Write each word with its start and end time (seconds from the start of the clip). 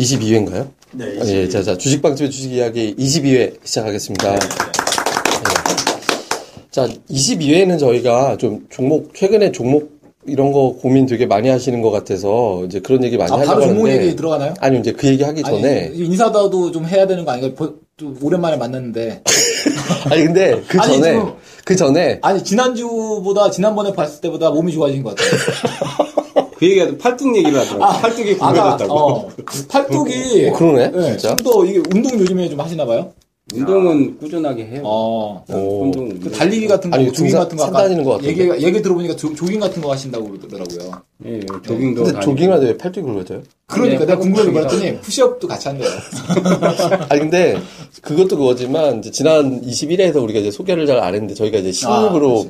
22회인가요? 0.00 0.68
네, 0.92 1.04
아, 1.20 1.26
예, 1.26 1.48
자, 1.48 1.62
자, 1.62 1.76
주식방집의 1.76 2.30
주식 2.30 2.52
이야기 2.52 2.94
22회 2.96 3.54
시작하겠습니다. 3.64 4.32
네. 4.32 4.38
자, 6.70 6.88
22회는 7.10 7.78
저희가 7.78 8.36
좀 8.38 8.66
종목, 8.70 9.14
최근에 9.14 9.52
종목 9.52 10.00
이런 10.26 10.52
거 10.52 10.76
고민 10.80 11.06
되게 11.06 11.26
많이 11.26 11.48
하시는 11.48 11.80
것 11.82 11.90
같아서 11.90 12.62
이제 12.66 12.80
그런 12.80 13.02
얘기 13.04 13.16
많이 13.16 13.30
아, 13.32 13.34
하려고 13.36 13.46
바로 13.52 13.62
종목 13.66 13.86
하는데 13.86 14.04
얘기 14.06 14.16
들어가나요? 14.16 14.54
아니, 14.60 14.78
이제 14.78 14.92
그 14.92 15.06
얘기 15.06 15.22
하기 15.22 15.42
전에 15.42 15.86
아니, 15.88 15.98
인사도 15.98 16.70
좀 16.72 16.86
해야 16.86 17.06
되는 17.06 17.24
거 17.24 17.32
아닌가? 17.32 17.54
보- 17.56 17.74
좀 17.96 18.16
오랜만에 18.22 18.56
만났는데. 18.56 19.22
아니, 20.10 20.24
근데 20.24 20.62
그 20.68 20.78
아니, 20.80 20.94
전에 20.96 21.12
지금- 21.12 21.32
그 21.64 21.76
전에 21.76 22.18
아니, 22.22 22.42
지난주보다, 22.42 23.50
지난번에 23.50 23.92
봤을 23.92 24.20
때보다 24.22 24.50
몸이 24.50 24.72
좋아진 24.72 25.02
것 25.02 25.14
같아요. 25.14 26.10
그 26.60 26.66
얘기하던 26.68 26.98
팔뚝 26.98 27.34
얘기를 27.38 27.58
하더라고. 27.58 28.00
팔뚝이 28.02 28.36
아까, 28.38 28.52
굽어졌다고. 28.76 28.92
어, 28.94 29.28
팔뚝이. 29.68 30.48
어, 30.48 30.52
그러네, 30.52 30.90
네, 30.90 31.10
진짜. 31.16 31.34
좀더 31.36 31.64
이게 31.64 31.82
운동 31.94 32.20
요즘에 32.20 32.50
좀 32.50 32.60
하시나 32.60 32.84
봐요? 32.84 33.12
운동은 33.54 34.18
꾸준하게 34.18 34.66
해요. 34.66 34.82
어. 34.84 35.42
오. 35.48 35.82
운동. 35.84 36.20
그 36.20 36.30
달리기 36.30 36.68
같은 36.68 36.90
거, 36.90 36.96
아니, 36.98 37.10
조깅 37.10 37.32
같은 37.32 37.56
거산 37.56 37.74
아까 37.74 37.82
다니는 37.84 38.04
것 38.04 38.10
같던데. 38.18 38.28
얘기, 38.30 38.64
얘기 38.64 38.82
들어보니까 38.82 39.16
조, 39.16 39.34
조깅 39.34 39.58
같은 39.58 39.80
거 39.82 39.90
하신다고 39.90 40.30
그러더라고요. 40.30 41.02
예, 41.24 41.40
조깅도 41.66 42.04
근데. 42.04 42.20
조깅을 42.20 42.52
하는데 42.52 42.72
왜 42.72 42.76
팔뚝이 42.76 43.04
굵어져요? 43.06 43.42
그러니까 43.66 44.00
네, 44.00 44.06
내가 44.06 44.18
궁금해서 44.18 44.52
팔꿈치가. 44.52 44.78
그랬더니 44.80 45.00
푸시업도 45.00 45.48
같이 45.48 45.66
한대요. 45.68 45.88
아니 47.08 47.20
근데 47.22 47.56
그것도 48.02 48.36
그거지만 48.36 48.98
이제 48.98 49.10
지난 49.10 49.62
21회에서 49.62 50.22
우리가 50.22 50.40
이제 50.40 50.50
소개를 50.50 50.86
잘 50.86 50.98
안 51.00 51.14
했는데 51.14 51.34
저희가 51.34 51.58
이제 51.58 51.72
신입으로 51.72 52.46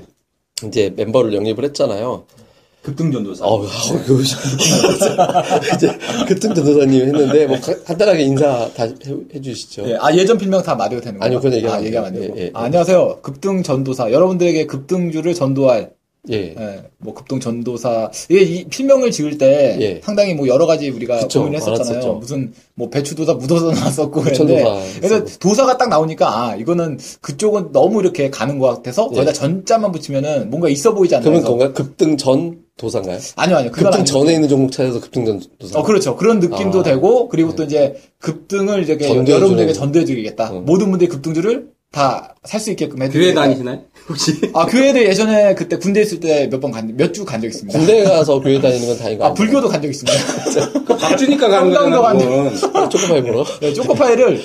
아, 0.62 0.66
이제 0.66 0.92
멤버를 0.96 1.32
영입을 1.32 1.64
했잖아요. 1.64 2.24
급등전도사. 2.82 3.44
어, 3.46 3.60
그 4.06 4.22
이제 5.76 5.98
그뜸 6.26 6.54
전도사님 6.54 7.02
했는데 7.06 7.46
뭐 7.46 7.60
가- 7.60 7.82
간단하게 7.84 8.22
인사 8.22 8.70
다시 8.74 8.94
해, 9.06 9.14
해주시죠. 9.34 9.88
예, 9.90 9.96
아 10.00 10.14
예전 10.14 10.38
필명 10.38 10.62
다 10.62 10.74
말해도 10.74 11.02
되는 11.02 11.18
거예요? 11.18 11.26
아니요, 11.26 11.40
그건 11.40 11.54
얘기하면 11.58 11.74
아, 11.74 11.78
안 11.80 11.86
얘기하면 11.86 12.08
안 12.08 12.14
돼요. 12.14 12.22
되고. 12.28 12.38
예, 12.38 12.42
예, 12.44 12.50
아, 12.54 12.62
안녕하세요. 12.64 13.18
급등 13.22 13.62
전도사. 13.62 14.10
여러분들에게 14.12 14.66
급등주를 14.66 15.34
전도할 15.34 15.90
예. 16.30 16.54
예, 16.58 16.82
뭐 16.98 17.14
급등 17.14 17.40
전도사 17.40 18.10
이게 18.28 18.42
이 18.42 18.64
필명을 18.64 19.10
지을 19.10 19.38
때 19.38 19.78
예. 19.80 20.00
상당히 20.04 20.34
뭐 20.34 20.46
여러 20.48 20.66
가지 20.66 20.90
우리가 20.90 21.18
그쵸, 21.20 21.40
고민을 21.40 21.58
했었잖아요. 21.60 22.14
무슨 22.14 22.52
뭐 22.74 22.90
배추도사, 22.90 23.34
무도사 23.34 23.72
나왔었고 23.78 24.20
부천도사 24.20 24.80
그래서. 25.00 25.24
도사가 25.38 25.78
딱 25.78 25.88
나오니까 25.88 26.28
아 26.28 26.56
이거는 26.56 26.98
그쪽은 27.22 27.72
너무 27.72 28.00
이렇게 28.00 28.28
가는 28.30 28.58
것 28.58 28.68
같아서 28.68 29.08
예. 29.12 29.14
거기다 29.16 29.32
전자만 29.32 29.92
붙이면은 29.92 30.50
뭔가 30.50 30.68
있어 30.68 30.92
보이지 30.94 31.14
않나요? 31.14 31.24
그러면 31.24 31.40
그래서 31.42 31.50
건가요? 31.56 31.72
급등 31.72 32.16
전 32.18 32.58
도사인가요? 32.80 33.18
아니요 33.36 33.56
아니요 33.58 33.70
급등. 33.72 34.04
전에 34.04 34.34
있는 34.34 34.48
종목 34.48 34.72
찾아서 34.72 35.00
급등 35.00 35.24
전 35.26 35.40
도사. 35.58 35.78
어, 35.78 35.82
그렇죠. 35.82 36.16
그런 36.16 36.40
느낌도 36.40 36.80
아. 36.80 36.82
되고, 36.82 37.28
그리고 37.28 37.54
또 37.54 37.62
이제 37.64 38.00
급등을 38.20 38.82
이제 38.82 38.96
여러분들에게 39.00 39.72
전도해드리겠다. 39.72 40.50
응. 40.52 40.64
모든 40.64 40.90
분들이 40.90 41.08
급등주를 41.08 41.66
다 41.92 42.34
살 42.44 42.60
수 42.60 42.70
있게끔 42.70 43.02
해드리겠다. 43.02 43.34
교회 43.34 43.34
다니시나요? 43.48 43.82
혹시? 44.08 44.32
아, 44.54 44.64
교회도 44.66 45.02
예전에 45.02 45.54
그때 45.54 45.76
군대 45.76 46.00
있을 46.02 46.20
때 46.20 46.48
몇 46.48 46.60
번 46.60 46.70
간, 46.70 46.94
몇 46.96 47.12
주 47.12 47.24
간 47.24 47.40
적 47.40 47.48
있습니다. 47.48 47.76
군대 47.78 48.02
가서 48.04 48.40
교회 48.40 48.60
다니는 48.60 48.86
건 48.88 48.98
다행이고. 48.98 49.24
아, 49.24 49.34
불교도 49.34 49.68
간 49.68 49.82
적 49.82 49.88
있습니다. 49.90 50.86
밥 50.98 51.16
주니까 51.16 51.48
가는 51.48 51.70
거잖아. 51.70 52.12
그건. 52.14 52.88
조금만 52.90 53.22
보러. 53.24 53.44
네, 53.60 53.72
초코파이를, 53.74 54.40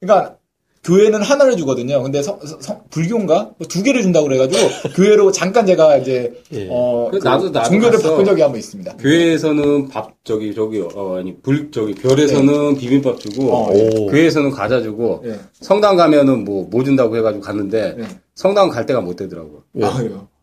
그러니까, 0.00 0.36
교회는 0.82 1.20
하나를 1.20 1.56
주거든요. 1.58 2.02
근데 2.02 2.22
성, 2.22 2.38
성- 2.60 2.80
불교인가? 2.88 3.50
뭐두 3.58 3.82
개를 3.82 4.00
준다고 4.00 4.28
그래가지고, 4.28 4.60
교회로 4.96 5.30
잠깐 5.30 5.66
제가 5.66 5.98
이제, 5.98 6.32
예. 6.52 6.68
어, 6.70 7.08
그 7.12 7.18
나도- 7.18 7.50
나도 7.52 7.68
종교를 7.68 7.98
갔어. 7.98 8.10
바꾼 8.10 8.24
적이 8.24 8.40
한 8.42 8.50
번 8.50 8.58
있습니다. 8.58 8.96
교회에서는 8.96 9.88
밥, 9.88 10.12
저기, 10.24 10.54
저기, 10.54 10.80
어, 10.80 11.16
아니, 11.18 11.36
불, 11.42 11.70
저기, 11.70 11.92
별에서는 11.94 12.76
비빔밥 12.76 13.20
주고, 13.20 13.42
네. 13.42 13.50
어, 13.50 14.00
오. 14.04 14.06
교회에서는 14.06 14.50
과자 14.52 14.80
주고, 14.80 15.22
예. 15.26 15.38
성당 15.60 15.96
가면은 15.96 16.44
뭐, 16.44 16.66
뭐 16.70 16.82
준다고 16.82 17.14
해가지고 17.14 17.42
갔는데, 17.44 17.96
네. 17.98 18.04
성당 18.34 18.70
갈 18.70 18.86
데가 18.86 19.02
못 19.02 19.16
되더라고. 19.16 19.64
왜? 19.74 19.84
아. 19.86 19.92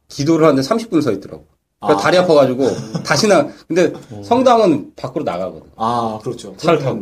기도를 0.08 0.46
하는데 0.46 0.62
30분 0.62 1.02
서 1.02 1.12
있더라고. 1.14 1.46
그러니까 1.80 2.00
아. 2.00 2.04
다리 2.04 2.18
아파가지고, 2.20 2.64
다시나, 3.04 3.48
근데 3.68 3.92
성당은 4.24 4.92
밖으로 4.96 5.24
나가거든. 5.24 5.64
아, 5.78 6.20
그렇죠. 6.22 6.54
차를 6.58 6.78
타고. 6.80 7.02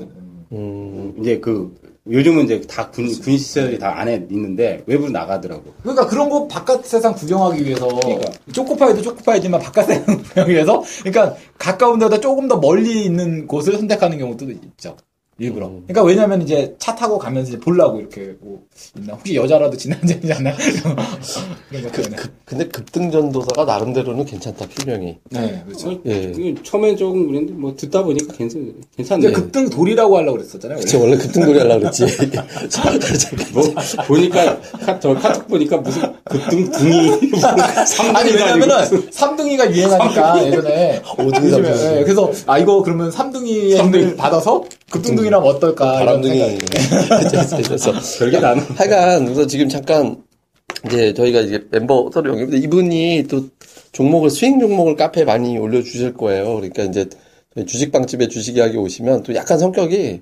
음, 0.54 1.14
이제 1.20 1.40
그, 1.40 1.76
요즘은 2.10 2.46
이제 2.46 2.62
다 2.62 2.92
군, 2.92 3.08
군 3.20 3.38
시설이 3.38 3.80
다 3.80 4.00
안에 4.00 4.28
있는데, 4.30 4.84
외부로 4.86 5.10
나가더라고. 5.12 5.74
그러니까 5.82 6.06
그런 6.06 6.30
거 6.30 6.48
바깥 6.48 6.86
세상 6.86 7.16
구경하기 7.16 7.66
위해서 7.66 7.88
그러니까. 7.88 8.32
초코파이도 8.52 9.02
초코파이지만 9.02 9.60
바깥 9.60 9.88
세상 9.88 10.06
구경하기 10.06 10.54
위해서 10.54 10.84
그러니까 11.04 11.36
가까운 11.58 11.98
데보다 11.98 12.20
조금 12.20 12.48
더 12.48 12.58
멀리 12.58 13.06
있는 13.06 13.48
곳을 13.48 13.78
선택하는 13.78 14.20
경우도 14.20 14.52
있죠. 14.52 14.98
일부러. 15.38 15.68
음. 15.68 15.84
그러니까 15.86 16.04
왜냐면 16.04 16.42
이제 16.42 16.76
차 16.80 16.96
타고 16.96 17.18
가면서 17.18 17.50
이제 17.50 17.60
보려고 17.60 18.00
이렇게 18.00 18.36
뭐 18.40 18.64
있나 18.98 19.14
혹시 19.14 19.36
여자라도 19.36 19.76
지난전이지 19.76 20.32
않나요? 20.32 20.56
그런 21.70 21.84
것 21.84 21.92
때문에. 21.92 22.16
급, 22.16 22.32
근데 22.46 22.68
급등 22.68 23.12
전 23.12 23.32
도사가 23.32 23.66
나름대로는 23.66 24.24
괜찮다 24.26 24.66
필명이. 24.68 25.18
네, 25.32 25.64
그렇죠. 25.66 25.92
어, 25.92 26.00
예. 26.06 26.34
이게 26.38 26.56
처음엔 26.64 26.96
조금 26.96 27.28
그랬는데, 27.28 27.54
뭐, 27.54 27.76
듣다 27.76 28.04
보니까 28.04 28.34
괜찮, 28.34 28.74
괜찮네. 28.96 29.24
근데 29.24 29.42
급등 29.42 29.70
돌이라고 29.70 30.18
하려고 30.18 30.38
그랬었잖아요. 30.38 30.78
원래. 30.78 30.88
저 30.88 31.00
원래 31.00 31.18
급등놀이 31.18 31.60
하려고 31.60 31.80
그랬지. 31.82 32.06
뭐, 33.54 33.64
보니까, 34.08 34.62
카, 34.86 35.00
저 35.00 35.14
카톡 35.16 35.48
보니까 35.50 35.78
무슨 35.78 36.02
급등 36.24 36.72
둥이, 36.72 37.10
아니 38.16 38.32
왜냐면은 38.32 39.12
삼등이가 39.12 39.72
유행하니까 39.74 40.46
예전에 40.48 41.02
오등이 41.18 41.48
요즘에, 41.48 41.74
삼등이. 41.76 41.98
예, 41.98 42.04
그래서 42.04 42.32
아 42.46 42.58
이거 42.58 42.82
그러면 42.82 43.12
삼등이의 43.12 43.78
힘을 43.78 44.16
받아서 44.16 44.64
급등등이라면 44.92 45.48
어떨까 45.48 46.02
이런 46.02 46.22
바람둥이. 46.22 46.40
생각. 46.40 47.58
그래서 47.68 47.92
별게 48.20 48.40
다 48.40 48.56
하여간 48.56 49.26
그래서 49.26 49.48
지금 49.48 49.68
잠깐 49.70 50.24
이제 50.86 51.14
저희가 51.14 51.42
이제 51.42 51.66
멤버 51.72 52.10
서로 52.14 52.32
영입인데 52.32 52.58
이분이 52.58 53.26
또 53.30 53.48
종목을 53.92 54.30
수익 54.30 54.60
종목을 54.60 54.96
카페에 54.96 55.24
많이 55.26 55.58
올려주실 55.58 56.14
거예요. 56.14 56.56
그러니까 56.56 56.84
이제 56.84 57.08
주식방집에 57.66 58.28
주식 58.28 58.58
이야기 58.58 58.78
오시면 58.78 59.24
또 59.24 59.34
약간 59.36 59.58
성격이 59.58 60.22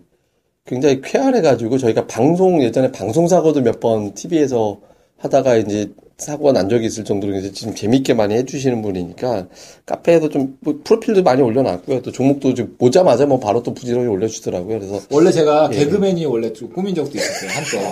굉장히 0.66 1.02
쾌활해가지고 1.02 1.78
저희가 1.78 2.08
방송 2.08 2.64
예전에 2.64 2.92
방송 2.92 3.28
사고도 3.28 3.62
몇 3.62 3.80
번 3.80 4.14
TV에서 4.14 4.80
하다가 5.18 5.58
이제 5.58 5.92
사고가 6.18 6.52
난 6.54 6.70
적이 6.70 6.86
있을 6.86 7.04
정도로 7.04 7.36
이제 7.36 7.52
지금 7.52 7.76
재밌게 7.76 8.14
많이 8.14 8.36
해주시는 8.36 8.82
분이니까 8.82 9.48
카페에도 9.86 10.30
좀 10.30 10.58
뭐 10.64 10.80
프로필도 10.84 11.24
많이 11.24 11.42
올려놨고요. 11.42 12.02
또 12.02 12.12
종목도 12.12 12.54
좀 12.54 12.76
보자마자 12.78 13.26
뭐 13.26 13.40
바로 13.40 13.62
또 13.64 13.74
부지런히 13.74 14.08
올려주더라고요. 14.08 14.80
그래서 14.80 15.02
원래 15.10 15.32
제가 15.32 15.70
예. 15.74 15.78
개그맨이 15.78 16.26
원래 16.26 16.54
좀 16.54 16.70
꾸민 16.72 16.96
적도 16.96 17.18
있었어요 17.18 17.50
한때. 17.52 17.92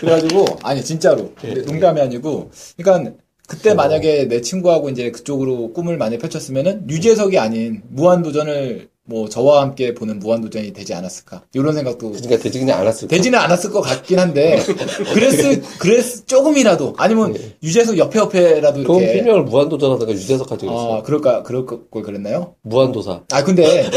그래가지고 0.00 0.44
아니 0.62 0.82
진짜로 0.82 1.32
예. 1.44 1.54
농담이 1.54 2.00
아니고 2.00 2.50
그러니까 2.76 3.12
그때 3.46 3.74
만약에 3.74 4.26
내 4.26 4.40
친구하고 4.40 4.90
이제 4.90 5.10
그쪽으로 5.12 5.72
꿈을 5.72 5.96
많이 5.96 6.18
펼쳤으면은 6.18 6.88
유재석이 6.90 7.38
아닌 7.38 7.82
무한도전을 7.90 8.88
뭐 9.06 9.28
저와 9.28 9.62
함께 9.62 9.94
보는 9.94 10.18
무한도전이 10.18 10.72
되지 10.72 10.92
않았을까 10.94 11.42
이런 11.54 11.74
생각도 11.74 12.10
그러니까 12.10 12.38
되지 12.38 12.58
그냥 12.58 12.80
안 12.80 12.86
왔을 12.86 13.06
되지는 13.08 13.38
않았을 13.38 13.70
것 13.70 13.80
같긴 13.80 14.18
한데 14.18 14.58
그랬을 15.14 15.62
그랬 15.78 16.26
조금이라도 16.26 16.94
아니면 16.98 17.34
유재석 17.62 17.98
옆에 17.98 18.18
옆에라도 18.18 18.80
이렇게 18.80 19.12
필명을 19.12 19.44
무한도전하다가 19.44 20.12
유재석 20.12 20.48
가지고 20.48 20.72
있어. 20.72 20.96
아 20.96 21.02
그럴까 21.02 21.44
그럴 21.44 21.66
걸 21.66 22.02
그랬나요? 22.02 22.54
무한도사. 22.62 23.22
아 23.32 23.44
근데 23.44 23.88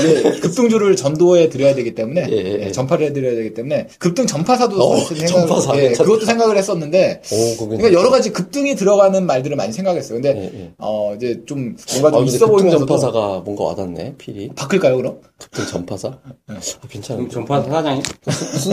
급등주를 0.42 0.96
전도해 0.96 1.50
드려야 1.50 1.74
되기 1.74 1.96
때문에 1.96 2.28
예, 2.30 2.36
예, 2.36 2.60
예. 2.60 2.66
예, 2.68 2.72
전파를 2.72 3.08
해드려야 3.08 3.34
되기 3.36 3.54
때문에 3.56 3.88
급등 3.98 4.28
전파사도 4.28 4.82
어, 4.82 4.98
전파사 5.28 5.76
예. 5.78 5.90
그것도 5.94 6.26
생각을 6.26 6.56
했었는데 6.58 7.22
오, 7.32 7.66
그러니까 7.66 7.92
여러 7.94 8.12
가지 8.12 8.32
급등이 8.32 8.76
들어가는 8.76 9.26
말들을 9.26 9.58
많이 9.58 9.74
생각했어요. 9.74 10.22
근데 10.22 10.38
예, 10.38 10.60
예. 10.60 10.72
어 10.78 11.14
이제 11.16 11.42
좀 11.48 11.76
뭔가 11.92 12.10
아, 12.10 12.12
좀 12.12 12.20
근데 12.26 12.36
있어 12.36 12.48
보이면서도 12.48 12.86
전파사가 12.86 13.42
뭔가 13.44 13.64
와닿네, 13.66 14.16
필이. 14.18 14.52
바꿀까요 14.56 14.99
그럼? 15.00 15.22
급등 15.38 15.66
전파사? 15.66 16.10
아, 16.48 16.60
괜찮은데. 16.90 17.30
그럼 17.30 17.48
전파 17.48 17.64
사장이? 17.64 18.02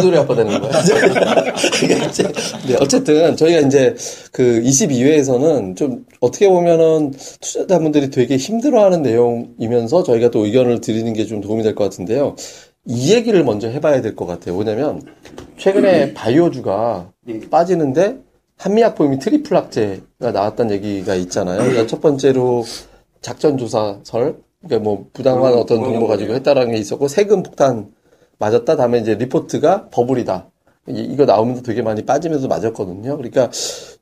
소리 0.02 0.18
아빠 0.18 0.34
되는 0.34 0.60
거야? 0.60 0.72
네, 2.66 2.76
어쨌든 2.80 3.36
저희가 3.36 3.60
이제 3.60 3.94
그 4.32 4.60
22회에서는 4.64 5.76
좀 5.76 6.04
어떻게 6.20 6.48
보면은 6.48 7.12
투자자분들이 7.40 8.10
되게 8.10 8.36
힘들어하는 8.36 9.02
내용이면서 9.02 10.02
저희가 10.02 10.30
또 10.32 10.44
의견을 10.44 10.80
드리는 10.80 11.12
게 11.12 11.26
좀 11.26 11.40
도움이 11.40 11.62
될 11.62 11.76
것 11.76 11.84
같은데요. 11.84 12.34
이 12.86 13.12
얘기를 13.12 13.44
먼저 13.44 13.68
해봐야 13.68 14.00
될 14.00 14.16
것 14.16 14.26
같아요. 14.26 14.56
뭐냐면 14.56 15.02
최근에 15.58 16.12
바이오주가 16.14 17.12
빠지는데 17.50 18.16
한미약품이 18.58 19.20
triple 19.20 19.56
악재가 19.56 20.32
나왔다는 20.32 20.74
얘기가 20.74 21.14
있잖아요. 21.14 21.58
그러니까 21.58 21.86
첫 21.86 22.00
번째로 22.00 22.64
작전조사설, 23.20 24.36
그러니까 24.62 24.84
뭐 24.84 25.06
부당한 25.12 25.52
음, 25.52 25.58
어떤 25.58 25.82
정보 25.82 26.06
가지고 26.06 26.34
했다라는 26.34 26.72
게 26.72 26.78
있었고 26.78 27.08
세금 27.08 27.42
폭탄 27.42 27.92
맞았다. 28.38 28.76
다음에 28.76 28.98
이제 28.98 29.14
리포트가 29.14 29.88
버블이다. 29.90 30.50
이- 30.88 31.00
이거 31.12 31.24
나오면서 31.24 31.62
되게 31.62 31.82
많이 31.82 32.04
빠지면서 32.04 32.46
맞았거든요. 32.48 33.16
그러니까 33.16 33.50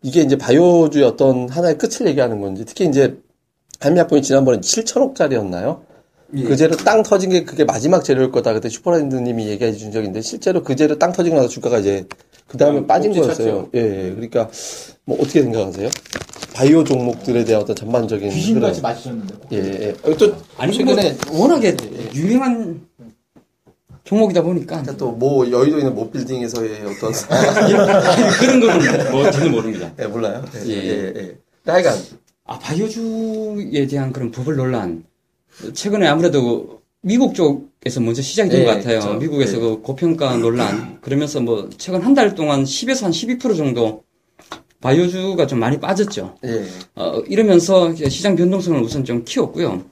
이게 0.03 0.21
이제 0.23 0.37
바이오주의 0.37 1.05
어떤 1.05 1.49
하나의 1.49 1.79
끝을 1.79 2.07
얘기하는 2.07 2.41
건지 2.41 2.65
특히 2.67 2.87
이제 2.87 3.17
한미약품이 3.81 4.23
지난번에 4.23 4.59
7천억짜리였나요? 4.61 5.81
예. 6.37 6.43
그 6.43 6.57
재료 6.57 6.75
땅 6.77 7.03
터진 7.03 7.31
게 7.31 7.45
그게 7.45 7.65
마지막 7.65 8.03
재료일 8.03 8.31
거다. 8.33 8.53
그때 8.53 8.69
슈퍼라이드님이 8.69 9.47
얘기해 9.49 9.73
준 9.73 9.93
있는데 9.93 10.21
실제로 10.21 10.63
그 10.63 10.75
재료 10.75 10.99
땅 10.99 11.13
터지고 11.13 11.37
나서 11.37 11.49
주가가 11.49 11.79
이제 11.79 12.07
그 12.47 12.59
다음에 12.59 12.79
음, 12.79 12.87
빠진 12.87 13.13
거였어요. 13.13 13.69
예, 13.75 13.81
예. 13.81 14.11
그러니까 14.11 14.51
뭐 15.05 15.17
어떻게 15.21 15.43
생각하세요? 15.43 15.89
바이오 16.55 16.85
종목들에 16.85 17.45
대한 17.45 17.63
어떤 17.63 17.75
전반적인 17.75 18.31
귀신같이. 18.31 18.81
맞으셨는데. 18.81 19.35
예, 19.53 19.57
예. 19.59 19.95
여기 20.07 20.17
또 20.17 20.35
아니 20.57 20.73
최근에 20.73 21.17
뭐 21.29 21.41
워낙에 21.43 21.77
유명한 22.15 22.81
종목이다 24.05 24.43
보니까 24.43 24.83
또뭐 24.83 25.51
여의도에 25.51 25.81
있는 25.81 25.95
모 25.95 26.11
빌딩에서의 26.11 26.83
어떤 26.87 27.13
그런 28.39 28.61
거는 28.61 29.11
뭐지는 29.11 29.51
모릅니다. 29.51 29.93
예, 29.99 30.07
몰라요. 30.07 30.45
예, 30.67 30.71
예. 30.71 30.75
예, 30.77 31.13
예. 31.17 31.39
하여간 31.67 31.99
아 32.47 32.59
바이오주에 32.59 33.87
대한 33.89 34.13
그런 34.13 34.31
버블 34.31 34.55
논란 34.57 35.05
최근에 35.73 36.07
아무래도 36.07 36.83
미국 37.01 37.35
쪽에서 37.35 38.01
먼저 38.01 38.23
시작이 38.23 38.49
된 38.51 38.61
예, 38.61 38.65
것 38.65 38.71
같아요. 38.77 39.01
그렇죠. 39.01 39.19
미국에서 39.19 39.57
예. 39.57 39.61
그 39.61 39.81
고평가 39.83 40.37
논란 40.37 41.01
그러면서 41.01 41.41
뭐 41.41 41.69
최근 41.79 42.01
한 42.03 42.15
달 42.15 42.35
동안 42.37 42.63
10에서 42.63 43.03
한 43.03 43.11
12% 43.11 43.57
정도 43.57 44.04
바이오주가 44.85 45.47
좀 45.47 45.61
많이 45.61 45.81
빠졌죠. 45.81 46.37
예. 46.45 46.67
어, 46.95 47.21
이러면서 47.27 47.95
시장 47.95 48.37
변동성을 48.37 48.79
우선 48.83 49.03
좀 49.03 49.25
키웠고요. 49.25 49.83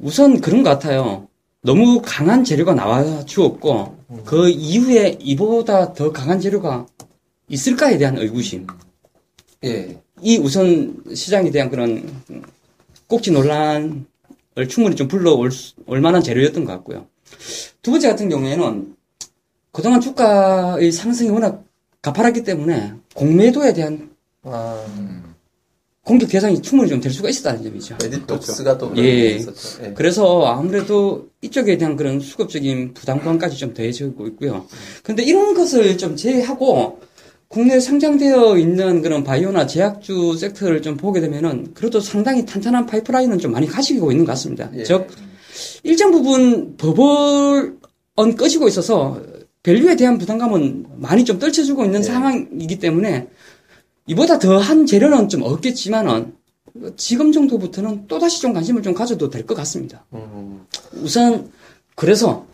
우선 0.00 0.40
그런 0.40 0.62
것 0.62 0.70
같아요. 0.70 1.28
너무 1.60 2.00
강한 2.02 2.42
재료가 2.42 2.72
나와 2.74 3.24
주었고, 3.26 3.94
그 4.24 4.48
이후에 4.48 5.18
이보다 5.20 5.92
더 5.92 6.10
강한 6.12 6.40
재료가 6.40 6.86
있을까에 7.48 7.98
대한 7.98 8.16
의구심. 8.16 8.66
예. 9.64 9.98
이 10.22 10.38
우선 10.38 10.96
시장에 11.14 11.50
대한 11.50 11.68
그런 11.68 12.08
꼭지 13.06 13.32
논란을 13.32 14.02
충분히 14.70 14.96
좀 14.96 15.08
불러올 15.08 15.50
수- 15.52 15.74
올 15.86 16.00
만한 16.00 16.22
재료였던 16.22 16.64
것 16.64 16.72
같고요. 16.72 17.06
두 17.82 17.90
번째 17.90 18.08
같은 18.08 18.30
경우에는 18.30 18.96
그동안 19.72 20.00
주가의 20.00 20.90
상승이 20.90 21.28
워낙 21.28 21.64
가파랐기 22.00 22.44
때문에 22.44 22.94
공매도에 23.14 23.74
대한 23.74 24.10
아, 24.44 24.84
공격 26.04 26.28
대상이 26.28 26.60
충분히 26.60 26.90
좀 26.90 27.00
될 27.00 27.12
수가 27.12 27.28
있었다는 27.28 27.62
점이죠. 27.62 27.96
에디톡스가 28.02 28.76
또 28.78 28.90
그런 28.90 29.04
예. 29.04 29.36
있었죠. 29.36 29.84
예. 29.84 29.92
그래서 29.94 30.44
아무래도 30.46 31.28
이쪽에 31.42 31.78
대한 31.78 31.96
그런 31.96 32.18
수급적인 32.18 32.94
부담감까지 32.94 33.56
좀 33.56 33.72
더해지고 33.72 34.26
있고요. 34.28 34.66
근데 35.04 35.22
이런 35.22 35.54
것을 35.54 35.96
좀 35.98 36.16
제외하고 36.16 37.00
국내에 37.46 37.78
상장되어 37.80 38.56
있는 38.58 39.02
그런 39.02 39.22
바이오나 39.22 39.66
제약주 39.66 40.36
섹터를 40.38 40.82
좀 40.82 40.96
보게 40.96 41.20
되면은 41.20 41.74
그래도 41.74 42.00
상당히 42.00 42.46
탄탄한 42.46 42.86
파이프라인은 42.86 43.38
좀 43.38 43.52
많이 43.52 43.66
가지고 43.68 44.10
있는 44.10 44.24
것 44.24 44.32
같습니다. 44.32 44.70
예. 44.74 44.82
즉, 44.84 45.06
일정 45.84 46.10
부분 46.10 46.76
버블은 46.78 48.36
꺼지고 48.36 48.66
있어서 48.68 49.20
밸류에 49.62 49.94
대한 49.96 50.18
부담감은 50.18 50.86
많이 50.96 51.24
좀 51.24 51.38
떨쳐주고 51.38 51.84
있는 51.84 52.00
예. 52.00 52.04
상황이기 52.04 52.78
때문에 52.80 53.28
이보다 54.06 54.38
더한 54.38 54.86
재료는 54.86 55.28
좀 55.28 55.42
없겠지만은 55.42 56.34
지금 56.96 57.32
정도부터는 57.32 58.06
또다시 58.08 58.40
좀 58.40 58.52
관심을 58.52 58.82
좀 58.82 58.94
가져도 58.94 59.28
될 59.30 59.46
것 59.46 59.54
같습니다. 59.54 60.04
음, 60.14 60.64
우선 60.94 61.50
그래서 61.94 62.46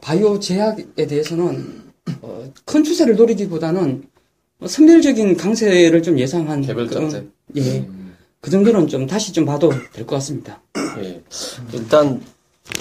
바이오 0.00 0.38
제약에 0.38 1.06
대해서는 1.06 1.82
어, 2.20 2.52
큰 2.64 2.84
추세를 2.84 3.16
노리기보다는 3.16 4.04
선별적인 4.66 5.36
강세를 5.36 6.02
좀 6.02 6.18
예상한 6.18 6.60
개별적세. 6.60 7.08
그런, 7.08 7.32
예, 7.56 7.88
그 8.40 8.50
정도는 8.50 8.86
좀 8.88 9.06
다시 9.06 9.32
좀 9.32 9.44
봐도 9.44 9.70
될 9.92 10.06
것 10.06 10.16
같습니다. 10.16 10.60
예. 11.02 11.22
일단 11.72 12.20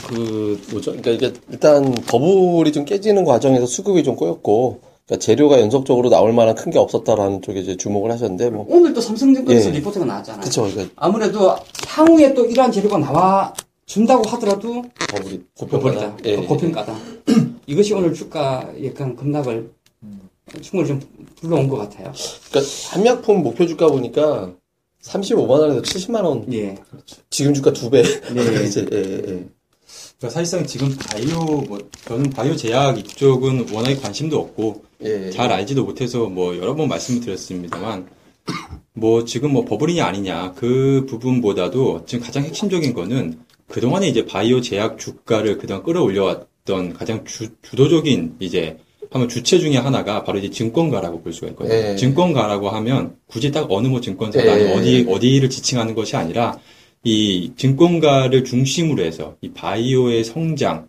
그 0.08 0.62
뭐죠? 0.72 0.92
그러니까 0.92 1.12
이게 1.12 1.34
일단 1.50 1.92
버블이 2.08 2.72
좀 2.72 2.86
깨지는 2.86 3.24
과정에서 3.26 3.66
수급이 3.66 4.04
좀 4.04 4.16
꼬였고, 4.16 4.82
그러니까 5.12 5.18
재료가 5.20 5.60
연속적으로 5.60 6.10
나올 6.10 6.32
만한 6.32 6.56
큰 6.56 6.72
게 6.72 6.80
없었다라는 6.80 7.42
쪽에 7.42 7.60
이제 7.60 7.76
주목을 7.76 8.12
하셨는데 8.12 8.50
뭐, 8.50 8.66
오늘 8.70 8.94
또 8.94 9.02
삼성증권에서 9.02 9.70
예. 9.70 9.74
리포트가 9.74 10.06
나왔잖아요. 10.06 10.42
그쵸? 10.42 10.64
그러니까 10.64 10.94
아무래도 10.96 11.54
향후에 11.86 12.34
또 12.34 12.46
이러한 12.46 12.72
재료가 12.72 12.98
나와 12.98 13.54
준다고 13.86 14.24
하더라도 14.30 14.84
버블이 15.10 15.42
고평가다. 15.58 16.16
고평가다. 16.16 16.30
예. 16.30 16.36
고평가다. 16.38 16.96
이것이 17.68 17.94
오늘 17.94 18.14
주가의 18.14 18.94
그런 18.94 19.18
급락을 19.18 19.70
충분히 20.62 20.88
좀 20.88 21.02
불러온 21.42 21.68
것 21.68 21.76
같아요. 21.78 22.14
그러니까 22.50 22.72
한약품 22.92 23.44
목표 23.44 23.68
주가 23.68 23.88
보니까 23.90 24.54
35만 25.04 25.50
원에서 25.50 25.82
70만 25.82 26.24
원. 26.24 26.46
예. 26.54 26.76
지금 27.30 27.54
주가 27.54 27.74
두 27.74 27.90
배. 27.90 28.02
네. 28.02 28.64
이제 28.64 28.86
예, 28.94 28.98
예. 29.28 29.46
그러니까 30.22 30.30
사실상 30.30 30.68
지금 30.68 30.96
바이오 30.96 31.64
뭐 31.68 31.80
저는 32.06 32.30
바이오 32.30 32.56
제약 32.56 33.00
이쪽은 33.00 33.74
워낙에 33.74 33.96
관심도 33.96 34.40
없고 34.40 34.84
예. 35.04 35.32
잘 35.32 35.52
알지도 35.52 35.84
못해서 35.84 36.28
뭐 36.28 36.56
여러 36.58 36.76
번 36.76 36.88
말씀을 36.90 37.22
드렸습니다만 37.22 38.08
뭐 38.94 39.26
지금 39.26 39.52
뭐 39.52 39.66
버블이냐 39.66 40.06
아니냐 40.06 40.54
그 40.54 41.08
부분보다도 41.10 42.06
지금 42.06 42.24
가장 42.24 42.44
핵심적인 42.44 42.94
거는 42.94 43.40
그동안에 43.68 44.08
이제 44.08 44.24
바이오 44.28 44.62
제약 44.62 45.00
주가를 45.00 45.58
그동안 45.58 45.82
끌어올려왔던 45.82 46.94
가장 46.94 47.26
주, 47.26 47.50
주도적인 47.64 48.36
이제 48.40 48.78
하면 49.10 49.28
주체 49.28 49.58
중에 49.58 49.78
하나가 49.78 50.24
바로 50.24 50.38
이제 50.38 50.52
증권가라고 50.52 51.24
볼 51.24 51.34
수가 51.34 51.48
있거든요. 51.48 51.74
예. 51.74 51.96
증권가라고 51.96 52.70
하면 52.70 53.16
굳이 53.26 53.52
딱 53.52 53.66
어느 53.72 53.88
뭐 53.88 54.00
증권사다 54.00 54.60
예. 54.60 54.74
어디 54.74 55.08
어디를 55.10 55.50
지칭하는 55.50 55.96
것이 55.96 56.16
아니라 56.16 56.60
이 57.04 57.52
증권가를 57.56 58.44
중심으로 58.44 59.04
해서 59.04 59.36
이 59.42 59.52
바이오의 59.52 60.24
성장 60.24 60.88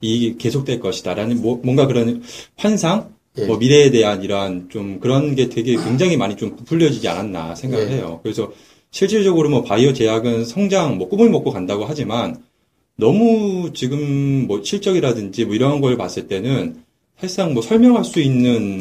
이 0.00 0.36
계속될 0.36 0.80
것이다라는 0.80 1.40
뭐, 1.40 1.60
뭔가 1.64 1.86
그런 1.86 2.22
환상 2.56 3.14
예. 3.38 3.46
뭐 3.46 3.56
미래에 3.56 3.90
대한 3.90 4.22
이러한 4.22 4.68
좀 4.68 5.00
그런 5.00 5.34
게 5.34 5.48
되게 5.48 5.74
굉장히 5.76 6.16
많이 6.16 6.36
좀 6.36 6.56
부풀려지지 6.56 7.08
않았나 7.08 7.54
생각을 7.54 7.90
예. 7.90 7.96
해요. 7.96 8.20
그래서 8.22 8.52
실질적으로 8.90 9.48
뭐 9.48 9.62
바이오 9.62 9.92
제약은 9.92 10.44
성장 10.44 10.98
뭐 10.98 11.08
꿈을 11.08 11.30
먹고 11.30 11.50
간다고 11.50 11.84
하지만 11.84 12.36
너무 12.96 13.72
지금 13.72 14.46
뭐 14.46 14.62
실적이라든지 14.62 15.46
뭐 15.46 15.54
이런 15.54 15.80
걸 15.80 15.96
봤을 15.96 16.28
때는 16.28 16.84
사실상 17.18 17.54
뭐 17.54 17.62
설명할 17.62 18.04
수 18.04 18.20
있는 18.20 18.78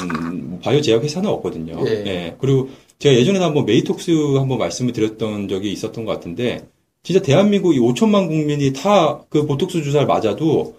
뭐 0.49 0.59
바이오 0.59 0.81
제약 0.81 1.03
회사는 1.03 1.29
없거든요. 1.29 1.83
예. 1.87 2.35
그리고 2.39 2.69
제가 3.03 3.15
예전에도 3.15 3.43
한번 3.43 3.65
메이톡스 3.65 4.38
한번 4.38 4.60
말씀을 4.60 4.93
드렸던 4.93 5.50
적이 5.50 5.74
있었던 5.74 6.05
것 6.05 6.13
같은데 6.13 6.69
진짜 7.03 7.22
대한민국 7.22 7.75
이 7.75 7.79
5천만 7.79 8.29
국민이 8.29 8.72
다 8.72 9.25
그 9.29 9.45
보톡스 9.45 9.83
주사를 9.83 10.07
맞아도 10.07 10.75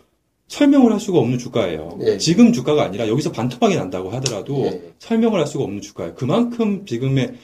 설명을 0.49 0.91
할 0.91 1.01
수가 1.01 1.19
없는 1.19 1.39
주가예요. 1.39 1.99
예. 2.01 2.17
지금 2.17 2.55
주가가 2.55 2.83
아니라 2.85 3.09
여기서 3.09 3.31
반토막이 3.31 3.77
난다고 3.77 4.09
하더라도 4.09 4.65
예. 4.65 4.83
설명을 5.01 5.39
할 5.39 5.47
수가 5.47 5.65
없는 5.65 5.83
주가예요. 5.83 6.15
그만큼 6.15 6.87
지금의 6.87 7.35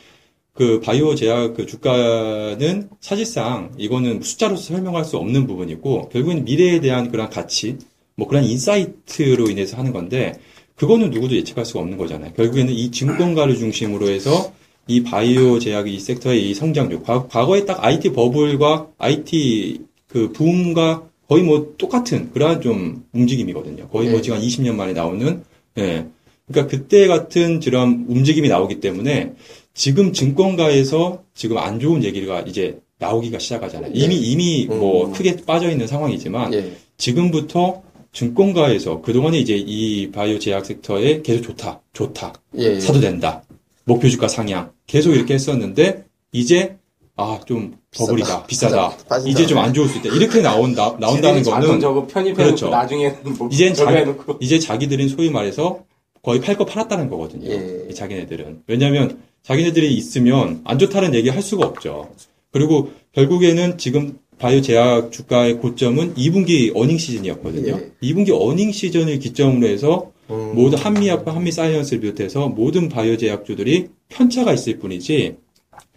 그 0.54 0.80
바이오 0.80 1.14
제약 1.14 1.52
그 1.54 1.66
주가는 1.66 2.88
사실상 3.00 3.72
이거는 3.76 4.22
숫자로서 4.22 4.62
설명할 4.62 5.04
수 5.04 5.18
없는 5.18 5.46
부분이고 5.46 6.08
결국엔 6.08 6.44
미래에 6.44 6.80
대한 6.80 7.10
그런 7.10 7.28
가치, 7.28 7.76
뭐 8.14 8.26
그런 8.26 8.44
insight로 8.44 9.50
인해서 9.50 9.76
하는 9.76 9.92
건데 9.92 10.40
그거는 10.74 11.10
누구도 11.10 11.36
예측할 11.36 11.66
수가 11.66 11.80
없는 11.80 11.98
거잖아요. 11.98 12.32
결국에는 12.32 12.72
이 12.72 12.90
증권가를 12.90 13.56
중심으로 13.56 14.08
해서 14.08 14.58
이 14.90 15.04
바이오 15.04 15.60
제약 15.60 15.88
이 15.88 16.00
섹터의 16.00 16.50
이 16.50 16.52
성장률, 16.52 17.04
과, 17.04 17.28
과거에 17.28 17.64
딱 17.64 17.84
IT 17.84 18.12
버블과 18.12 18.88
IT 18.98 19.82
그 20.08 20.32
붐과 20.32 21.04
거의 21.28 21.44
뭐 21.44 21.74
똑같은 21.78 22.32
그러한 22.32 22.60
좀 22.60 23.04
움직임이거든요. 23.12 23.88
거의 23.88 24.08
뭐 24.08 24.18
예. 24.18 24.22
지금 24.22 24.38
한 24.38 24.44
20년 24.44 24.74
만에 24.74 24.92
나오는 24.92 25.44
예. 25.78 26.06
그러니까 26.48 26.76
그때 26.76 27.06
같은 27.06 27.60
그런 27.60 28.04
움직임이 28.08 28.48
나오기 28.48 28.80
때문에 28.80 29.34
지금 29.74 30.12
증권가에서 30.12 31.22
지금 31.34 31.58
안 31.58 31.78
좋은 31.78 32.02
얘기가 32.02 32.40
이제 32.40 32.80
나오기가 32.98 33.38
시작하잖아요. 33.38 33.92
이미 33.94 34.16
이미 34.16 34.66
뭐 34.66 35.06
음. 35.06 35.12
크게 35.12 35.36
빠져 35.46 35.70
있는 35.70 35.86
상황이지만 35.86 36.52
예. 36.52 36.72
지금부터 36.96 37.82
증권가에서 38.12 39.02
그동안에 39.02 39.38
이제 39.38 39.54
이 39.54 40.10
바이오 40.10 40.40
제약 40.40 40.66
섹터에 40.66 41.22
계속 41.22 41.42
좋다, 41.42 41.80
좋다, 41.92 42.32
예. 42.56 42.80
사도 42.80 42.98
된다, 42.98 43.44
목표 43.90 44.08
주가 44.08 44.28
상향 44.28 44.70
계속 44.86 45.12
이렇게 45.14 45.34
했었는데 45.34 46.04
이제 46.32 46.76
아 47.16 47.38
좀 47.44 47.74
버블이다, 47.96 48.46
비싸다, 48.46 48.96
빠진다. 49.08 49.30
이제 49.30 49.46
좀 49.46 49.58
안 49.58 49.74
좋을 49.74 49.88
수 49.88 49.98
있다 49.98 50.08
이렇게 50.14 50.40
나온다 50.40 50.96
나온다는 50.98 51.42
거는 51.42 51.80
저거 51.80 52.06
편입해놓고 52.06 52.36
그렇죠. 52.44 52.68
나중에는 52.70 53.16
뭐 53.38 53.48
이젠 53.52 53.74
저거 53.74 53.90
자, 53.92 53.98
해놓고 53.98 54.38
이제 54.40 54.58
자기들은 54.58 55.08
소위 55.08 55.28
말해서 55.30 55.84
거의 56.22 56.40
팔 56.40 56.56
거 56.56 56.64
팔았다는 56.64 57.08
거거든요. 57.10 57.50
예. 57.50 57.86
이 57.90 57.94
자기네들은. 57.94 58.62
왜냐하면 58.68 59.18
자기네들이 59.42 59.92
있으면 59.94 60.60
안 60.64 60.78
좋다는 60.78 61.14
얘기 61.14 61.28
할 61.30 61.42
수가 61.42 61.66
없죠. 61.66 62.10
그리고 62.52 62.90
결국에는 63.12 63.76
지금 63.78 64.18
바이오 64.38 64.60
제약 64.62 65.12
주가의 65.12 65.58
고점은 65.58 66.14
2분기 66.14 66.72
어닝 66.76 66.96
시즌이었거든요. 66.98 67.72
예. 67.78 67.90
2분기 68.08 68.30
어닝 68.38 68.70
시즌을 68.72 69.18
기점으로 69.18 69.66
해서 69.66 70.12
음. 70.30 70.54
모든 70.54 70.78
한미약과 70.78 71.34
한미사이언스를 71.34 72.00
비롯해서 72.00 72.48
모든 72.48 72.88
바이오 72.88 73.16
제약주들이 73.16 73.88
편차가 74.08 74.52
있을 74.52 74.78
뿐이지 74.78 75.36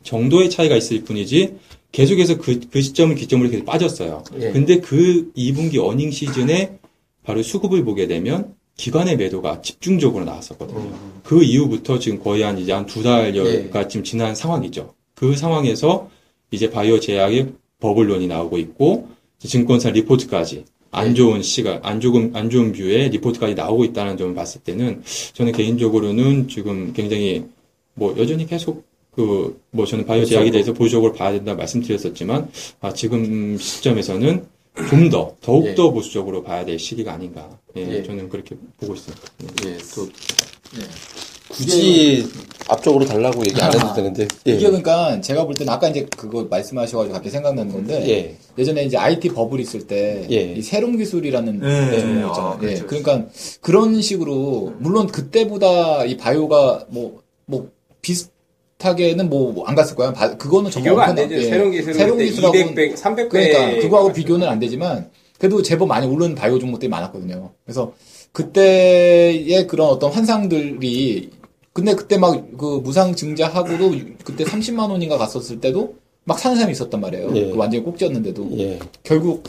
정도의 0.03 0.49
차이가 0.49 0.75
있을 0.75 1.03
뿐이지 1.03 1.55
계속해서 1.91 2.37
그, 2.37 2.59
그 2.71 2.81
시점을 2.81 3.15
기점으로 3.15 3.49
계속 3.49 3.65
빠졌어요. 3.65 4.23
예. 4.39 4.51
근데 4.51 4.79
그 4.79 5.31
2분기 5.37 5.77
어닝 5.83 6.11
시즌에 6.11 6.77
바로 7.23 7.41
수급을 7.43 7.83
보게 7.83 8.07
되면 8.07 8.55
기관의 8.75 9.17
매도가 9.17 9.61
집중적으로 9.61 10.25
나왔었거든요. 10.25 10.91
그 11.23 11.43
이후부터 11.43 11.99
지금 11.99 12.19
거의 12.21 12.41
한 12.41 12.57
이제 12.57 12.71
한 12.73 12.85
두 12.87 13.03
달여가 13.03 13.81
예. 13.81 13.87
지금 13.87 14.03
지난 14.03 14.33
상황이죠. 14.33 14.93
그 15.13 15.35
상황에서 15.35 16.09
이제 16.51 16.69
바이오 16.69 16.99
제약의 16.99 17.53
버블론이 17.79 18.27
나오고 18.27 18.57
있고 18.57 19.07
증권사 19.37 19.91
리포트까지 19.91 20.65
안 20.93 21.09
예. 21.09 21.13
좋은 21.13 21.41
시각, 21.41 21.85
안 21.85 21.99
좋은 21.99 22.31
안 22.33 22.49
좋은 22.49 22.71
뷰의 22.71 23.09
리포트까지 23.09 23.55
나오고 23.55 23.83
있다는 23.85 24.17
점을 24.17 24.33
봤을 24.33 24.61
때는 24.61 25.03
저는 25.33 25.51
개인적으로는 25.51 26.47
지금 26.47 26.93
굉장히 26.93 27.43
뭐 27.95 28.15
여전히 28.17 28.45
계속 28.45 28.85
그 29.15 29.63
뭐 29.75 29.85
저는 29.85 30.05
바이오 30.05 30.23
제약에 30.25 30.51
대해서 30.51 30.71
보수적으로 30.71 31.13
봐야 31.13 31.31
된다 31.31 31.55
말씀드렸었지만 31.55 32.49
아 32.81 32.93
지금 32.93 33.57
시점에서는 33.57 34.45
좀 34.89 35.09
더 35.09 35.35
더욱 35.41 35.65
예. 35.67 35.75
더 35.75 35.91
보수적으로 35.91 36.43
봐야 36.43 36.65
될 36.65 36.79
시기가 36.79 37.13
아닌가. 37.13 37.47
예, 37.75 37.81
예. 37.81 38.03
저는 38.03 38.29
그렇게 38.29 38.55
보고 38.79 38.95
있습니다. 38.95 39.23
예. 39.65 39.69
예, 39.69 39.77
또 39.95 40.05
네. 40.05 40.85
굳이 41.53 42.27
앞쪽으로 42.67 43.05
달라고 43.05 43.41
얘기 43.45 43.61
안 43.61 43.73
해도 43.73 43.87
아, 43.87 43.93
되는데. 43.93 44.27
예. 44.47 44.51
이게 44.53 44.65
그러니까 44.67 45.19
제가 45.21 45.45
볼 45.45 45.53
때는 45.55 45.71
아까 45.71 45.87
이제 45.89 46.07
그거 46.17 46.45
말씀하셔가지고 46.49 47.13
갑자기 47.13 47.29
생각나는 47.29 47.71
건데 47.71 48.03
예. 48.09 48.35
예전에 48.57 48.85
이제 48.85 48.97
IT 48.97 49.29
버블 49.29 49.59
있을 49.59 49.85
때이 49.85 50.27
예. 50.29 50.61
새로운 50.61 50.97
기술이라는 50.97 51.59
네. 51.59 51.79
종목 51.79 51.93
있잖아요. 51.95 52.27
아, 52.31 52.57
예. 52.61 52.65
그렇죠, 52.65 52.87
그러니까 52.87 53.25
그런 53.61 54.01
식으로 54.01 54.73
물론 54.79 55.07
그때보다 55.07 56.05
이 56.05 56.17
바이오가 56.17 56.85
뭐뭐 56.89 57.69
비슷하게는 58.01 59.29
뭐 59.29 59.65
안 59.67 59.75
갔을 59.75 59.95
거야. 59.95 60.13
바- 60.13 60.35
그거는 60.37 60.71
정말 60.71 60.91
비교가 60.91 61.07
안 61.07 61.15
되죠. 61.15 61.35
예. 61.35 61.43
새로운 61.43 61.71
기술은 61.71 61.93
새로운 61.93 62.17
그때 62.17 62.29
기술하고는 62.29 62.63
200, 62.71 62.75
100, 62.75 62.95
300배. 62.95 63.29
그러니까 63.29 63.81
그거하고 63.81 64.13
비교는 64.13 64.47
안 64.47 64.59
되지만 64.59 65.09
그래도 65.37 65.61
제법 65.61 65.87
많이 65.87 66.07
오른 66.07 66.33
바이오 66.35 66.57
종목들이 66.59 66.89
많았거든요. 66.89 67.51
그래서 67.65 67.93
그때의 68.31 69.67
그런 69.67 69.89
어떤 69.89 70.11
환상들이 70.11 71.29
근데 71.73 71.95
그때 71.95 72.17
막 72.17 72.57
그 72.57 72.79
무상 72.83 73.15
증자하고도 73.15 73.91
그때 74.23 74.43
30만 74.43 74.89
원인가 74.89 75.17
갔었을 75.17 75.59
때도 75.59 75.95
막 76.23 76.39
사는 76.39 76.55
사람이 76.55 76.71
있었단 76.71 77.01
말이에요. 77.01 77.31
예. 77.35 77.51
그 77.51 77.57
완전히 77.57 77.83
꼭지였는데도 77.83 78.49
예. 78.59 78.79
결국 79.03 79.43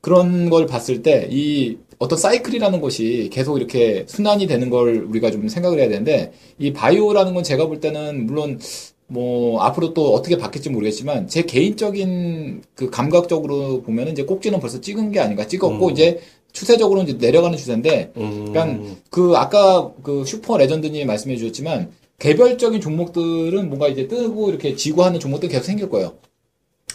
그런 0.00 0.48
걸 0.50 0.66
봤을 0.66 1.02
때 1.02 1.28
이 1.30 1.76
어떤 1.98 2.18
사이클이라는 2.18 2.80
것이 2.80 3.30
계속 3.32 3.56
이렇게 3.56 4.04
순환이 4.08 4.46
되는 4.46 4.68
걸 4.70 5.04
우리가 5.08 5.30
좀 5.30 5.48
생각을 5.48 5.78
해야 5.78 5.88
되는데 5.88 6.32
이 6.58 6.72
바이오라는 6.72 7.34
건 7.34 7.42
제가 7.44 7.66
볼 7.66 7.80
때는 7.80 8.26
물론 8.26 8.58
뭐 9.06 9.60
앞으로 9.62 9.94
또 9.94 10.14
어떻게 10.14 10.36
바뀔지 10.36 10.70
모르겠지만 10.70 11.28
제 11.28 11.42
개인적인 11.42 12.62
그 12.74 12.90
감각적으로 12.90 13.82
보면은 13.82 14.12
이제 14.12 14.24
꼭지는 14.24 14.60
벌써 14.60 14.80
찍은 14.80 15.12
게 15.12 15.20
아닌가 15.20 15.46
찍었고 15.46 15.86
음. 15.86 15.90
이제 15.92 16.20
추세적으로 16.54 17.02
이제 17.02 17.12
내려가는 17.14 17.58
추세인데 17.58 18.12
음. 18.16 18.46
그러니까 18.52 18.96
그 19.10 19.32
아까 19.36 19.92
그 20.02 20.24
슈퍼 20.24 20.56
레전드님 20.56 21.06
말씀해 21.06 21.36
주셨지만 21.36 21.92
개별적인 22.18 22.80
종목들은 22.80 23.68
뭔가 23.68 23.88
이제 23.88 24.08
뜨고 24.08 24.48
이렇게 24.48 24.74
지고 24.76 25.02
하는 25.02 25.20
종목들 25.20 25.48
계속 25.50 25.64
생길 25.64 25.90
거예요. 25.90 26.14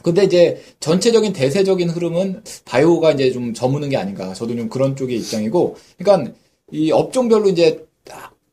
근데 0.02 0.24
이제 0.24 0.62
전체적인 0.80 1.34
대세적인 1.34 1.90
흐름은 1.90 2.42
바이오가 2.64 3.12
이제 3.12 3.32
좀 3.32 3.54
저무는 3.54 3.90
게 3.90 3.98
아닌가. 3.98 4.34
저도 4.34 4.56
좀 4.56 4.70
그런 4.70 4.96
쪽의 4.96 5.18
입장이고. 5.18 5.76
그러니까 5.98 6.32
이 6.72 6.92
업종별로 6.92 7.50
이제 7.50 7.86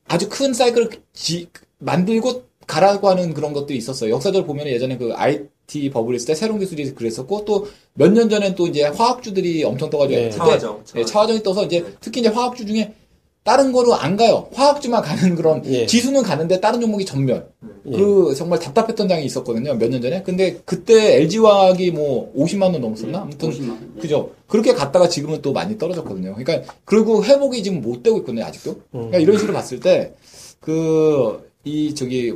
아주 0.08 0.28
큰 0.28 0.52
사이클을 0.52 0.90
지- 1.12 1.48
만들고 1.78 2.42
가라고 2.66 3.08
하는 3.08 3.32
그런 3.32 3.52
것도 3.52 3.74
있었어요. 3.74 4.10
역사적으로 4.10 4.44
보면 4.44 4.66
예전에 4.66 4.96
그 4.96 5.12
IT 5.68 5.90
버블 5.90 6.14
있을 6.14 6.26
때 6.28 6.34
새로운 6.34 6.60
기술이 6.60 6.94
그랬었고 6.94 7.44
또 7.44 7.66
몇 7.98 8.12
년 8.12 8.28
전엔 8.28 8.54
또 8.54 8.66
이제 8.66 8.84
화학주들이 8.84 9.64
엄청 9.64 9.88
떠가지고 9.90 10.18
네. 10.20 10.24
그때 10.28 10.36
차화정. 10.38 10.82
예, 10.96 11.04
차화정이 11.04 11.42
떠서 11.42 11.64
이제 11.64 11.84
특히 12.00 12.20
이제 12.20 12.28
화학주 12.28 12.66
중에 12.66 12.92
다른 13.42 13.70
거로 13.72 13.94
안 13.94 14.16
가요. 14.16 14.48
화학주만 14.52 15.02
가는 15.02 15.34
그런 15.36 15.62
예. 15.66 15.86
지수는 15.86 16.22
가는데 16.24 16.60
다른 16.60 16.80
종목이 16.80 17.04
전멸. 17.06 17.46
예. 17.86 17.96
그 17.96 18.34
정말 18.34 18.58
답답했던 18.58 19.08
장이 19.08 19.24
있었거든요. 19.24 19.74
몇 19.74 19.88
년 19.88 20.02
전에. 20.02 20.22
근데 20.24 20.58
그때 20.64 21.16
LG화학이 21.22 21.92
뭐 21.92 22.32
50만 22.36 22.72
원 22.72 22.80
넘었었나? 22.80 23.20
아무튼 23.22 23.50
50만 23.50 23.68
원. 23.70 23.94
그죠. 24.00 24.32
그렇게 24.48 24.74
갔다가 24.74 25.08
지금은 25.08 25.42
또 25.42 25.52
많이 25.52 25.78
떨어졌거든요. 25.78 26.34
그러니까 26.34 26.70
그리고 26.84 27.24
회복이 27.24 27.62
지금 27.62 27.80
못 27.82 28.02
되고 28.02 28.18
있거든요. 28.18 28.44
아직도. 28.44 28.80
그러니까 28.90 29.18
이런 29.18 29.38
식으로 29.38 29.54
봤을 29.54 29.80
때 29.80 30.14
그 30.60 31.40
이 31.64 31.94
저기 31.96 32.32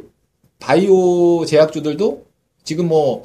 바이오 0.58 1.44
제약주들도 1.46 2.24
지금 2.64 2.88
뭐 2.88 3.22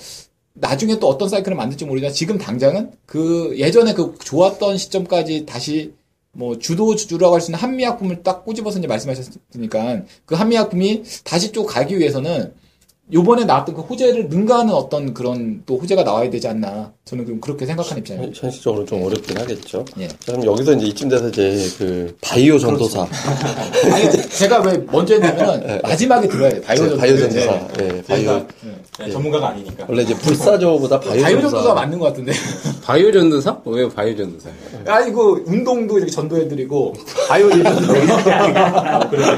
나중에 0.53 0.99
또 0.99 1.07
어떤 1.07 1.27
사이클을 1.29 1.55
만들지 1.55 1.85
모르지만 1.85 2.13
지금 2.13 2.37
당장은 2.37 2.91
그 3.05 3.53
예전에 3.57 3.93
그 3.93 4.15
좋았던 4.23 4.77
시점까지 4.77 5.45
다시 5.45 5.93
뭐 6.31 6.57
주도 6.59 6.95
주주라고 6.95 7.35
할 7.35 7.41
수 7.41 7.51
있는 7.51 7.59
한미약품을 7.59 8.23
딱 8.23 8.43
꼬집어서 8.45 8.79
이제 8.79 8.87
말씀하셨으니까 8.87 10.03
그 10.25 10.35
한미약품이 10.35 11.03
다시 11.23 11.51
쭉 11.51 11.65
가기 11.65 11.97
위해서는 11.99 12.53
요번에 13.13 13.45
나왔던 13.45 13.75
그 13.75 13.81
호재를 13.81 14.29
능가하는 14.29 14.73
어떤 14.73 15.13
그런 15.13 15.63
또 15.65 15.77
호재가 15.77 16.03
나와야 16.03 16.29
되지 16.29 16.47
않나 16.47 16.93
저는 17.05 17.23
좀 17.27 17.39
그렇게 17.39 17.67
생각하는 17.67 17.99
입장입니다. 17.99 18.35
현- 18.35 18.45
현실적으로 18.45 18.83
좀 18.83 19.03
어렵긴 19.03 19.37
하겠죠. 19.37 19.85
예. 19.99 20.07
자, 20.07 20.15
그럼 20.25 20.43
여기서 20.43 20.73
이제 20.73 20.87
이쯤 20.87 21.07
돼서 21.09 21.29
이제 21.29 21.55
그 21.77 22.17
바이오 22.19 22.57
전도사, 22.57 23.05
아니 23.93 24.11
제가 24.29 24.61
왜 24.63 24.75
먼저 24.91 25.13
했냐면은 25.13 25.81
마지막에 25.83 26.27
들어야 26.27 26.49
돼요. 26.49 26.61
바이오 26.63 26.87
전도사. 26.89 26.97
바이오 27.01 27.17
전도사, 27.17 27.67
예, 27.83 28.01
바이오 28.07 28.47
네, 29.01 29.11
전문가가 29.11 29.49
아니니까. 29.49 29.85
원래 29.87 30.01
이제 30.01 30.15
불사조보다 30.15 30.99
바이오, 30.99 31.21
바이오 31.21 31.35
전도사. 31.41 31.57
전도사 31.57 31.73
맞는 31.75 31.99
것 31.99 32.05
같은데. 32.07 32.31
바이오 32.83 33.11
전도사? 33.11 33.61
왜 33.65 33.87
바이오 33.87 34.15
전도사? 34.17 34.49
아니 34.87 35.11
그 35.13 35.43
운동도 35.45 35.97
이렇게 35.99 36.11
전도해드리고 36.11 36.93
바이오 37.29 37.51
전도 37.51 37.93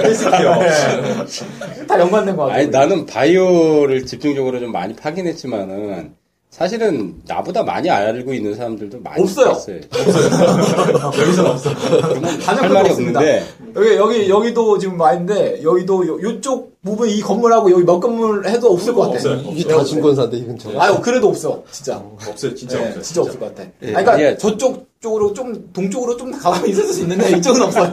헬스케어. 0.06 0.56
다 1.86 2.00
연관된 2.00 2.38
것 2.38 2.44
같아요. 2.44 2.62
아니 2.62 2.70
나는 2.70 3.06
바이오를 3.06 4.06
집중적으로 4.06 4.58
좀 4.62 4.72
많이 4.72 4.96
파긴 4.96 5.28
했지만은 5.28 6.14
사실은 6.58 7.14
나보다 7.28 7.62
많이 7.62 7.88
알고 7.88 8.34
있는 8.34 8.56
사람들도 8.56 9.02
많이 9.02 9.22
없어요. 9.22 9.52
있어요. 9.52 9.80
여기서는 11.22 11.52
없어. 11.52 11.70
할 11.70 12.40
단연 12.40 12.74
말이 12.74 12.90
없습니다. 12.90 13.20
없는데 13.20 13.46
여기 13.76 13.96
여기 13.96 14.30
여기도 14.30 14.80
지금 14.80 14.98
많은데 14.98 15.62
여기도 15.62 16.08
요, 16.08 16.20
요쪽 16.20 16.82
부분 16.84 17.10
이 17.10 17.22
건물하고 17.22 17.70
여기 17.70 17.84
몇 17.84 18.00
건물 18.00 18.48
해도 18.48 18.72
없을 18.72 18.96
것 18.96 19.02
같아. 19.02 19.14
없어요. 19.14 19.42
이게 19.52 19.68
다 19.72 19.84
증권사인데 19.84 20.38
이 20.38 20.46
근처. 20.46 20.72
아유 20.80 21.00
그래도 21.00 21.28
없어 21.28 21.64
진짜. 21.70 21.98
없어요. 22.28 22.56
진짜 22.56 22.80
네, 22.80 22.86
없어요. 22.88 23.02
진짜 23.04 23.22
없을 23.22 23.40
것 23.40 23.54
같아. 23.54 23.70
예. 23.84 23.86
아니, 23.86 23.92
그러니까 23.94 24.14
아니야. 24.14 24.38
저쪽 24.38 24.88
쪽으로 25.00 25.34
좀 25.34 25.70
동쪽으로 25.74 26.18
좀 26.18 26.32
가면 26.32 26.68
있을 26.70 26.86
수 26.92 27.02
있는데 27.02 27.38
이쪽은 27.38 27.62
없어요. 27.62 27.92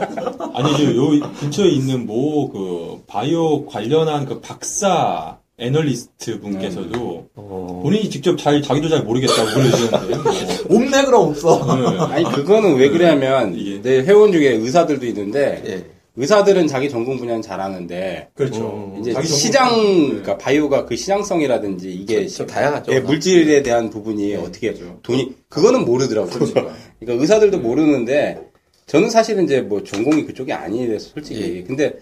아니, 0.55 0.71
요, 0.97 1.13
요 1.19 1.31
근처에 1.39 1.67
있는 1.67 2.07
뭐, 2.07 2.51
그, 2.51 3.03
바이오 3.05 3.67
관련한 3.67 4.25
그 4.25 4.41
박사 4.41 5.37
애널리스트 5.57 6.39
분께서도 6.41 7.29
어, 7.35 7.79
본인이 7.81 8.09
직접 8.09 8.37
잘, 8.37 8.61
자기도 8.61 8.89
잘 8.89 9.03
모르겠다고 9.03 9.49
그러시는데. 9.53 10.15
뭐. 10.17 10.33
없네 10.77 11.05
그럼 11.05 11.29
없어. 11.29 11.75
네. 11.75 12.13
아니 12.13 12.25
그거는 12.35 12.75
왜 12.75 12.89
그러냐면 12.89 13.55
이게- 13.55 13.81
내 13.81 13.99
회원 14.03 14.31
중에 14.31 14.49
의사들도 14.49 15.05
있는데 15.07 15.63
예. 15.65 15.85
의사들은 16.17 16.67
자기 16.67 16.89
전공 16.89 17.17
분야는 17.17 17.41
잘하는데 17.41 18.29
그렇죠. 18.33 18.93
음, 18.95 18.99
이제 19.01 19.13
자기 19.13 19.27
전공- 19.27 19.37
시장 19.39 19.69
네. 19.77 20.07
그러니까 20.07 20.37
바이오가 20.37 20.85
그 20.85 20.95
시장성이라든지 20.95 21.89
이게 21.91 22.27
좀 22.27 22.47
다양하죠. 22.47 22.91
예, 22.93 22.99
물질에 22.99 23.63
대한 23.63 23.89
부분이 23.89 24.35
어떻게 24.35 24.73
돈이 25.03 25.35
그거는 25.49 25.85
모르더라고요. 25.85 26.51
그러니까 26.99 27.21
의사들도 27.21 27.59
모르는데 27.59 28.41
저는 28.87 29.09
사실은 29.09 29.45
이제 29.45 29.61
뭐 29.61 29.83
전공이 29.83 30.25
그쪽이 30.25 30.51
아니라서 30.53 31.09
솔직히 31.13 31.63
근데 31.65 31.93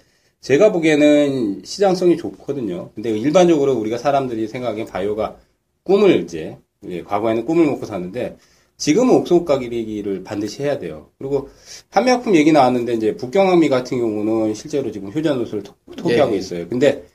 제가 0.44 0.74
보기에는 0.74 1.62
시장성이 1.64 2.18
좋거든요. 2.18 2.90
근데 2.94 3.18
일반적으로 3.18 3.74
우리가 3.76 3.98
사람들이 3.98 4.48
생각하기엔 4.50 4.88
바이오가 4.88 5.38
꿈을 5.84 6.22
이제 6.22 6.58
예, 6.90 7.02
과거에는 7.02 7.46
꿈을 7.46 7.66
먹고 7.66 7.86
사는데 7.86 8.36
지금은 8.76 9.16
옥석 9.16 9.46
가기를 9.46 10.26
반드시 10.26 10.62
해야 10.64 10.78
돼요. 10.80 11.08
그리고 11.18 11.48
한미약품 11.92 12.36
얘기 12.36 12.52
나왔는데 12.52 12.94
이제 12.96 13.16
북경항미 13.16 13.70
같은 13.70 13.98
경우는 13.98 14.54
실제로 14.54 14.92
지금 14.92 15.14
효자노수를 15.14 15.64
토- 15.64 15.76
토기하고 15.96 16.34
예. 16.34 16.38
있어요. 16.40 16.68
근데 16.68 17.06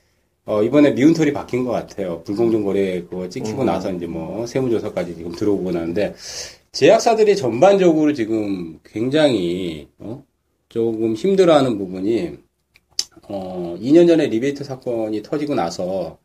어, 0.46 0.62
이번에 0.62 0.94
미운 0.94 1.12
털이 1.12 1.34
바뀐 1.34 1.66
것 1.66 1.72
같아요. 1.72 2.22
불공정 2.24 2.64
거래 2.64 3.02
그거 3.02 3.28
찍히고 3.28 3.60
음. 3.60 3.66
나서 3.66 3.92
이제 3.92 4.06
뭐 4.06 4.46
세무조사까지 4.46 5.16
지금 5.16 5.32
들어오고 5.32 5.70
나는데 5.70 6.14
제약사들이 6.72 7.36
전반적으로 7.36 8.14
지금 8.14 8.78
굉장히 8.82 9.88
어? 9.98 10.24
조금 10.70 11.12
힘들어하는 11.14 11.76
부분이 11.76 12.47
어, 13.28 13.76
2년 13.80 14.08
전에 14.08 14.26
리베이트 14.26 14.64
사건이 14.64 15.22
터지고 15.22 15.54
나서 15.54 16.18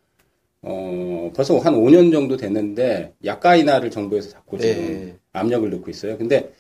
어, 0.62 1.32
벌써 1.36 1.58
한 1.60 1.76
5년 1.76 2.12
정도 2.12 2.38
됐는데 2.38 3.14
약가 3.26 3.56
인하를 3.58 3.92
정부에서 3.92 4.30
자꾸 4.30 4.58
지금 4.58 4.84
예. 4.84 5.16
압력을 5.34 5.70
넣고 5.70 5.92
있어요. 5.92 6.18
근데 6.18 6.52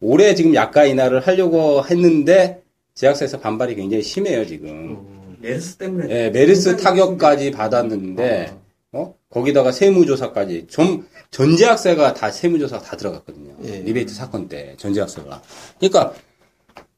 올해 0.00 0.34
지금 0.34 0.54
약가 0.54 0.84
인하를 0.84 1.20
하려고 1.20 1.82
했는데 1.84 2.62
제약사에서 2.94 3.40
반발이 3.40 3.74
굉장히 3.74 4.02
심해요, 4.02 4.46
지금. 4.46 5.38
메르스 5.40 5.76
때문에. 5.76 6.14
예, 6.14 6.30
메르스 6.30 6.76
타격까지 6.76 7.50
받았는데, 7.50 8.54
어? 8.92 9.14
거기다가 9.28 9.70
세무조사까지 9.70 10.66
좀 10.68 11.06
전 11.30 11.56
제약사가 11.56 12.14
다 12.14 12.30
세무조사 12.30 12.78
다 12.80 12.96
들어갔거든요. 12.96 13.54
예. 13.64 13.80
리베이트 13.80 14.14
사건 14.14 14.48
때 14.48 14.74
전 14.78 14.96
제약사가. 14.96 15.42
그러니까 15.78 16.14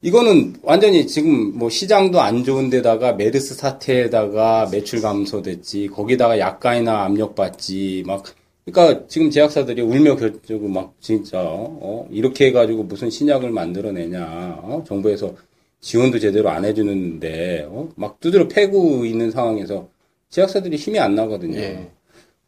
이거는 0.01 0.55
완전히 0.63 1.07
지금 1.09 1.59
뭐 1.59 1.69
시장도 1.69 2.21
안 2.21 2.45
좋은 2.45 2.71
데다가 2.71 3.15
메르스 3.15 3.55
사태에다가 3.55 4.69
매출 4.71 5.01
감소됐지 5.01 5.89
거기다가 5.89 6.39
약가 6.39 6.75
인하 6.75 7.05
압력 7.05 7.35
받지 7.35 8.05
막 8.07 8.25
그러니까 8.65 9.07
지금 9.09 9.31
제약사들이 9.31 9.83
울며 9.83 10.17
겨자 10.17 10.43
먹고 10.43 10.69
막 10.69 10.95
진짜 11.01 11.41
어 11.43 12.07
이렇게 12.13 12.47
해가지고 12.47 12.85
무슨 12.85 13.11
신약을 13.11 13.51
만들어내냐 13.51 14.61
어? 14.63 14.85
정부에서 14.87 15.35
지원도 15.81 16.19
제대로 16.21 16.51
안 16.51 16.65
해주는데 16.65 17.67
어? 17.69 17.89
막 17.97 18.21
두드려 18.21 18.47
패고 18.47 19.05
있는 19.05 19.31
상황에서 19.33 19.89
제약사들이 20.31 20.77
힘이 20.77 21.01
안 21.01 21.15
나거든요. 21.15 21.59
예. 21.59 21.89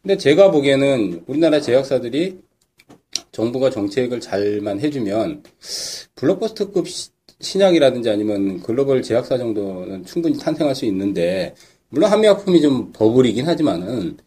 근데 0.01 0.15
제가 0.17 0.51
보기에는 0.51 1.23
우리나라 1.27 1.59
제약사들이 1.59 2.39
정부가 3.31 3.69
정책을 3.71 4.21
잘만 4.21 4.79
해주면 4.79 5.43
블록버스터급 6.15 6.87
시- 6.87 7.09
신약이라든지 7.41 8.09
아니면 8.09 8.61
글로벌 8.61 9.01
제약사 9.01 9.37
정도는 9.37 10.05
충분히 10.05 10.37
탄생할 10.37 10.75
수 10.75 10.85
있는데 10.85 11.55
물론 11.89 12.11
한미약품이 12.11 12.61
좀 12.61 12.91
버블이긴 12.93 13.47
하지만은 13.47 14.17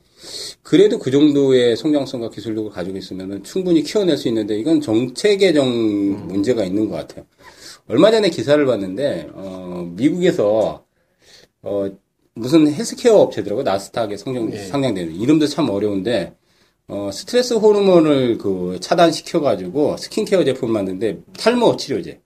그래도 0.63 0.99
그 0.99 1.11
정도의 1.11 1.77
성장성과 1.77 2.31
기술력을 2.31 2.71
가지고 2.71 2.97
있으면은 2.97 3.43
충분히 3.45 3.83
키워낼 3.83 4.17
수 4.17 4.29
있는데 4.29 4.59
이건 4.59 4.81
정체 4.81 5.37
개정 5.37 5.69
문제가 6.29 6.65
있는 6.65 6.89
것 6.89 6.97
같아요. 6.97 7.25
얼마 7.87 8.11
전에 8.11 8.31
기사를 8.31 8.65
봤는데 8.65 9.29
어, 9.35 9.91
미국에서 9.95 10.85
어, 11.63 11.91
무슨 12.35 12.73
헬스케어 12.73 13.17
업체더라고 13.17 13.63
나스닥에 13.63 14.17
성장 14.17 14.53
예. 14.53 14.59
상장되는 14.59 15.15
이름도 15.15 15.47
참 15.47 15.69
어려운데 15.69 16.35
어, 16.89 17.11
스트레스 17.13 17.55
호르몬을 17.55 18.39
그 18.39 18.79
차단시켜 18.81 19.41
가지고 19.41 19.97
스킨케어 19.97 20.45
제품 20.45 20.73
만드는데 20.73 21.21
탈모 21.39 21.77
치료제 21.77 22.21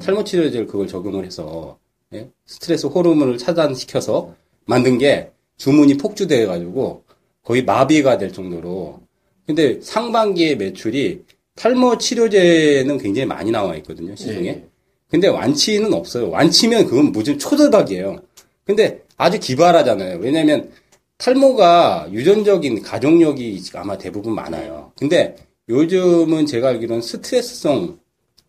탈모 0.00 0.24
치료제를 0.24 0.66
그걸 0.66 0.86
적용을 0.86 1.24
해서 1.24 1.78
예? 2.14 2.28
스트레스 2.46 2.86
호르몬을 2.86 3.38
차단시켜서 3.38 4.34
만든 4.66 4.98
게 4.98 5.30
주문이 5.56 5.96
폭주돼 5.96 6.46
가지고 6.46 7.04
거의 7.42 7.64
마비가 7.64 8.18
될 8.18 8.32
정도로. 8.32 9.00
근데 9.46 9.80
상반기의 9.80 10.56
매출이 10.56 11.24
탈모 11.56 11.98
치료제는 11.98 12.98
굉장히 12.98 13.26
많이 13.26 13.50
나와 13.50 13.76
있거든요 13.76 14.14
시중에. 14.14 14.48
예. 14.48 14.64
근데 15.08 15.28
완치는 15.28 15.92
없어요. 15.92 16.30
완치면 16.30 16.86
그건 16.86 17.12
무슨 17.12 17.38
초대박이에요. 17.38 18.22
근데 18.64 19.02
아주 19.16 19.38
기발하잖아요. 19.38 20.18
왜냐면 20.20 20.70
탈모가 21.18 22.08
유전적인 22.10 22.82
가족력이 22.82 23.62
아마 23.74 23.98
대부분 23.98 24.34
많아요. 24.34 24.92
근데 24.96 25.36
요즘은 25.68 26.46
제가 26.46 26.68
알기로는 26.68 27.02
스트레스성 27.02 27.98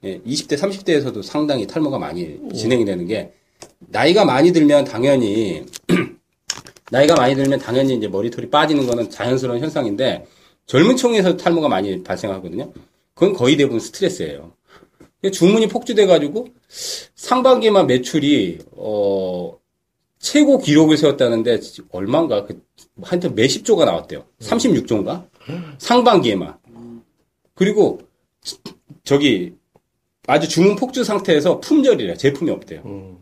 예, 0.04 0.20
20대, 0.20 0.58
30대에서도 0.58 1.24
상당히 1.24 1.66
탈모가 1.66 1.98
많이 1.98 2.38
진행이 2.54 2.84
되는 2.84 3.08
게, 3.08 3.32
나이가 3.80 4.26
많이 4.26 4.52
들면 4.52 4.84
당연히, 4.84 5.64
나이가 6.92 7.16
많이 7.16 7.36
들면 7.36 7.60
당연히 7.60 7.96
이제 7.96 8.08
머리털이 8.08 8.50
빠지는 8.50 8.86
거는 8.86 9.10
자연스러운 9.10 9.62
현상인데, 9.62 10.26
젊은 10.66 10.98
층에서 10.98 11.38
탈모가 11.38 11.70
많이 11.70 12.04
발생하거든요. 12.04 12.74
그건 13.14 13.34
거의 13.34 13.56
대부분 13.56 13.80
스트레스예요. 13.80 14.52
근데 15.22 15.32
주문이 15.32 15.70
폭주돼 15.70 16.06
가지고, 16.06 16.48
상반기에만 17.16 17.88
매출이, 17.88 18.60
어, 18.72 19.58
최고 20.20 20.58
기록을 20.58 20.98
세웠다는데, 20.98 21.62
얼마인가, 21.92 22.46
그, 22.46 22.62
하여튼 23.02 23.36
몇십 23.36 23.64
조가 23.64 23.86
나왔대요. 23.86 24.26
36조인가? 24.42 25.28
상반기에만. 25.78 26.58
그리고, 27.56 28.02
저기, 29.06 29.54
아주 30.28 30.48
주문 30.48 30.76
폭주 30.76 31.04
상태에서 31.04 31.60
품절이래. 31.60 32.16
제품이 32.16 32.50
없대요. 32.52 32.82
음. 32.86 33.18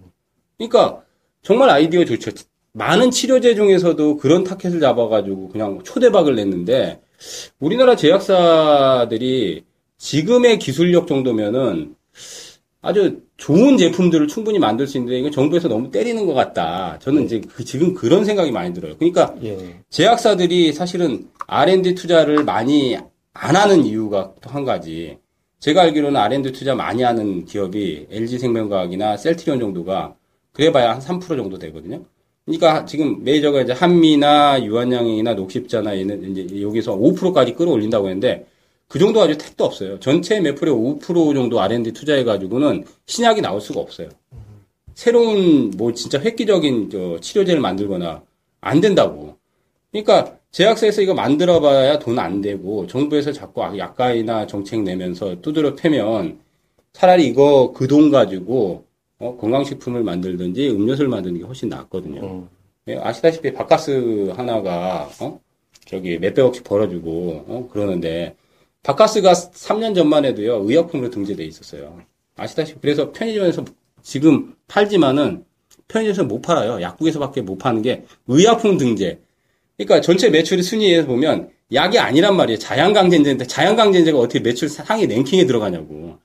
그러니까 0.58 1.02
정말 1.42 1.70
아이디어 1.70 2.06
좋죠. 2.06 2.32
많은 2.74 3.12
치료제 3.12 3.56
중에서도 3.56 4.18
그런 4.18 4.44
타켓을 4.44 4.80
잡아가지고 4.80 5.50
그냥 5.50 5.80
초대박을 5.84 6.36
냈는데 6.36 7.02
우리나라 7.60 7.96
제약사들이 7.96 9.64
지금의 9.98 10.60
기술력 10.60 11.08
정도면은 11.08 11.96
아주 12.84 13.22
좋은 13.38 13.78
제품들을 13.78 14.28
충분히 14.28 14.58
만들 14.58 14.88
수 14.88 14.98
있는데 14.98 15.20
이거 15.20 15.30
정부에서 15.30 15.68
너무 15.68 15.92
때리는 15.92 16.26
것 16.26 16.34
같다. 16.34 16.98
저는 17.00 17.26
이제 17.26 17.42
그- 17.42 17.64
지금 17.66 17.94
그런 17.94 18.26
생각이 18.26 18.52
많이 18.52 18.74
들어요. 18.74 18.96
그러니까 18.98 19.36
예. 19.44 19.80
제약사들이 19.90 20.74
사실은 20.74 21.28
R&D 21.48 21.94
투자를 21.96 22.44
많이 22.44 22.98
안 23.34 23.56
하는 23.56 23.86
이유가 23.86 24.34
또 24.42 24.50
한 24.50 24.66
가지. 24.66 25.18
제가 25.62 25.84
알기로는 25.84 26.20
R&D 26.20 26.52
투자 26.54 26.74
많이 26.74 27.04
하는 27.04 27.46
기업이 27.46 28.08
LG생명과학이나 28.10 29.16
셀트리온 29.16 29.60
정도가 29.60 30.16
그래봐야 30.54 30.96
한 30.96 31.00
3% 31.00 31.28
정도 31.38 31.60
되거든요. 31.60 32.04
그러니까 32.46 32.86
지금 32.86 33.24
메이저가 33.24 33.62
이제 33.62 33.72
한미나 33.72 34.64
유한양이나 34.64 35.36
녹십자나 35.36 35.98
얘는 36.00 36.32
이제 36.32 36.62
여기서 36.64 36.98
5%까지 36.98 37.54
끌어올린다고 37.54 38.08
했는데 38.08 38.48
그 38.88 38.98
정도 38.98 39.22
아주 39.22 39.38
택도 39.38 39.64
없어요. 39.64 40.00
전체 40.00 40.40
매출의 40.42 40.74
5% 40.74 41.36
정도 41.36 41.62
R&D 41.62 41.92
투자해가지고는 41.94 42.84
신약이 43.06 43.42
나올 43.42 43.62
수가 43.62 43.80
없어요. 43.80 44.10
새로운 44.96 45.70
뭐 45.78 45.94
진짜 45.94 46.20
획기적인 46.20 46.90
저 46.90 47.20
치료제를 47.22 47.62
만들거나 47.62 48.24
안 48.62 48.82
된다고. 48.82 49.38
그러니까 49.92 50.38
제약사에서 50.52 51.02
이거 51.02 51.14
만들어봐야 51.14 52.00
돈 52.00 52.20
안 52.20 52.42
되고 52.42 52.86
정부에서 52.88 53.32
자꾸 53.32 53.62
약가이나 53.78 54.48
정책 54.48 54.82
내면서 54.84 55.40
두드려 55.42 55.76
패면 55.76 56.40
차라리 56.94 57.28
이거 57.28 57.72
그 57.72 57.88
돈 57.88 58.12
가지고 58.12 58.86
어, 59.20 59.38
건강식품을 59.38 60.04
만들든지 60.04 60.70
음료수를 60.70 61.10
만드는 61.10 61.40
게 61.40 61.46
훨씬 61.46 61.70
낫거든요. 61.70 62.22
음. 62.26 62.50
예, 62.88 62.98
아시다시피 62.98 63.54
바카스 63.54 64.34
하나가 64.36 65.10
어? 65.22 65.40
저기 65.86 66.18
몇백억씩 66.18 66.64
벌어주고 66.64 67.46
어? 67.48 67.70
그러는데 67.72 68.36
바카스가 68.84 69.32
3년 69.34 69.96
전만 69.96 70.26
해도요 70.26 70.64
의약품으로 70.66 71.12
등재돼 71.12 71.46
있었어요. 71.46 72.00
아시다시피 72.36 72.80
그래서 72.82 73.12
편의점에서 73.12 73.64
지금 74.02 74.56
팔지만은 74.68 75.46
편의점에서 75.88 76.24
못 76.26 76.42
팔아요. 76.42 76.82
약국에서밖에 76.82 77.42
못 77.42 77.58
파는 77.58 77.84
게 77.84 78.04
의약품 78.28 78.78
등재. 78.78 79.20
그러니까 79.86 80.02
전체 80.02 80.30
매출의 80.30 80.64
순위에서 80.64 81.08
보면 81.08 81.50
약이 81.74 81.98
아니란 81.98 82.36
말이에요. 82.36 82.60
자양강젠제인데 82.60 83.48
자양강젠제가 83.48 84.18
어떻게 84.18 84.40
매출 84.40 84.70
상위 84.70 85.08
랭킹에 85.08 85.46
들어가냐고. 85.46 86.18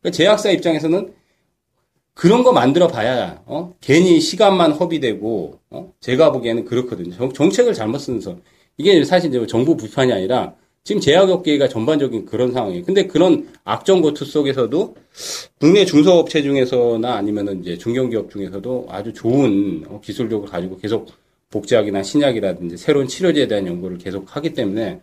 그러니까 0.00 0.10
제약사 0.12 0.50
입장에서는 0.50 1.12
그런 2.14 2.42
거 2.42 2.52
만들어 2.52 2.88
봐야 2.88 3.40
어? 3.46 3.74
괜히 3.80 4.20
시간만 4.20 4.72
허비되고 4.72 5.60
어? 5.70 5.92
제가 6.00 6.32
보기에는 6.32 6.64
그렇거든요. 6.64 7.14
정, 7.14 7.32
정책을 7.32 7.74
잘못 7.74 7.98
쓰면서 7.98 8.36
이게 8.76 9.02
사실 9.04 9.46
정부 9.46 9.76
비판이 9.76 10.12
아니라 10.12 10.54
지금 10.84 11.00
제약업계가 11.00 11.68
전반적인 11.68 12.26
그런 12.26 12.52
상황이에요. 12.52 12.84
근데 12.84 13.06
그런 13.06 13.48
악정고투 13.64 14.24
속에서도 14.24 14.96
국내 15.60 15.84
중소업체 15.84 16.42
중에서나 16.42 17.14
아니면은 17.14 17.60
이제 17.60 17.76
중견기업 17.78 18.30
중에서도 18.30 18.86
아주 18.90 19.12
좋은 19.12 19.84
어, 19.88 20.00
기술력을 20.02 20.48
가지고 20.48 20.78
계속 20.78 21.08
복제약이나 21.50 22.02
신약이라든지 22.02 22.76
새로운 22.76 23.08
치료제에 23.08 23.48
대한 23.48 23.66
연구를 23.66 23.98
계속 23.98 24.36
하기 24.36 24.54
때문에 24.54 25.00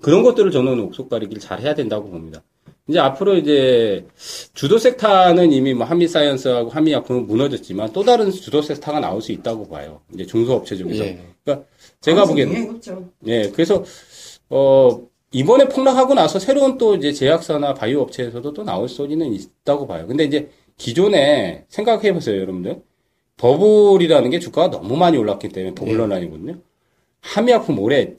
그런 0.00 0.22
것들을 0.22 0.50
저는 0.50 0.80
옥석 0.80 1.08
가리기를 1.08 1.40
잘 1.40 1.60
해야 1.60 1.74
된다고 1.74 2.08
봅니다. 2.08 2.42
이제 2.88 2.98
앞으로 2.98 3.36
이제 3.36 4.04
주도 4.54 4.78
섹터는 4.78 5.52
이미 5.52 5.74
뭐 5.74 5.86
한미 5.86 6.08
사이언스하고 6.08 6.70
한미 6.70 6.92
약품은 6.92 7.26
무너졌지만 7.26 7.92
또 7.92 8.02
다른 8.02 8.30
주도 8.30 8.62
섹터가 8.62 8.98
나올 8.98 9.22
수 9.22 9.30
있다고 9.32 9.68
봐요. 9.68 10.00
이제 10.12 10.26
중소업체 10.26 10.76
중에서. 10.76 11.04
예. 11.04 11.20
그러니까 11.44 11.66
제가 12.00 12.24
보기에는 12.24 12.52
영향이 12.52 12.70
없죠. 12.76 13.08
예, 13.26 13.48
그래서 13.50 13.84
어 14.48 15.00
이번에 15.32 15.68
폭락하고 15.68 16.14
나서 16.14 16.40
새로운 16.40 16.78
또 16.78 16.96
이제 16.96 17.12
제약사나 17.12 17.74
바이오 17.74 18.00
업체에서도 18.00 18.52
또 18.52 18.64
나올 18.64 18.88
소지는 18.88 19.32
있다고 19.32 19.86
봐요. 19.86 20.06
근데 20.08 20.24
이제 20.24 20.50
기존에 20.76 21.64
생각해 21.68 22.12
보세요, 22.12 22.40
여러분들. 22.40 22.82
버블이라는 23.40 24.30
게 24.30 24.38
주가가 24.38 24.70
너무 24.70 24.96
많이 24.96 25.16
올랐기 25.16 25.48
때문에 25.48 25.74
버블 25.74 25.98
논란이거든요. 25.98 26.56
한미약품 27.22 27.78
올해 27.78 28.14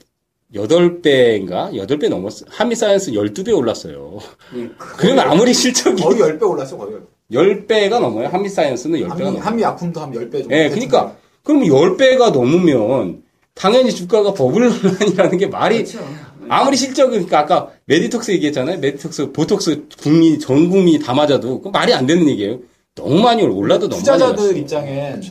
8배인가? 0.52 1.72
8배 1.72 2.08
넘었어. 2.08 2.44
한미사이언스 2.48 3.12
12배 3.12 3.56
올랐어요. 3.56 4.18
그러면 4.98 5.30
아무리 5.30 5.54
실적이 5.54 6.02
거의 6.02 6.18
10배 6.20 6.42
올랐어, 6.42 6.76
거의. 6.76 6.96
10배가 7.30 8.00
넘어요. 8.00 8.28
한미사이언스는 8.28 8.98
10배가 9.00 9.08
한미, 9.10 9.24
넘어요. 9.24 9.42
한미 9.42 9.62
약품도 9.62 10.00
한 10.00 10.12
10배 10.12 10.32
정도. 10.40 10.54
예, 10.54 10.68
그러니까 10.68 11.16
그럼 11.44 11.62
10배가 11.62 12.32
넘으면 12.32 13.22
당연히 13.54 13.92
주가가 13.92 14.34
버블론이라는 14.34 15.38
게 15.38 15.46
말이 15.46 15.84
그렇죠. 15.84 16.00
아무리 16.48 16.76
실적은 16.76 17.12
그러니까 17.12 17.38
아까 17.38 17.70
메디톡스 17.86 18.32
얘기했잖아요. 18.32 18.78
메디톡스 18.80 19.32
보톡스 19.32 19.84
국민 20.02 20.38
전 20.40 20.68
국민이 20.68 20.98
다 20.98 21.14
맞아도 21.14 21.62
그 21.62 21.68
말이 21.68 21.94
안 21.94 22.06
되는 22.06 22.28
얘기예요. 22.28 22.58
너무 22.94 23.20
많이 23.22 23.42
올- 23.42 23.50
올라도 23.50 23.88
너무 23.88 24.02
많이 24.02 24.18
투자자들 24.18 24.44
올랐어. 24.44 24.58
입장엔 24.58 25.22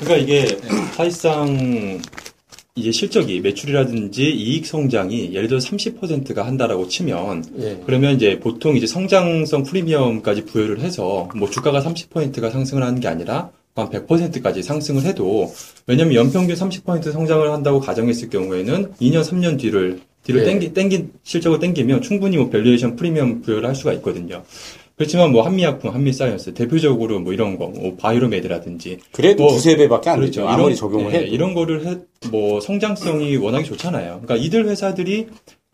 그러니까 0.00 0.16
이게 0.16 0.58
사실상 0.94 1.98
이제 2.74 2.92
실적이 2.92 3.40
매출이라든지 3.40 4.22
이익 4.30 4.66
성장이 4.66 5.32
예를 5.32 5.48
들어 5.48 5.58
30%가 5.58 6.46
한다라고 6.46 6.88
치면 6.88 7.44
예. 7.60 7.80
그러면 7.86 8.14
이제 8.16 8.38
보통 8.38 8.76
이제 8.76 8.86
성장성 8.86 9.62
프리미엄까지 9.62 10.44
부여를 10.44 10.80
해서 10.80 11.26
뭐 11.34 11.48
주가가 11.48 11.80
30%가 11.80 12.50
상승을 12.50 12.82
하는 12.82 13.00
게 13.00 13.08
아니라 13.08 13.50
한 13.74 13.88
100%까지 13.90 14.62
상승을 14.62 15.04
해도 15.04 15.52
왜냐면 15.86 16.14
연평균 16.14 16.54
30% 16.54 17.12
성장을 17.12 17.50
한다고 17.50 17.80
가정했을 17.80 18.28
경우에는 18.28 18.92
2년 19.00 19.22
3년 19.22 19.58
뒤를 19.58 20.00
뒤를 20.22 20.42
네. 20.44 20.50
땡기 20.50 20.74
땡기 20.74 21.04
실적을 21.22 21.58
땡기면 21.60 22.02
충분히 22.02 22.36
뭐 22.36 22.50
valuation 22.50 22.96
프리미엄 22.96 23.40
부여를 23.40 23.66
할 23.68 23.74
수가 23.74 23.94
있거든요. 23.94 24.42
그렇지만 24.96 25.30
뭐 25.30 25.42
한미약품, 25.42 25.90
한미사이언스 25.94 26.54
대표적으로 26.54 27.20
뭐 27.20 27.34
이런 27.34 27.58
거, 27.58 27.66
뭐 27.68 27.94
바이로메드라든지 27.96 28.98
그래도 29.12 29.42
뭐, 29.44 29.52
두세 29.52 29.76
배밖에 29.76 30.08
안 30.10 30.16
그렇죠. 30.20 30.40
되죠. 30.40 30.48
아무리 30.48 30.64
이런- 30.68 30.76
적용을 30.76 31.12
예, 31.12 31.18
해도. 31.18 31.26
이런 31.26 31.54
거를 31.54 31.86
해, 31.86 31.96
뭐 32.30 32.60
성장성이 32.60 33.36
워낙에 33.36 33.64
좋잖아요. 33.64 34.22
그러니까 34.24 34.36
이들 34.36 34.66
회사들이 34.68 35.26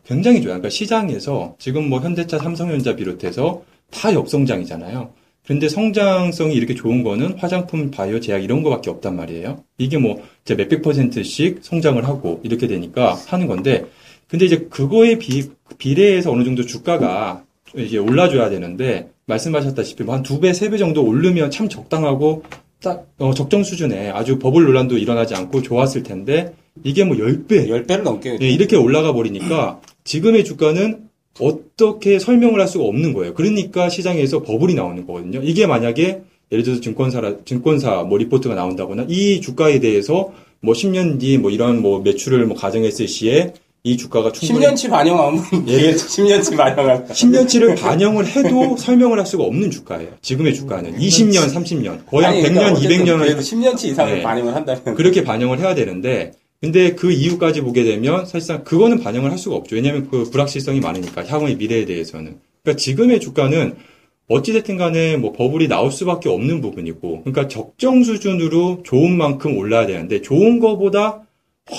굉장히 0.05 0.39
좋아요. 0.43 0.55
그러니까 0.55 0.71
시장에서 0.71 1.55
지금 1.61 1.89
뭐 1.89 2.01
현대차, 2.01 2.39
삼성전자 2.39 2.97
비롯해서 2.97 3.63
다 3.93 4.13
역성장이잖아요. 4.13 5.11
그런데 5.45 5.69
성장성이 5.69 6.55
이렇게 6.55 6.75
좋은 6.75 7.05
거는 7.05 7.35
화장품, 7.39 7.93
바이오, 7.93 8.19
제약 8.19 8.43
이런 8.43 8.65
거밖에 8.65 8.91
없단 8.91 9.15
말이에요. 9.15 9.63
이게 9.79 9.99
뭐 9.99 10.21
이제 10.45 10.57
몇백 10.57 10.83
퍼센트씩 10.83 11.61
성장을 11.63 12.03
하고 12.09 12.41
이렇게 12.43 12.67
되니까 12.67 13.15
하는 13.27 13.47
건데, 13.47 13.87
근데 14.29 14.47
이제 14.47 14.67
그거에 14.71 15.19
비, 15.19 15.51
비례해서 15.79 16.33
어느 16.33 16.43
정도 16.45 16.65
주가가 16.65 17.45
이제 17.77 17.99
올라줘야 17.99 18.51
되는데 18.51 19.09
말씀하셨다시피 19.27 20.05
뭐한두 20.05 20.41
배, 20.41 20.53
세 20.53 20.69
배 20.71 20.79
정도 20.79 21.05
오르면 21.05 21.51
참 21.51 21.69
적당하고 21.69 22.43
딱 22.83 23.07
어, 23.19 23.33
적정 23.33 23.63
수준에 23.63 24.11
아주 24.11 24.39
버블 24.39 24.65
논란도 24.65 24.99
일어나지 24.99 25.35
않고 25.35 25.63
좋았을 25.63 26.03
텐데 26.03 26.53
이게 26.85 27.05
뭐 27.05 27.17
10배 27.17 27.69
10배를 27.69 28.03
넘게. 28.03 28.39
예, 28.41 28.49
이렇게 28.49 28.77
올라가 28.77 29.13
버리니까 29.13 29.81
지금의 30.05 30.45
주가는 30.45 31.09
어떻게 31.41 32.19
설명을 32.19 32.61
할 32.61 32.69
수가 32.69 32.85
없는 32.85 33.13
거예요. 33.15 33.35
그러니까 33.35 33.89
시장에서 33.89 34.43
버블이 34.43 34.75
나오는 34.75 35.07
거거든요. 35.07 35.41
이게 35.43 35.67
만약에 35.67 36.23
예를 36.51 36.65
들어서 36.65 36.81
증권사 36.83 37.37
증권사 37.45 38.03
뭐 38.03 38.19
리포트가 38.19 38.55
나온다거나 38.55 39.07
이 39.09 39.41
주가에 39.41 39.81
대해서 39.81 40.33
뭐 40.61 40.75
10년 40.75 41.19
뒤 41.21 41.39
뭐 41.39 41.51
이런 41.51 41.81
뭐 41.81 42.01
매출을 42.01 42.45
뭐 42.47 42.57
가정했을 42.57 43.09
시에 43.09 43.55
이 43.85 43.97
주가가 43.97 44.31
충분히 44.31 44.65
10년치 44.65 44.89
반영하면 44.89 45.43
예, 45.67 45.93
10년치 45.93 46.57
반영하면 46.57 47.09
10년치를 47.09 47.81
반영을 47.81 48.27
해도 48.29 48.77
설명을 48.77 49.19
할 49.19 49.27
수가 49.27 49.43
없는 49.43 49.73
주가예요. 49.73 50.11
지금의 50.21 50.55
주가는 50.55 50.97
20년, 50.97 51.53
30년, 51.53 52.07
거의 52.07 52.25
한 52.25 52.35
아니, 52.35 52.43
100년, 52.43 52.55
그러니까 52.55 52.73
어쨌든 52.73 53.05
200년을 53.05 53.19
그래도 53.19 53.41
10년치 53.41 53.85
이상을 53.87 54.15
네. 54.15 54.23
반영을 54.23 54.55
한다면 54.55 54.95
그렇게 54.95 55.25
반영을 55.25 55.59
해야 55.59 55.75
되는데 55.75 56.33
근데 56.61 56.95
그 56.95 57.11
이유까지 57.11 57.63
보게 57.63 57.83
되면 57.83 58.25
사실상 58.25 58.63
그거는 58.63 59.01
반영을 59.01 59.33
할 59.33 59.39
수가 59.39 59.57
없죠. 59.57 59.75
왜냐하면 59.75 60.09
그 60.09 60.31
불확실성이 60.31 60.79
많으니까 60.79 61.27
향후의 61.27 61.57
미래에 61.57 61.85
대해서는. 61.85 62.39
그러니까 62.63 62.79
지금의 62.81 63.19
주가는 63.19 63.75
어찌됐든 64.29 64.77
간에 64.77 65.17
뭐 65.17 65.33
버블이 65.33 65.67
나올 65.67 65.91
수밖에 65.91 66.29
없는 66.29 66.61
부분이고 66.61 67.25
그러니까 67.25 67.49
적정 67.49 68.05
수준으로 68.05 68.85
좋은 68.85 69.17
만큼 69.17 69.57
올라야 69.57 69.87
되는데 69.87 70.23
좋은 70.23 70.61
거보다 70.61 71.23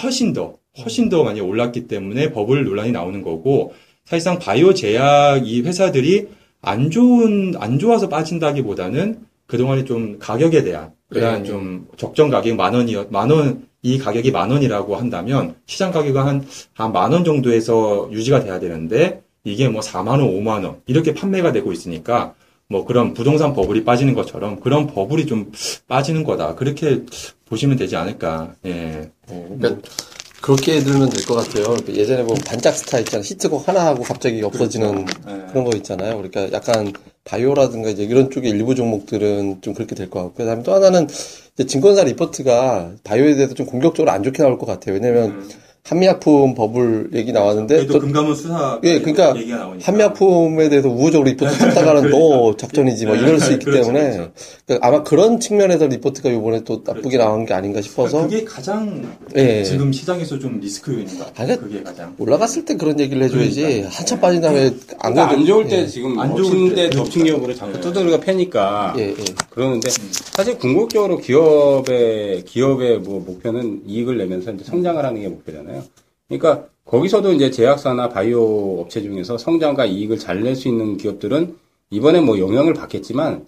훨씬 0.01 0.33
더 0.33 0.55
훨씬 0.81 1.09
더 1.09 1.23
많이 1.23 1.39
올랐기 1.39 1.88
때문에 1.88 2.31
버블 2.31 2.63
논란이 2.65 2.91
나오는 2.91 3.21
거고 3.21 3.73
사실상 4.05 4.39
바이오 4.39 4.73
제약 4.73 5.47
이 5.47 5.62
회사들이 5.62 6.27
안 6.62 6.89
좋은 6.89 7.53
안 7.59 7.77
좋아서 7.77 8.09
빠진다기보다는 8.09 9.19
그동안에 9.45 9.86
좀 9.86 10.17
가격에 10.19 10.63
대한 10.63 10.91
그러한 11.09 11.43
네. 11.43 11.49
좀 11.49 11.88
적정 11.97 12.29
가격 12.29 12.55
만 12.55 12.73
원이었 12.73 13.07
만원 13.12 13.67
이 13.83 13.97
가격이 13.99 14.31
만 14.31 14.49
원이라고 14.49 14.95
한다면 14.95 15.55
시장 15.67 15.91
가격은 15.91 16.21
한한 16.21 16.91
만 16.93 17.13
원 17.13 17.23
정도에서 17.23 18.09
유지가 18.12 18.43
돼야 18.43 18.59
되는데 18.59 19.21
이게 19.43 19.67
뭐 19.67 19.81
4만 19.81 20.07
원, 20.07 20.21
5만 20.21 20.63
원 20.63 20.81
이렇게 20.88 21.13
판매가 21.13 21.51
되고 21.51 21.71
있으니까 21.71 22.33
뭐 22.67 22.86
그런 22.86 23.13
부동산 23.13 23.53
버블이 23.53 23.83
빠지는 23.83 24.13
것처럼 24.15 24.59
그런 24.62 24.88
버블이 24.88 25.27
좀 25.27 25.51
빠지는 25.88 26.23
거다 26.23 26.55
그렇게 26.55 27.03
보시면 27.45 27.77
되지 27.77 27.95
않을까. 27.97 28.55
예. 28.65 29.12
어, 29.27 29.55
그러니까 29.59 29.81
그렇게 30.43 30.79
들으면 30.82 31.10
될 31.10 31.25
것 31.25 31.36
같아요. 31.36 31.77
그 31.86 31.95
예전에 31.95 32.21
보면 32.23 32.43
반짝 32.45 32.75
스타 32.75 32.99
있잖아요. 32.99 33.23
히트곡 33.25 33.65
하나 33.65 33.86
하고 33.86 34.03
갑자기 34.03 34.43
없어지는 34.43 35.06
네. 35.06 35.45
그런 35.49 35.63
거 35.63 35.71
있잖아요. 35.77 36.17
그러니까 36.17 36.51
약간 36.51 36.91
바이오라든가 37.23 37.89
이제 37.89 38.03
이런 38.03 38.29
쪽의 38.29 38.51
일부 38.51 38.75
종목들은 38.75 39.60
좀 39.62 39.73
그렇게 39.73 39.95
될 39.95 40.10
것 40.10 40.19
같고요. 40.21 40.45
그다음에 40.45 40.63
또 40.63 40.73
하나는 40.73 41.08
이제 41.53 41.65
증권사 41.65 42.03
리포트가 42.03 42.91
바이오에 43.06 43.36
대해서 43.36 43.53
좀 43.53 43.65
공격적으로 43.65 44.12
안 44.12 44.21
좋게 44.21 44.43
나올 44.43 44.58
것 44.58 44.65
같아요. 44.65 44.95
왜냐면 44.95 45.47
한미약품 45.97 46.55
버블 46.55 47.09
얘기 47.13 47.33
나왔는데 47.33 47.75
그래도 47.75 47.93
또 47.93 47.99
금감원 47.99 48.33
수사 48.35 48.79
예, 48.85 48.99
그러니까 49.01 49.35
얘기가 49.35 49.57
나오니까. 49.57 49.85
한미약품에 49.85 50.69
대해서 50.69 50.87
우호적으로 50.87 51.29
리포트 51.29 51.51
썼다가는 51.59 52.09
또 52.09 52.55
작전이지 52.55 53.05
뭐 53.05 53.17
이럴 53.17 53.37
수 53.41 53.51
있기 53.53 53.65
그렇죠, 53.65 53.87
때문에 53.91 54.11
그렇죠. 54.13 54.31
그러니까 54.65 54.87
아마 54.87 55.03
그런 55.03 55.41
측면에서 55.41 55.87
리포트가 55.87 56.29
이번에 56.29 56.63
또 56.63 56.83
나쁘게 56.85 57.17
나온 57.17 57.45
게 57.45 57.53
아닌가 57.53 57.81
싶어서 57.81 58.21
그게 58.21 58.45
가장 58.45 59.03
예. 59.35 59.61
지금 59.65 59.91
시장에서 59.91 60.39
좀 60.39 60.57
리스크 60.61 60.93
요인인 60.93 61.19
것 61.19 61.25
같아요. 61.25 61.53
아, 61.53 61.57
그게 61.57 61.83
가장. 61.83 62.15
올라갔을 62.17 62.63
때 62.63 62.77
그런 62.77 62.97
얘기를 62.97 63.21
해줘야지 63.23 63.61
그러니까요. 63.61 63.89
한참 63.91 64.21
빠진 64.21 64.39
다음에 64.41 64.59
안 64.99 65.13
그러니까 65.13 65.23
안 65.23 65.29
그래도- 65.31 65.45
좋을 65.45 65.67
때 65.67 65.79
예. 65.81 65.87
지금 65.87 66.17
안 66.17 66.33
좋을 66.33 66.75
때 66.75 66.89
덮친 66.91 67.25
격으로 67.25 67.53
자꾸 67.53 67.73
네. 67.73 67.81
두드려 67.81 68.19
패니까 68.21 68.95
예, 68.99 69.09
예. 69.09 69.15
그러는데 69.49 69.89
사실 70.31 70.57
궁극적으로 70.57 71.17
기업의 71.17 72.45
기업의 72.45 72.99
뭐 72.99 73.19
목표는 73.19 73.81
이익을 73.85 74.17
내면서 74.17 74.53
이제 74.53 74.63
성장을 74.63 75.03
하는 75.03 75.21
게 75.21 75.27
목표잖아요. 75.27 75.72
그러니까 76.27 76.67
거기서도 76.86 77.31
이제 77.33 77.49
제약사나 77.51 78.09
바이오 78.09 78.81
업체 78.81 79.01
중에서 79.01 79.38
성장과 79.38 79.86
이익을 79.86 80.19
잘 80.19 80.43
낼 80.43 80.55
수 80.55 80.67
있는 80.67 80.97
기업들은 80.97 81.55
이번에 81.91 82.19
뭐 82.21 82.39
영향을 82.39 82.73
받겠지만 82.73 83.45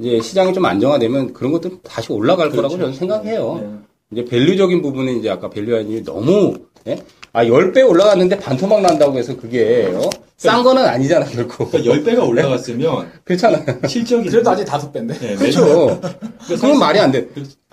이제 0.00 0.20
시장이 0.20 0.52
좀 0.54 0.64
안정화되면 0.64 1.32
그런 1.32 1.52
것들 1.52 1.78
다시 1.82 2.12
올라갈 2.12 2.50
거라고 2.50 2.76
저는 2.78 2.92
생각해요. 2.94 3.80
이제 4.12 4.24
밸류적인 4.24 4.80
부분은 4.80 5.18
이제 5.18 5.28
아까 5.28 5.50
밸류아님이 5.50 6.04
너무 6.04 6.54
예? 6.86 7.02
아 7.32 7.44
10배 7.44 7.86
올라갔는데 7.86 8.38
반토막 8.38 8.80
난다고 8.80 9.18
해서 9.18 9.36
그게 9.36 9.90
어? 9.92 10.08
싼 10.38 10.62
거는 10.62 10.82
아니잖아 10.84 11.26
결코. 11.26 11.68
그러니까 11.68 11.94
10배가 12.12 12.26
올라갔으면 12.26 13.10
그렇잖아요. 13.24 13.64
실적이 13.88 14.30
그래도 14.30 14.48
아직 14.50 14.64
다섯 14.64 14.90
배인데. 14.92 15.18
네, 15.18 15.34
그렇죠. 15.36 16.00
매- 16.48 16.54
그건 16.54 16.78
말이 16.78 16.98
안 17.00 17.10
돼. 17.10 17.28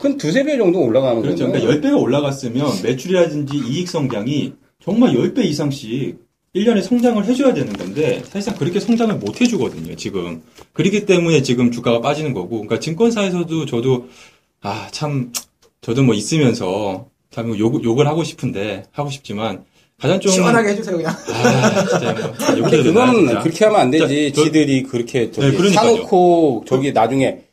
그건 0.05 0.17
두세 0.19 0.43
배 0.43 0.55
정도 0.57 0.81
올라가는 0.81 1.19
그렇죠. 1.19 1.47
거죠. 1.51 1.65
그러니까 1.65 1.89
10배가 1.89 1.99
올라갔으면 1.99 2.67
매출이라든지 2.83 3.57
이익 3.57 3.89
성장이 3.89 4.53
정말 4.83 5.13
10배 5.13 5.43
이상씩 5.45 6.17
1년에 6.55 6.83
성장을 6.83 7.25
해줘야 7.25 7.53
되는 7.55 7.73
건데 7.73 8.21
사실상 8.23 8.55
그렇게 8.55 8.79
성장을 8.79 9.15
못 9.15 9.41
해주거든요, 9.41 9.95
지금. 9.95 10.43
그렇기 10.73 11.07
때문에 11.07 11.41
지금 11.41 11.71
주가가 11.71 12.01
빠지는 12.01 12.33
거고. 12.33 12.49
그러니까 12.61 12.79
증권사에서도 12.79 13.65
저도, 13.65 14.07
아, 14.61 14.87
참, 14.91 15.33
저도 15.81 16.03
뭐 16.03 16.13
있으면서 16.13 17.07
참 17.31 17.57
욕, 17.57 17.83
욕을 17.83 18.07
하고 18.07 18.23
싶은데, 18.23 18.83
하고 18.91 19.09
싶지만, 19.09 19.65
가장 19.99 20.19
좀. 20.19 20.31
시원하게 20.31 20.69
해주세요 20.69 20.97
그냥. 20.97 21.11
아, 21.13 21.85
진짜 21.87 22.13
뭐. 22.13 22.57
욕해도 22.59 22.83
되나, 22.83 23.05
그거는 23.07 23.27
진짜. 23.27 23.39
그렇게 23.41 23.65
하면 23.65 23.79
안 23.81 23.91
되지. 23.91 24.07
진짜 24.07 24.35
저- 24.35 24.43
지들이 24.45 24.83
그렇게 24.83 25.31
저기 25.31 25.57
네. 25.57 25.69
사놓고 25.71 26.63
저기 26.67 26.93
나중에 26.93 27.37
그 27.37 27.44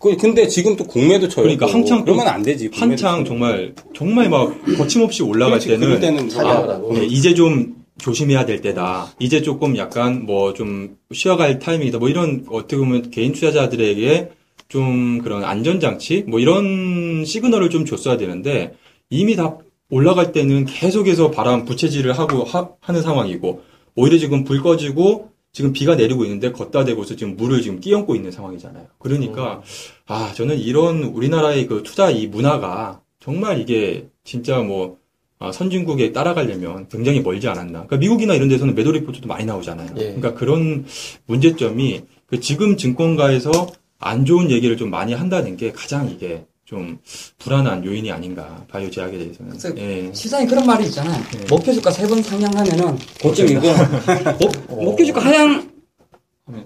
근데 0.00 0.48
지금 0.48 0.76
또 0.76 0.84
공매도 0.84 1.28
쳐요. 1.28 1.42
그러니까 1.44 1.66
또. 1.66 1.72
한창 1.72 1.98
또- 1.98 2.04
그러면 2.06 2.28
안 2.28 2.42
되지. 2.42 2.70
한창 2.72 3.16
쳐요. 3.16 3.24
정말, 3.24 3.74
정말 3.94 4.30
막 4.30 4.54
거침없이 4.78 5.22
올라갈 5.22 5.58
그렇지, 5.58 5.68
때는. 5.68 6.00
때는. 6.00 6.30
아, 6.38 6.80
네, 6.94 7.04
이제 7.04 7.34
좀 7.34 7.74
조심해야 7.98 8.46
될 8.46 8.62
때다. 8.62 9.12
이제 9.18 9.42
조금 9.42 9.76
약간 9.76 10.24
뭐 10.24 10.54
좀 10.54 10.96
쉬어갈 11.12 11.58
타이밍이다. 11.58 11.98
뭐 11.98 12.08
이런 12.08 12.46
어떻게 12.50 12.78
보면 12.78 13.10
개인 13.10 13.32
투자자들에게 13.32 14.30
좀 14.68 15.18
그런 15.18 15.44
안전장치 15.44 16.24
뭐 16.28 16.40
이런 16.40 17.24
시그널을 17.26 17.68
좀 17.68 17.84
줬어야 17.84 18.16
되는데 18.16 18.74
이미 19.10 19.36
다 19.36 19.58
올라갈 19.90 20.32
때는 20.32 20.64
계속해서 20.64 21.30
바람 21.32 21.64
부채질을 21.66 22.12
하고 22.18 22.44
하, 22.44 22.68
는 22.92 23.02
상황이고 23.02 23.60
오히려 23.96 24.16
지금 24.18 24.44
불 24.44 24.62
꺼지고 24.62 25.28
지금 25.52 25.72
비가 25.72 25.96
내리고 25.96 26.24
있는데 26.24 26.52
걷다 26.52 26.84
대고서 26.84 27.16
지금 27.16 27.36
물을 27.36 27.60
지금 27.62 27.80
끼얹고 27.80 28.14
있는 28.14 28.30
상황이잖아요. 28.30 28.86
그러니까 28.98 29.62
아 30.06 30.32
저는 30.34 30.58
이런 30.58 31.02
우리나라의 31.02 31.66
그 31.66 31.82
투자 31.82 32.10
이 32.10 32.26
문화가 32.26 33.00
정말 33.18 33.60
이게 33.60 34.08
진짜 34.24 34.58
뭐 34.60 34.98
아, 35.42 35.52
선진국에 35.52 36.12
따라가려면 36.12 36.88
굉장히 36.88 37.20
멀지 37.20 37.48
않았나. 37.48 37.86
그러니까 37.86 37.96
미국이나 37.96 38.34
이런 38.34 38.48
데서는 38.48 38.74
매도 38.74 38.92
리포트도 38.92 39.26
많이 39.26 39.46
나오잖아요. 39.46 39.88
예. 39.96 40.02
그러니까 40.04 40.34
그런 40.34 40.84
문제점이 41.26 42.02
그 42.26 42.40
지금 42.40 42.76
증권가에서 42.76 43.66
안 43.98 44.26
좋은 44.26 44.50
얘기를 44.50 44.76
좀 44.76 44.90
많이 44.90 45.14
한다는 45.14 45.56
게 45.56 45.72
가장 45.72 46.10
이게 46.10 46.44
좀 46.70 46.96
불안한 47.40 47.84
요인이 47.84 48.12
아닌가. 48.12 48.64
바이오 48.68 48.88
제약에 48.90 49.18
대해서는. 49.18 49.58
예. 49.78 50.08
시장에 50.14 50.46
그런 50.46 50.64
말이 50.64 50.84
있잖아요. 50.86 51.20
네. 51.32 51.44
목표 51.50 51.72
주가 51.72 51.90
세 51.90 52.06
번 52.06 52.22
상향하면은 52.22 52.96
고점이고 53.20 53.60
목, 54.38 54.84
목표 54.84 55.04
주가 55.04 55.20
하향 55.20 55.68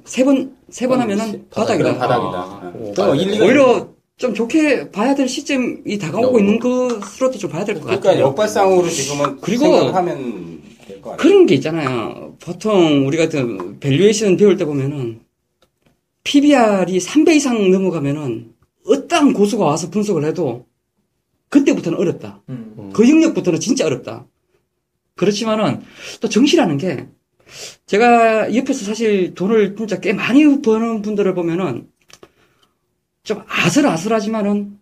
세 0.04 0.22
번 0.24 0.52
세 0.70 0.86
번 0.86 1.00
하면은 1.00 1.46
바닥이다. 1.50 1.96
바닥이다. 1.96 2.36
아. 2.38 2.72
또 2.94 3.14
일리가 3.14 3.46
오히려 3.46 3.88
좀 4.18 4.34
좋게 4.34 4.90
봐야 4.90 5.14
될 5.14 5.26
시점이 5.26 5.96
다가오고 5.98 6.26
너무. 6.26 6.38
있는 6.40 6.58
것으로도 6.58 7.38
좀 7.38 7.50
봐야 7.50 7.64
될것 7.64 7.82
그러니까 7.84 8.08
같아요. 8.10 8.24
역발상으로 8.26 8.86
지금은 8.90 9.40
그리고- 9.40 9.64
생각을 9.64 9.94
하면 9.94 10.60
될 10.86 11.00
것 11.00 11.10
같아요. 11.12 11.16
그런 11.16 11.46
게 11.46 11.54
있잖아요. 11.54 12.34
보통 12.42 13.06
우리 13.06 13.16
같은 13.16 13.80
valuation 13.80 14.36
배울 14.36 14.58
때 14.58 14.66
보면은 14.66 15.20
PBR이 16.24 16.98
3배 16.98 17.36
이상 17.36 17.70
넘어가면은 17.70 18.52
어떠한 18.86 19.32
고수가 19.32 19.64
와서 19.64 19.90
분석을 19.90 20.24
해도 20.24 20.66
그때부터는 21.48 21.98
어렵다. 21.98 22.42
음. 22.48 22.90
그 22.92 23.08
영역부터는 23.08 23.60
진짜 23.60 23.86
어렵다. 23.86 24.26
그렇지만은 25.14 25.82
또 26.20 26.28
정시라는 26.28 26.76
게 26.76 27.08
제가 27.86 28.54
옆에서 28.54 28.84
사실 28.84 29.34
돈을 29.34 29.76
진짜 29.76 30.00
꽤 30.00 30.12
많이 30.12 30.60
버는 30.60 31.02
분들을 31.02 31.34
보면은 31.34 31.88
좀 33.22 33.42
아슬아슬하지만은 33.46 34.78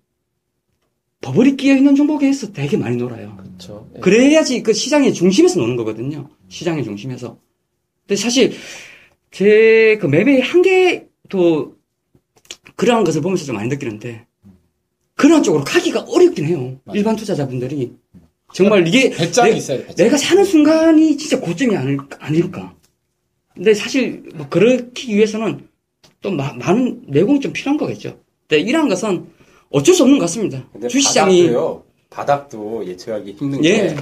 버블이 1.21 1.57
끼어 1.57 1.77
있는 1.77 1.95
종목에서 1.95 2.53
되게 2.53 2.77
많이 2.77 2.97
놀아요. 2.97 3.37
그렇죠. 3.37 3.89
예. 3.97 4.01
그래야지 4.01 4.63
그 4.63 4.73
시장의 4.73 5.15
중심에서 5.15 5.61
노는 5.61 5.77
거거든요. 5.77 6.29
시장의 6.49 6.83
중심에서. 6.85 7.39
근데 8.07 8.17
사실 8.17 8.53
제 9.31 9.97
그 10.01 10.07
매매의 10.07 10.41
한계도 10.43 11.77
그러한 12.77 13.05
것을 13.05 13.21
보면서 13.21 13.45
좀 13.45 13.57
많이 13.57 13.69
느끼는데 13.69 14.27
그런 15.15 15.43
쪽으로 15.43 15.65
가기가 15.65 16.01
어렵긴 16.09 16.47
해요. 16.47 16.59
맞아요. 16.85 16.99
일반 16.99 17.17
투자자분들이 17.17 17.93
정말 18.55 18.87
이게 18.87 19.11
배짱이 19.11 19.51
내- 19.53 19.57
있어야 19.57 19.79
돼. 19.79 19.87
배짱. 19.87 20.05
내가 20.07 20.17
사는 20.17 20.45
순간이 20.45 21.17
진짜 21.17 21.41
고점이 21.41 21.77
아닐, 21.77 21.99
아닐까. 22.19 22.75
근데 23.55 23.75
사실 23.75 24.23
뭐 24.35 24.49
그렇기 24.49 25.15
위해서는 25.15 25.69
또 26.21 26.31
마- 26.31 26.53
많은 26.55 27.03
내공이 27.09 27.41
좀 27.41 27.53
필요한 27.53 27.77
거겠죠. 27.79 28.19
근데 28.49 28.63
이러한 28.63 28.89
것은 28.89 29.27
어쩔 29.71 29.95
수 29.95 30.03
없는 30.03 30.19
것 30.19 30.25
같습니다. 30.25 30.65
주시장이 30.89 31.47
바닥도요. 31.49 31.85
바닥도 32.11 32.87
예측하기 32.87 33.33
힘든 33.33 33.65
예. 33.65 33.71
게 33.89 33.97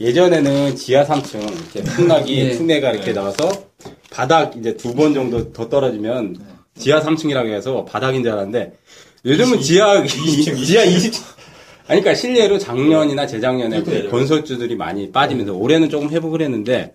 예전에는 0.00 0.76
지하 0.76 1.04
3층 1.04 1.42
이렇게 1.42 1.82
풍락이 1.82 2.38
예. 2.38 2.50
투매가 2.52 2.92
이렇게 2.92 3.12
나와서 3.12 3.48
바닥 4.10 4.56
이제 4.56 4.76
두 4.76 4.94
번 4.94 5.14
정도 5.14 5.52
더 5.52 5.68
떨어지면 5.68 6.36
지하 6.80 7.00
3층이라고 7.00 7.48
해서 7.52 7.84
바닥인 7.84 8.22
줄 8.22 8.32
알았는데 8.32 8.72
요즘은 9.24 9.60
지하 9.60 10.02
20층, 10.02 10.56
지하 10.64 10.84
20층. 10.84 11.22
아니 11.86 12.00
그러니까 12.00 12.14
실례로 12.14 12.58
작년이나 12.58 13.26
재작년에 13.26 13.82
그 13.82 14.08
건설주들이 14.10 14.76
많이 14.76 15.10
빠지면서 15.12 15.52
올해는 15.54 15.88
조금 15.90 16.08
회복을 16.10 16.40
했는데 16.42 16.94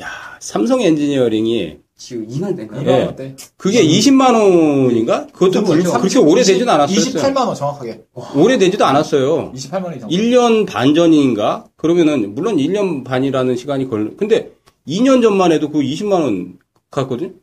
야, 0.00 0.06
삼성 0.40 0.80
엔지니어링이 0.80 1.78
지금 1.96 2.26
2만 2.26 2.56
원댄가요? 2.56 2.82
예. 2.88 3.14
때 3.16 3.36
그게 3.56 3.84
20만 3.84 4.34
원인가? 4.34 5.26
그것도 5.32 5.62
불- 5.62 5.82
그렇게 5.82 6.18
오래되진 6.18 6.68
않았어요. 6.68 6.96
28만 6.98 7.46
원 7.46 7.54
정확하게. 7.54 8.00
오래 8.34 8.58
되지도 8.58 8.84
않았어요. 8.84 9.52
28만 9.54 9.84
원 9.84 9.96
이상. 9.96 10.08
1년 10.08 10.66
반 10.66 10.94
전인가? 10.94 11.66
그러면은, 11.76 12.34
물론 12.34 12.56
1년 12.56 13.04
반이라는 13.04 13.54
시간이 13.56 13.88
걸, 13.88 14.16
근데 14.16 14.50
2년 14.88 15.22
전만 15.22 15.52
해도 15.52 15.70
그 15.70 15.78
20만 15.80 16.12
원 16.22 16.58
갔거든? 16.90 17.36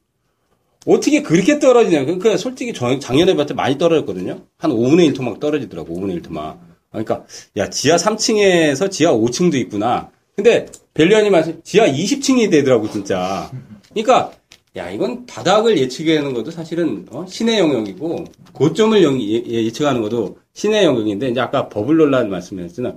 어떻게 0.85 1.21
그렇게 1.21 1.59
떨어지냐. 1.59 2.05
그러니까 2.05 2.37
솔직히 2.37 2.73
저- 2.73 2.99
작년에 2.99 3.35
봤을 3.35 3.47
때 3.49 3.53
많이 3.53 3.77
떨어졌거든요? 3.77 4.41
한 4.57 4.71
5분의 4.71 5.05
1 5.07 5.13
토막 5.13 5.39
떨어지더라고, 5.39 5.93
5분의 5.93 6.13
1 6.15 6.21
토막. 6.21 6.61
그러니까, 6.91 7.25
야, 7.57 7.69
지하 7.69 7.97
3층에서 7.97 8.89
지하 8.89 9.13
5층도 9.13 9.55
있구나. 9.55 10.09
근데, 10.35 10.67
벨리안이 10.93 11.29
말씀, 11.29 11.59
지하 11.63 11.85
20층이 11.87 12.49
되더라고, 12.49 12.89
진짜. 12.89 13.51
그러니까, 13.89 14.31
야, 14.77 14.89
이건 14.89 15.25
바닥을 15.25 15.77
예측하는 15.77 16.33
것도 16.33 16.51
사실은, 16.51 17.05
어? 17.11 17.25
신의 17.27 17.59
영역이고, 17.59 18.25
고점을 18.53 19.03
영- 19.03 19.21
예, 19.21 19.43
예측하는 19.45 20.01
것도 20.01 20.37
신의 20.53 20.85
영역인데, 20.85 21.29
이제 21.29 21.39
아까 21.41 21.67
버블 21.69 21.97
논란 21.97 22.29
말씀하셨잖아. 22.29 22.95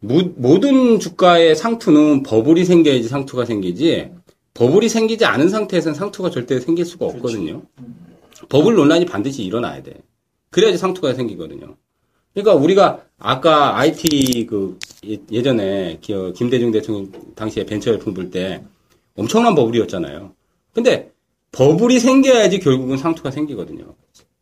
무- 0.00 0.32
모든 0.36 0.98
주가의 0.98 1.54
상투는 1.56 2.22
버블이 2.24 2.64
생겨야지 2.64 3.08
상투가 3.08 3.44
생기지, 3.44 4.10
버블이 4.56 4.88
생기지 4.88 5.24
않은 5.24 5.48
상태에서는 5.50 5.94
상투가 5.94 6.30
절대 6.30 6.58
생길 6.60 6.84
수가 6.86 7.06
없거든요. 7.06 7.62
버블 8.48 8.74
논란이 8.74 9.04
반드시 9.06 9.44
일어나야 9.44 9.82
돼. 9.82 9.94
그래야지 10.50 10.78
상투가 10.78 11.12
생기거든요. 11.14 11.76
그러니까 12.32 12.54
우리가 12.54 13.02
아까 13.18 13.76
IT 13.78 14.46
그 14.48 14.78
예- 15.06 15.18
예전에 15.30 15.98
기- 16.00 16.32
김대중 16.34 16.70
대통령 16.70 17.10
당시에 17.34 17.64
벤처 17.66 17.90
열풍 17.90 18.14
불 18.14 18.30
때 18.30 18.62
엄청난 19.16 19.54
버블이었잖아요. 19.54 20.32
근데 20.72 21.10
버블이 21.52 21.98
생겨야지 22.00 22.60
결국은 22.60 22.96
상투가 22.98 23.30
생기거든요. 23.30 23.94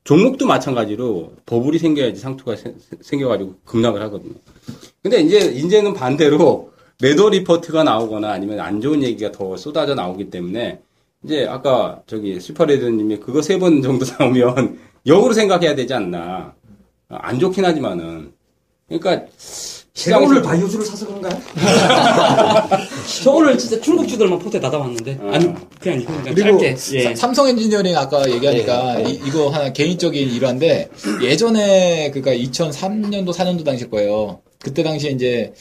종목도 0.05 0.47
마찬가지로 0.47 1.33
버블이 1.47 1.79
생겨야지 1.79 2.21
상투가 2.21 2.57
세- 2.57 2.75
생겨가지고 3.01 3.55
급락을 3.65 4.01
하거든요. 4.03 4.35
근데 5.03 5.21
이제 5.21 5.39
이제는 5.39 5.95
반대로 5.95 6.73
매도 7.01 7.29
리포트가 7.29 7.83
나오거나 7.85 8.31
아니면 8.33 8.61
안 8.61 8.81
좋은 8.81 9.03
얘기가 9.03 9.33
더 9.33 9.57
쏟아져 9.57 9.95
나오기 9.95 10.31
때문에 10.31 10.79
이제 11.25 11.47
아까 11.49 12.01
저기 12.07 12.39
슈퍼레드님이 12.41 13.19
그거 13.19 13.43
세 13.43 13.59
번 13.59 13.83
정도 13.83 14.05
나오면 14.19 14.79
역으로 15.07 15.33
생각해야 15.33 15.75
되지 15.75 15.95
않나. 15.95 16.55
안 17.09 17.39
좋긴 17.39 17.65
하지만은 17.65 18.33
그러니까 18.89 19.27
제가 19.93 20.19
오늘 20.19 20.43
바이오주를 20.43 20.85
사서 20.85 21.07
그런가요? 21.07 21.41
저 23.23 23.31
오늘 23.31 23.57
진짜 23.57 23.81
중국 23.81 24.07
주들만 24.09 24.39
포트에 24.41 24.59
담아왔는데 24.61 25.19
아니 25.31 25.53
그냥 25.79 26.01
이거 26.01 26.13
그냥 26.17 26.35
그리고 26.35 26.59
짧게 26.59 26.77
예. 26.99 27.03
사- 27.05 27.15
삼성 27.15 27.47
엔지니어링 27.49 27.97
아까 27.97 28.29
얘기하니까 28.29 28.99
이, 29.01 29.31
거 29.31 29.51
하나 29.51 29.73
개인적인 29.73 30.29
일화인데 30.31 30.89
예전에 31.23 32.11
그니까 32.11 32.33
2003년도 32.33 33.33
4년도 33.33 33.65
당시일 33.65 33.91
거예요. 33.91 34.41
그때 34.59 34.83
당시에 34.83 35.11
이제 35.13 35.53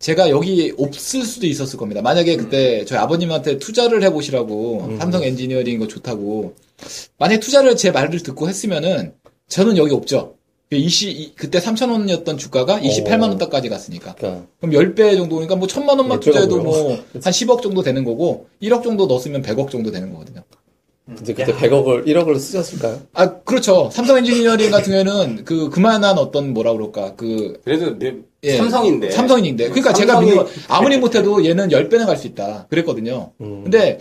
제가 0.00 0.30
여기 0.30 0.72
없을 0.78 1.22
수도 1.24 1.46
있었을 1.46 1.78
겁니다. 1.78 2.00
만약에 2.00 2.36
그때 2.36 2.84
저희 2.86 2.98
아버님한테 2.98 3.58
투자를 3.58 4.02
해보시라고 4.02 4.96
삼성 4.98 5.22
엔지니어링 5.22 5.74
이거 5.74 5.86
좋다고 5.86 6.54
만약 7.18 7.38
투자를 7.40 7.76
제 7.76 7.90
말을 7.90 8.22
듣고 8.22 8.48
했으면은 8.48 9.12
저는 9.48 9.76
여기 9.76 9.92
없죠. 9.92 10.34
20, 10.72 11.34
그때 11.34 11.58
3,000원이었던 11.58 12.38
주가가 12.38 12.78
28만 12.80 13.22
원대까지 13.22 13.68
갔으니까. 13.68 14.14
그러니까 14.14 14.46
그럼 14.60 14.72
10배 14.94 15.16
정도니까 15.16 15.56
뭐 15.56 15.66
천만 15.66 15.98
원만 15.98 16.18
몇 16.20 16.24
배가 16.24 16.46
투자해도. 16.46 16.62
뭐 16.62 16.90
한 17.22 17.32
10억 17.32 17.60
정도 17.60 17.82
되는 17.82 18.04
거고 18.04 18.46
1억 18.62 18.82
정도 18.82 19.06
넣었으면 19.06 19.42
100억 19.42 19.68
정도 19.70 19.90
되는 19.90 20.12
거거든요. 20.12 20.42
근데 21.16 21.34
그때 21.34 21.52
100억을 21.52 22.06
1억을 22.06 22.38
쓰셨을까요? 22.38 23.00
아, 23.14 23.34
그렇죠. 23.40 23.90
삼성 23.92 24.16
엔지니어링 24.18 24.70
같은 24.70 24.92
경우에는 24.92 25.44
그 25.44 25.68
그만한 25.70 26.18
어떤 26.18 26.52
뭐라 26.52 26.72
그럴까? 26.72 27.14
그 27.16 27.60
그래도 27.64 27.98
내- 27.98 28.14
예, 28.42 28.56
삼성인데 28.56 29.10
삼성인데. 29.10 29.64
그러니까 29.70 29.92
제가 29.92 30.14
삼성이- 30.14 30.30
믿는 30.30 30.44
건 30.44 30.52
아무리 30.68 30.96
못해도 30.98 31.44
얘는 31.44 31.68
10배는 31.68 32.06
갈 32.06 32.16
수 32.16 32.26
있다. 32.26 32.66
그랬거든요. 32.70 33.32
음. 33.40 33.62
근데 33.64 33.98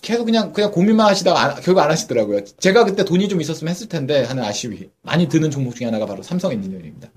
계속 0.00 0.24
그냥 0.26 0.52
그냥 0.52 0.70
고민만 0.70 1.08
하시다가 1.08 1.40
안- 1.56 1.60
결국 1.60 1.80
안 1.80 1.90
하시더라고요. 1.90 2.40
제가 2.58 2.84
그때 2.84 3.04
돈이 3.04 3.28
좀 3.28 3.40
있었으면 3.40 3.70
했을 3.70 3.88
텐데 3.88 4.22
하는 4.22 4.42
아쉬움이 4.44 4.88
많이 5.02 5.28
드는 5.28 5.50
종목 5.50 5.74
중에 5.76 5.86
하나가 5.86 6.06
바로 6.06 6.22
삼성 6.22 6.52
엔지니어링입니다. 6.52 7.08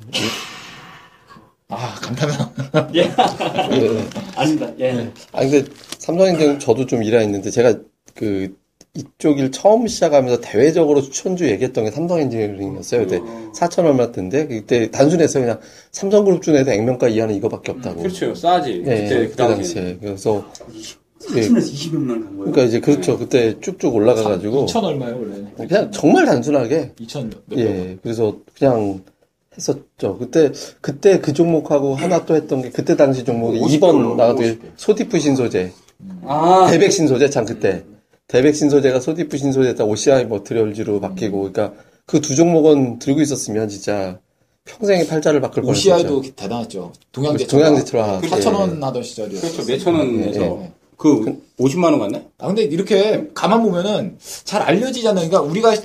아, 1.70 1.96
감탄하. 2.02 2.52
예. 2.96 3.04
네. 3.04 4.08
아닙니다. 4.36 4.68
예. 4.80 5.10
아 5.32 5.40
근데 5.42 5.64
삼성엔지니어링 6.00 6.60
저도 6.60 6.86
좀 6.86 7.02
일하 7.04 7.22
있는데 7.22 7.50
제가 7.50 7.76
그 8.14 8.54
이쪽 8.94 9.40
일 9.40 9.52
처음 9.52 9.88
시작하면서 9.88 10.42
대외적으로 10.42 11.02
추천주 11.02 11.48
얘기했던 11.50 11.86
게 11.86 11.92
삼성 11.92 12.20
엔지니어링이었어요. 12.20 13.06
그때 13.06 13.22
4천 13.56 13.86
얼마던데 13.86 14.48
그때 14.48 14.92
단순했어요. 14.92 15.44
그냥 15.44 15.60
삼성그룹 15.92 16.42
중에도 16.42 16.72
액면가 16.72 17.08
이하는 17.08 17.36
이거밖에 17.36 17.72
없다고. 17.72 18.02
그렇죠 18.02 18.36
싸지 18.36 18.84
예, 18.86 19.04
그때 19.04 19.22
예, 19.22 19.28
그 19.28 19.36
당시에 19.38 19.82
당시에. 19.82 19.98
그래서 20.02 20.46
예, 21.36 21.42
4천에서 21.42 21.74
20만 21.74 22.08
간 22.08 22.22
거예요. 22.24 22.38
그러니까 22.38 22.64
이제 22.64 22.80
그렇죠. 22.82 23.18
그때 23.18 23.58
쭉쭉 23.62 23.96
올라가가지고 23.96 24.66
2천 24.66 24.84
얼마요, 24.84 25.18
원래? 25.18 25.68
그냥 25.70 25.92
정말 25.92 26.26
단순하게 26.26 26.92
2천 27.00 27.32
몇 27.48 27.60
예, 27.60 27.98
그래서 28.04 28.40
그냥 28.58 29.02
했었죠. 29.56 30.18
그때 30.18 30.52
그때 30.82 31.22
그 31.22 31.32
종목하고 31.32 31.96
하나 31.96 32.26
또 32.26 32.36
했던 32.36 32.62
게 32.62 32.70
그때 32.72 32.98
당시 32.98 33.24
종목이 33.24 33.58
2번 33.60 34.18
나가도 34.18 34.44
소디프 34.76 35.18
신소재, 35.18 35.72
아, 36.24 36.68
대백 36.70 36.92
신소재 36.92 37.30
참 37.30 37.46
그때 37.46 37.84
대백 38.32 38.56
신 38.56 38.70
소재가 38.70 39.02
소디프 39.02 39.38
신소재다 39.38 39.84
OCI 39.84 40.26
머트리얼즈로 40.26 41.02
바뀌고, 41.02 41.52
그러니까 41.52 41.74
그 42.06 42.22
두 42.22 42.34
종목은 42.36 43.00
들고 43.00 43.22
있었으면 43.22 43.68
진짜 43.68 44.20
평생의 44.66 45.08
팔자를 45.08 45.42
바꿀 45.42 45.64
뻔했었죠. 45.64 45.94
OCI도 45.96 46.22
대단했죠. 46.36 46.94
동양제철. 47.12 47.60
동양제철화. 47.60 48.22
4천 48.22 48.54
원 48.54 48.82
하던 48.84 49.04
시절이요. 49.04 49.40
그렇죠 49.42 49.66
몇천 49.66 49.96
원에서 49.96 50.42
예. 50.42 50.72
그 50.96 51.42
50만 51.60 51.86
원 51.86 52.00
갔네 52.00 52.28
아, 52.38 52.48
근데 52.48 52.64
이렇게 52.64 53.28
가만 53.34 53.64
보면은 53.64 54.18
잘 54.46 54.62
알려지잖아요. 54.62 55.30
그러니까 55.30 55.50
우리가 55.52 55.76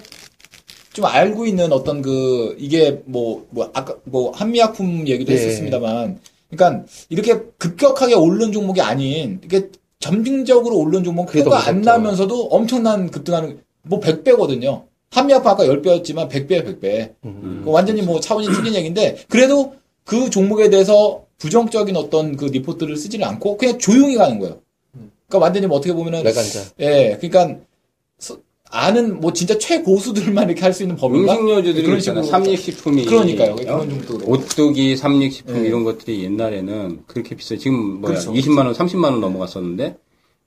좀 0.93 1.05
알고 1.05 1.47
있는 1.47 1.73
어떤 1.73 2.01
그, 2.01 2.55
이게 2.59 3.03
뭐, 3.07 3.47
뭐, 3.51 3.71
아까, 3.75 3.97
뭐, 4.05 4.31
한미약품 4.31 5.09
얘기도 5.09 5.33
예. 5.33 5.37
했었습니다만, 5.37 6.21
그러니까 6.51 6.85
이렇게 7.09 7.41
급격하게 7.59 8.15
오른 8.15 8.53
종목이 8.53 8.81
아닌, 8.81 9.41
이게 9.45 9.69
점진적으로 10.07 10.77
오른 10.79 11.03
종목 11.05 11.27
그게 11.27 11.43
더 11.45 11.51
안 11.55 11.77
무섭죠. 11.81 11.91
나면서도 11.91 12.45
엄청난 12.49 13.11
급등하는, 13.11 13.61
뭐, 13.83 14.01
100배거든요. 14.01 14.85
한미약파 15.11 15.53
아까 15.53 15.65
10배였지만 15.65 16.29
100배야 16.29 16.65
100배. 16.65 17.13
음. 17.25 17.63
그 17.65 17.71
완전히 17.71 18.03
뭐 18.03 18.21
차원이 18.21 18.47
틀린 18.49 18.75
얘기인데 18.77 19.17
그래도 19.29 19.75
그 20.05 20.31
종목에 20.31 20.71
대해서 20.71 21.23
부정적인 21.39 21.97
어떤 21.97 22.37
그 22.37 22.47
리포트를 22.47 22.97
쓰지는 22.97 23.27
않고 23.27 23.57
그냥 23.57 23.79
조용히 23.79 24.17
가는 24.17 24.39
거예요. 24.39 24.59
그러니까 25.29 25.45
완전히 25.45 25.67
뭐 25.67 25.79
어떻게 25.79 25.93
보면은 25.93 26.23
레간자. 26.23 26.61
예, 26.81 27.17
그러니까 27.21 27.49
서- 27.49 27.61
아는 28.77 29.21
뭐 29.21 29.33
진짜 29.33 29.57
최고수들만 29.59 30.47
이렇게 30.49 30.61
할 30.63 30.73
수 30.73 30.83
있는 30.83 30.97
법인가? 30.97 31.33
음식료주들이 31.35 31.85
그런 31.85 31.99
있잖아. 31.99 32.23
식으로 32.23 32.31
삼립식품이. 32.45 33.05
그러니까요. 33.07 33.53
어? 33.53 33.57
그런 33.57 33.89
정도로. 33.91 34.27
오뚜기, 34.27 34.97
삼립식품 34.97 35.63
네. 35.63 35.69
이런 35.69 35.85
것들이 35.85 36.25
옛날에는 36.25 37.01
그렇게 37.07 37.35
비싸요. 37.35 37.59
지금 37.59 38.01
뭐야 38.01 38.15
그렇죠, 38.15 38.33
20만 38.33 38.59
원, 38.67 38.75
30만 38.75 39.05
원 39.05 39.21
넘어갔었는데 39.21 39.97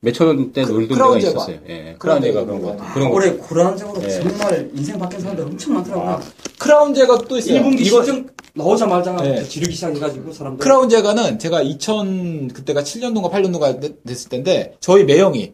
몇천 0.02 0.28
원대 0.28 0.63
크- 0.63 0.72
놀던 0.72 0.98
데가. 0.98 1.18
있었어요. 1.18 1.58
예, 1.68 1.96
크라운 1.98 2.22
크라운 2.22 2.22
제가 2.22 2.39
제과 2.39 2.46
그런 2.46 2.62
것 2.62 2.78
거. 2.78 2.94
그런 2.94 3.10
거. 3.10 3.15
올해 3.15 3.32
고란적으로 3.34 4.04
예. 4.06 4.10
정말 4.10 4.70
인생 4.76 4.98
바뀐 5.00 5.20
사람들 5.20 5.44
엄청 5.46 5.74
많더라고요. 5.74 6.22
크라운 6.58 6.94
제가 6.94 7.18
또 7.28 7.38
있어요. 7.38 7.62
1분기 7.63 7.82
이거 7.82 8.02
시정 8.04 8.28
나오자마자 8.54 9.15
네. 9.18 9.44
지르기 9.44 9.74
시작해가지고 9.74 10.32
사람들. 10.34 10.63
크라운 10.63 10.88
제가는 10.89 11.38
제가 11.39 11.62
2000 11.63 12.50
그때가 12.50 12.84
7년도인가 12.84 13.32
8년도가 13.32 14.06
됐을 14.06 14.30
때인데 14.30 14.76
저희 14.80 15.04
매형이 15.04 15.54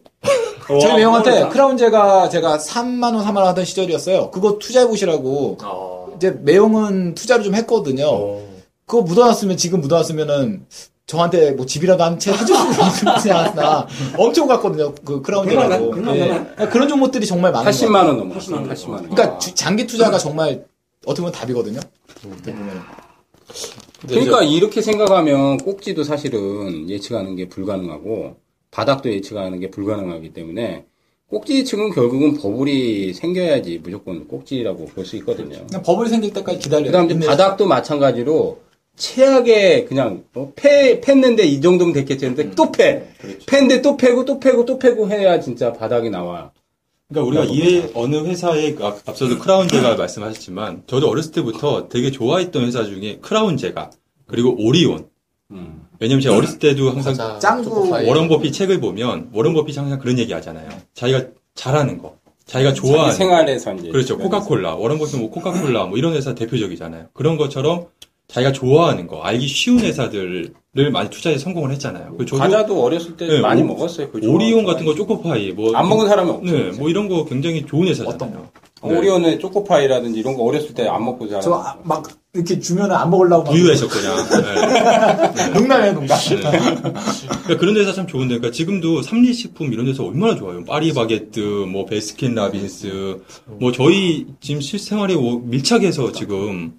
저희 0.68 0.94
매형한테 0.96 1.30
어렵다. 1.30 1.48
크라운 1.50 1.76
제가 1.76 2.28
제가 2.28 2.58
3만 2.58 3.14
원, 3.14 3.24
4만 3.24 3.36
원 3.36 3.46
하던 3.48 3.64
시절이었어요. 3.64 4.30
그거 4.30 4.58
투자해 4.58 4.86
보시라고. 4.88 5.58
이제 6.16 6.30
매형은 6.42 7.14
투자를 7.14 7.44
좀 7.44 7.54
했거든요. 7.54 8.06
어. 8.08 8.48
그거 8.86 9.02
묻어놨으면 9.02 9.56
지금 9.56 9.80
묻어놨으면은 9.80 10.66
저한테 11.06 11.52
뭐 11.52 11.66
집이라도 11.66 12.02
한채 12.02 12.32
사줄 12.32 12.56
수 12.56 13.04
있지 13.16 13.30
않았나. 13.30 13.86
엄청 14.18 14.46
갔거든요. 14.48 14.92
그 15.04 15.22
크라운 15.22 15.46
그만 15.46 15.64
제가고. 15.70 15.90
가- 15.90 15.96
그만 15.96 16.16
예. 16.16 16.28
가만. 16.28 16.70
그런 16.70 16.88
종목들이 16.88 17.26
정말 17.26 17.52
많은 17.52 17.70
80만 17.70 17.92
거예요. 17.92 18.06
원 18.08 18.18
넘었어요. 18.18 18.56
80만 18.62 18.70
80만 18.72 18.90
원. 18.90 19.10
그러니까 19.10 19.38
주- 19.38 19.54
장기 19.54 19.86
투자가 19.86 20.18
정말 20.18 20.64
어떻게 21.04 21.22
보면 21.22 21.32
답이거든요. 21.32 21.78
음. 22.24 22.32
어떻게 22.34 22.52
보면. 22.52 22.82
그러니까 24.08 24.42
이렇게 24.42 24.82
생각하면 24.82 25.58
꼭지도 25.58 26.02
사실은 26.02 26.88
예측하는 26.88 27.36
게 27.36 27.48
불가능하고 27.48 28.36
바닥도 28.76 29.10
예측하는 29.10 29.58
게 29.58 29.70
불가능하기 29.70 30.34
때문에 30.34 30.84
꼭지 31.28 31.54
예측은 31.60 31.92
결국은 31.92 32.34
버블이 32.36 33.14
생겨야지 33.14 33.80
무조건 33.82 34.28
꼭지라고 34.28 34.84
볼 34.84 35.06
수 35.06 35.16
있거든요. 35.16 35.64
그냥 35.66 35.82
버블이 35.82 36.10
생길 36.10 36.32
때까지 36.34 36.58
기다려요. 36.58 36.86
그다음 36.88 37.04
이제 37.06 37.14
근데 37.14 37.26
바닥도 37.26 37.66
마찬가지로 37.66 38.60
최악의 38.96 39.86
그냥 39.86 40.24
어, 40.34 40.52
패 40.54 41.00
팼는데 41.00 41.44
이 41.46 41.60
정도면 41.62 41.94
됐겠지 41.94 42.26
했는데 42.26 42.54
또 42.54 42.70
패. 42.70 43.08
패인데 43.46 43.80
또 43.80 43.96
패고 43.96 44.26
또 44.26 44.38
패고 44.38 44.66
또 44.66 44.78
패고 44.78 45.08
해야 45.08 45.40
진짜 45.40 45.72
바닥이 45.72 46.10
나와. 46.10 46.52
그러니까 47.08 47.42
우리가 47.42 47.54
이 47.54 47.90
어느 47.94 48.16
회사의 48.16 48.74
그 48.74 48.84
앞- 48.84 49.08
앞서도 49.08 49.38
크라운 49.38 49.68
제가 49.68 49.96
말씀하셨지만 49.96 50.82
저도 50.86 51.08
어렸을 51.08 51.32
때부터 51.32 51.88
되게 51.88 52.10
좋아했던 52.10 52.64
회사 52.66 52.84
중에 52.84 53.18
크라운 53.22 53.56
제가 53.56 53.90
그리고 54.26 54.54
오리온. 54.58 55.08
음. 55.52 55.85
왜냐면 56.00 56.20
제가 56.20 56.36
어렸을 56.36 56.58
때도 56.58 56.90
항상 56.90 57.38
짱구. 57.38 57.90
워런 57.90 58.28
버핏 58.28 58.52
책을 58.52 58.80
보면 58.80 59.30
워런 59.32 59.54
버핏이 59.54 59.76
항상 59.78 59.98
그런 59.98 60.18
얘기 60.18 60.32
하잖아요. 60.32 60.68
자기가 60.94 61.22
잘하는 61.54 61.98
거, 61.98 62.16
자기가 62.44 62.74
자기 62.74 62.86
좋아하는 62.88 63.14
생활에서 63.14 63.74
이제 63.74 63.88
그렇죠. 63.90 64.18
코카콜라. 64.18 64.74
워런 64.74 64.98
버핏은 64.98 65.20
뭐 65.20 65.30
코카콜라 65.30 65.86
뭐 65.86 65.96
이런 65.98 66.14
회사 66.14 66.34
대표적이잖아요. 66.34 67.06
그런 67.12 67.36
것처럼 67.36 67.86
자기가 68.28 68.52
좋아하는 68.52 69.06
거, 69.06 69.22
알기 69.22 69.46
쉬운 69.46 69.78
회사들을 69.78 70.52
많이 70.92 71.08
투자해 71.10 71.38
성공을 71.38 71.70
했잖아요. 71.72 72.16
그 72.18 72.26
저도 72.26 72.40
과자도 72.42 72.82
어렸을 72.82 73.16
때 73.16 73.26
네, 73.26 73.40
많이 73.40 73.62
오- 73.62 73.66
먹었어요. 73.66 74.10
그거 74.10 74.28
오리온 74.28 74.64
같은 74.64 74.84
거 74.84 74.94
초코파이 74.94 75.52
뭐 75.52 75.74
안 75.76 75.88
먹은 75.88 76.08
사람이 76.08 76.30
없죠. 76.30 76.52
네, 76.52 76.70
뭐 76.76 76.88
이런 76.90 77.08
거 77.08 77.24
굉장히 77.24 77.64
좋은 77.64 77.86
회사잖아요. 77.88 78.14
어떤 78.14 78.32
거? 78.34 78.50
네. 78.88 78.98
오리온의 78.98 79.38
초코파이라든지 79.40 80.18
이런 80.20 80.36
거 80.36 80.42
어렸을 80.44 80.74
때 80.74 80.86
안 80.88 81.04
먹고 81.04 81.28
자라. 81.28 81.40
저막 81.40 82.04
이렇게 82.34 82.60
주면은 82.60 82.94
안 82.94 83.08
먹으려고 83.10 83.44
막 83.44 83.50
부유해서 83.50 83.88
그냥. 83.88 84.14
네. 85.34 85.48
농담이에요, 85.58 85.92
농담. 85.94 86.18
그러니까 86.28 87.56
그런 87.58 87.74
데서 87.74 87.92
참 87.94 88.06
좋은데, 88.06 88.36
그러니까 88.38 88.50
지금도 88.50 89.02
삼리식품 89.02 89.72
이런 89.72 89.86
데서 89.86 90.04
얼마나 90.04 90.34
좋아요. 90.36 90.64
파리바게뜨, 90.64 91.66
뭐 91.70 91.86
베스킨 91.86 92.34
라빈스, 92.34 93.18
뭐 93.58 93.72
저희 93.72 94.26
지금 94.40 94.60
실생활에 94.60 95.14
오- 95.14 95.38
밀착해서 95.40 96.12
지금 96.12 96.74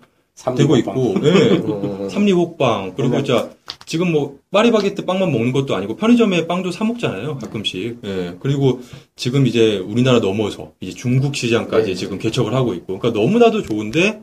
되고 0.56 0.78
있고, 0.78 1.16
네. 1.22 1.62
삼리호빵 2.10 2.94
그리고 2.96 3.24
자 3.24 3.50
지금 3.86 4.12
뭐 4.12 4.38
파리바게뜨 4.52 5.06
빵만 5.06 5.32
먹는 5.32 5.52
것도 5.52 5.76
아니고 5.76 5.96
편의점에 5.96 6.48
빵도 6.48 6.72
사 6.72 6.84
먹잖아요 6.84 7.38
가끔씩. 7.40 8.00
예. 8.04 8.36
그리고 8.40 8.82
지금 9.16 9.48
이제 9.48 9.78
우리나라 9.78 10.20
넘어서 10.20 10.74
이제 10.80 10.92
중국 10.94 11.36
시장까지 11.36 11.90
네. 11.90 11.96
지금 11.96 12.20
개척을 12.20 12.54
하고 12.54 12.74
있고, 12.74 13.00
그러니까 13.00 13.20
너무나도 13.20 13.64
좋은데 13.64 14.22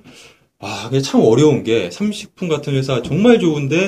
아, 0.61 0.85
그게 0.88 1.00
참 1.00 1.20
어려운 1.20 1.62
게 1.64 1.90
삼식품 1.90 2.48
같은 2.48 2.74
회사 2.74 3.03
정말 3.03 3.38
좋은데 3.38 3.85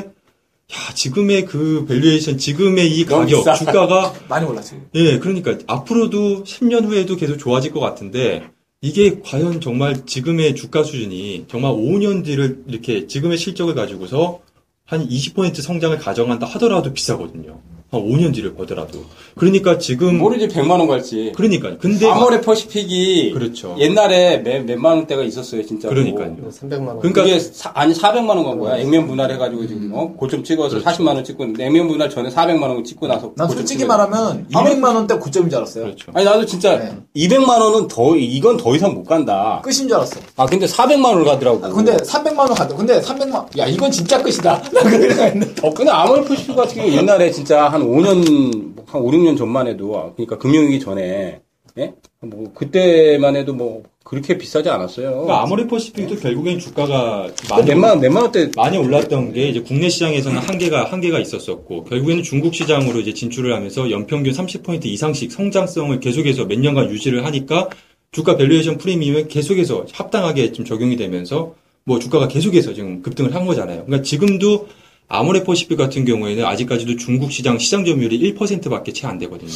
야 0.72 0.94
지금의 0.94 1.44
그 1.44 1.86
valuation, 1.88 2.38
지금의 2.38 2.90
이 2.90 3.04
가격. 3.04 3.44
주가가 3.56 4.12
많이 4.28 4.44
올랐지. 4.44 4.74
예, 4.96 5.18
그러니까 5.20 5.56
앞으로도 5.68 6.42
10년 6.42 6.84
후에도 6.86 7.14
계속 7.16 7.38
좋아질 7.38 7.70
것 7.72 7.78
같은데 7.80 8.50
이게 8.86 9.20
과연 9.20 9.60
정말 9.60 10.06
지금의 10.06 10.54
주가 10.54 10.84
수준이 10.84 11.46
정말 11.48 11.72
5년 11.72 12.24
뒤를 12.24 12.62
이렇게 12.68 13.08
지금의 13.08 13.36
실적을 13.36 13.74
가지고서 13.74 14.42
한 14.84 15.08
20% 15.08 15.60
성장을 15.60 15.98
가정한다 15.98 16.46
하더라도 16.46 16.92
비싸거든요. 16.92 17.60
한 17.90 18.00
5년 18.02 18.34
뒤를 18.34 18.54
보더라도. 18.54 19.04
그러니까 19.36 19.78
지금 19.78 20.18
모르지 20.18 20.48
100만 20.48 20.70
원 20.70 20.88
갈지. 20.88 21.32
그러니까 21.36 21.76
근데 21.78 22.08
아모레 22.08 22.40
퍼시픽이 22.40 23.30
그렇죠. 23.32 23.76
옛날에 23.78 24.38
몇, 24.42 24.64
몇만 24.64 24.96
원대가 24.96 25.22
있었어요, 25.22 25.64
진짜. 25.64 25.88
그러니까요. 25.88 26.36
300만 26.50 26.86
원. 26.88 26.98
그러니까 26.98 27.22
그게 27.22 27.38
사- 27.38 27.70
아니 27.74 27.94
400만 27.94 28.28
원 28.30 28.44
간 28.44 28.58
거야. 28.58 28.76
액면 28.78 29.06
분할 29.06 29.30
해 29.30 29.36
가지고 29.36 29.66
지금 29.66 29.90
어? 29.94 30.12
고점 30.16 30.42
찍어서 30.42 30.80
그렇죠. 30.80 31.02
40만 31.04 31.08
원 31.14 31.22
찍고 31.24 31.44
있는데 31.44 31.66
액면 31.66 31.86
분할 31.88 32.10
전에 32.10 32.28
400만 32.28 32.62
원 32.62 32.82
찍고 32.84 33.06
나서 33.06 33.32
난 33.36 33.48
솔직히 33.48 33.80
찍어서. 33.80 34.08
말하면 34.08 34.46
200만 34.52 34.94
원대 34.94 35.14
고점인 35.16 35.48
줄 35.50 35.58
알았어요. 35.58 35.84
그렇죠. 35.84 36.10
아니 36.14 36.24
나도 36.24 36.44
진짜 36.44 36.76
네. 36.78 36.92
200만 37.16 37.48
원은 37.60 37.86
더 37.88 38.16
이건 38.16 38.56
더 38.56 38.74
이상 38.74 38.94
못 38.94 39.04
간다. 39.04 39.60
끝인 39.62 39.86
줄 39.86 39.94
알았어. 39.94 40.18
아 40.36 40.46
근데 40.46 40.66
400만 40.66 41.04
원을 41.04 41.24
가더라고. 41.24 41.64
아, 41.64 41.68
근데 41.68 41.96
300만 41.96 42.38
원 42.38 42.48
가도 42.54 42.76
근데 42.76 43.00
300만 43.00 43.58
야 43.58 43.66
이건 43.66 43.90
진짜 43.92 44.20
끝이다. 44.22 44.60
나 44.74 44.82
그런 44.82 45.00
생각했는데. 45.02 45.66
어, 45.66 45.72
근데 45.72 45.90
아모레 45.90 46.24
퍼시픽 46.24 46.56
같은 46.56 46.76
경우 46.76 46.90
옛날에 46.92 47.30
진짜 47.30 47.68
한 47.76 47.82
5년 47.82 48.74
한 48.86 49.02
5, 49.02 49.10
6년 49.10 49.36
전만 49.36 49.66
해도 49.66 50.12
그러니까 50.16 50.38
금융위기 50.38 50.80
전에 50.80 51.40
예? 51.78 51.92
뭐 52.20 52.52
그때만 52.54 53.36
해도 53.36 53.52
뭐 53.52 53.82
그렇게 54.02 54.38
비싸지 54.38 54.70
않았어요. 54.70 55.10
그러니까 55.10 55.42
아모레퍼시픽도 55.42 56.16
결국엔 56.16 56.58
주가가 56.58 57.28
그 57.38 57.52
많이 57.52 57.66
몇만 57.66 58.00
몇만 58.00 58.32
많이 58.56 58.78
올랐던 58.78 59.32
게 59.32 59.48
이제 59.48 59.60
국내 59.60 59.88
시장에서는 59.88 60.38
한계가 60.38 60.84
한계가 60.84 61.18
있었었고 61.18 61.84
결국에는 61.84 62.22
중국 62.22 62.54
시장으로 62.54 63.00
이제 63.00 63.12
진출을 63.12 63.52
하면서 63.52 63.90
연평균 63.90 64.32
30% 64.32 64.86
이상씩 64.86 65.32
성장성을 65.32 65.98
계속해서 66.00 66.46
몇 66.46 66.58
년간 66.58 66.90
유지를 66.90 67.26
하니까 67.26 67.68
주가 68.12 68.36
valuation 68.36 68.78
프리미엄이 68.78 69.28
계속해서 69.28 69.86
합당하게 69.92 70.52
지금 70.52 70.64
적용이 70.64 70.96
되면서 70.96 71.54
뭐 71.84 71.98
주가가 71.98 72.28
계속해서 72.28 72.72
지금 72.74 73.02
급등을 73.02 73.34
한 73.34 73.44
거잖아요. 73.44 73.84
그러니까 73.84 74.02
지금도 74.02 74.68
아모레퍼시픽 75.08 75.78
같은 75.78 76.04
경우에는 76.04 76.44
아직까지도 76.44 76.96
중국 76.96 77.30
시장 77.32 77.58
시장 77.58 77.84
점유율이 77.84 78.34
1%밖에 78.34 78.92
채 78.92 79.06
안 79.06 79.18
되거든요. 79.18 79.50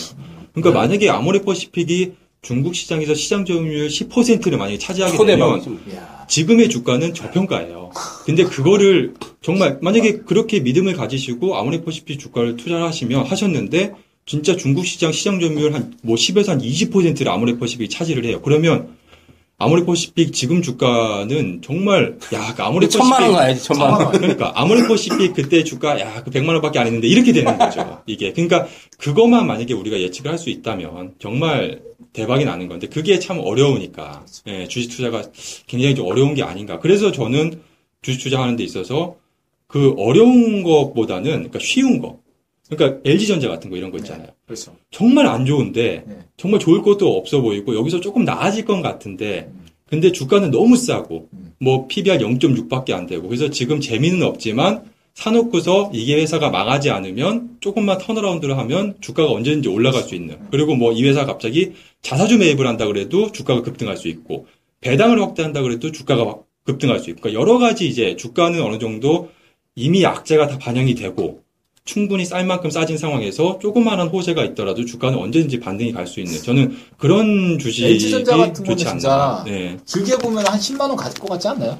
그러니까 0.55 0.79
만약에 0.81 1.09
아모레퍼시픽이 1.09 2.13
중국 2.43 2.75
시장에서 2.75 3.15
시장 3.15 3.45
점유율 3.45 3.89
10%를 3.89 4.57
만약에 4.59 4.79
차지하게 4.79 5.17
되면. 5.27 5.79
지금의 6.29 6.69
주가는 6.71 7.13
저평가예요. 7.13 7.91
근데 8.25 8.45
그거를 8.45 9.15
정말 9.43 9.79
만약에 9.83 10.21
그렇게 10.21 10.61
믿음을 10.61 10.95
가지시고 10.95 11.57
아모레퍼시픽 11.57 12.19
주가를 12.21 12.57
투자를 12.57 12.85
하시면 12.85 13.25
하셨는데 13.27 13.93
진짜 14.27 14.57
중국 14.57 14.87
시장 14.87 15.11
시장 15.11 15.41
점유율 15.41 15.75
한 15.75 15.93
뭐 16.03 16.15
10에서 16.15 16.49
한 16.49 16.61
20%를 16.61 17.29
아모레퍼시픽이 17.33 17.89
차지를 17.91 18.25
해요. 18.25 18.41
그러면 18.45 18.97
아모레퍼시픽 19.61 20.33
지금 20.33 20.63
주가는 20.63 21.61
정말 21.63 22.17
야 22.33 22.55
그 22.57 22.63
아모레퍼시픽 22.63 22.99
천만 22.99 23.23
원 23.23 23.33
가야지 23.33 23.63
천만 23.63 23.91
원. 23.93 24.13
그러니까 24.13 24.53
아모레퍼시픽 24.55 25.35
그때 25.35 25.63
주가 25.65 26.01
야그 26.01 26.31
100만 26.31 26.49
원밖에 26.49 26.79
안 26.79 26.87
했는데 26.87 27.07
이렇게 27.07 27.33
되는 27.33 27.57
거죠. 27.59 28.03
이게 28.07 28.33
그러니까 28.33 28.67
그것만 28.99 29.47
만약에 29.47 29.75
우리가 29.75 30.01
예측을 30.01 30.31
할 30.33 30.39
수 30.39 30.49
있다면 30.51 31.15
정말 31.21 31.83
대박이 32.15 32.47
나는 32.47 32.69
건데 32.69 32.87
그게 32.89 33.19
참 33.19 33.39
어려우니까 33.39 34.25
예, 34.47 34.67
주식 34.67 34.89
투자가 34.91 35.23
굉장히 35.67 35.95
좀 35.95 36.07
어려운 36.07 36.35
게 36.35 36.43
아닌가. 36.43 36.79
그래서 36.79 37.13
저는 37.13 37.61
주식 38.03 38.23
투자하는 38.23 38.57
데 38.57 38.65
있어서 38.65 39.17
그 39.67 39.95
어려운 39.99 40.63
것보다는 40.63 41.31
그러니까 41.31 41.59
쉬운 41.61 42.01
거. 42.01 42.20
그러니까 42.71 43.01
LG전자 43.05 43.49
같은 43.49 43.69
거 43.71 43.77
이런 43.77 43.91
거 43.91 43.99
있잖아요. 43.99 44.29
그렇죠. 44.47 44.77
정말 44.91 45.27
안 45.27 45.45
좋은데 45.45 46.05
네. 46.07 46.19
정말 46.37 46.61
좋을 46.61 46.83
것도 46.83 47.17
없어 47.17 47.41
보이고 47.41 47.75
여기서 47.77 48.01
조금 48.01 48.25
나아질 48.25 48.65
것 48.65 48.81
같은데 48.81 49.51
근데 49.87 50.13
주가는 50.13 50.51
너무 50.51 50.77
싸고 50.77 51.29
음. 51.33 51.53
뭐 51.59 51.87
PBR 51.89 52.19
0.6밖에 52.19 52.93
안 52.93 53.07
되고 53.07 53.27
그래서 53.27 53.51
지금 53.51 53.81
재미는 53.81 54.23
없지만 54.23 54.85
사놓고서 55.15 55.91
이게 55.93 56.15
회사가 56.15 56.51
망하지 56.51 56.91
않으면 56.91 57.57
조금만 57.61 57.99
턴어라운드를 57.99 58.57
하면 58.57 58.95
주가가 59.01 59.31
언제든지 59.33 59.69
올라갈 59.69 60.03
수 60.03 60.15
있는. 60.15 60.39
그리고 60.51 60.77
뭐 60.77 60.93
이 60.93 61.03
회사가 61.05 61.27
갑자기 61.27 61.73
자사주 62.03 62.39
매입을 62.39 62.67
한다 62.67 62.87
그래도 62.87 63.33
주가가 63.33 63.63
급등할 63.63 63.97
수 63.97 64.09
있고 64.09 64.47
배당을 64.81 65.21
확대한다 65.21 65.63
그래도 65.63 65.91
주가가 65.93 66.25
막 66.25 66.45
급등할 66.65 67.01
수 67.01 67.11
있고 67.11 67.23
그러니까 67.23 67.41
여러 67.41 67.59
가지 67.59 67.89
이제 67.89 68.17
주가는 68.17 68.63
어느 68.63 68.79
정도 68.79 69.31
이미 69.75 70.07
악재가 70.07 70.47
다 70.47 70.59
반영이 70.59 70.95
되고 70.95 71.43
충분히 71.85 72.25
쌀 72.25 72.45
만큼 72.47 72.71
싸진 72.71 72.99
상황에서 72.99 73.59
조그마한 73.61 74.09
호재가 74.09 74.45
있더라도 74.45 74.85
주가는 74.85 75.19
언제든지 75.19 75.61
반등이 75.61 75.93
갈 75.93 76.07
수 76.07 76.21
있는 76.21 76.41
저는 76.43 76.77
그런 76.99 77.59
주식이 77.59 77.87
LG전자 77.87 78.37
같은 78.37 78.65
거는 78.65 78.77
좋지 78.77 78.85
진짜 78.85 79.13
않나. 79.13 79.45
네. 79.47 79.77
길게 79.87 80.17
보면 80.19 80.47
한 80.47 80.59
10만 80.59 80.81
원 80.83 80.97
가질 80.97 81.19
것 81.21 81.29
같지 81.31 81.49
않나요? 81.49 81.79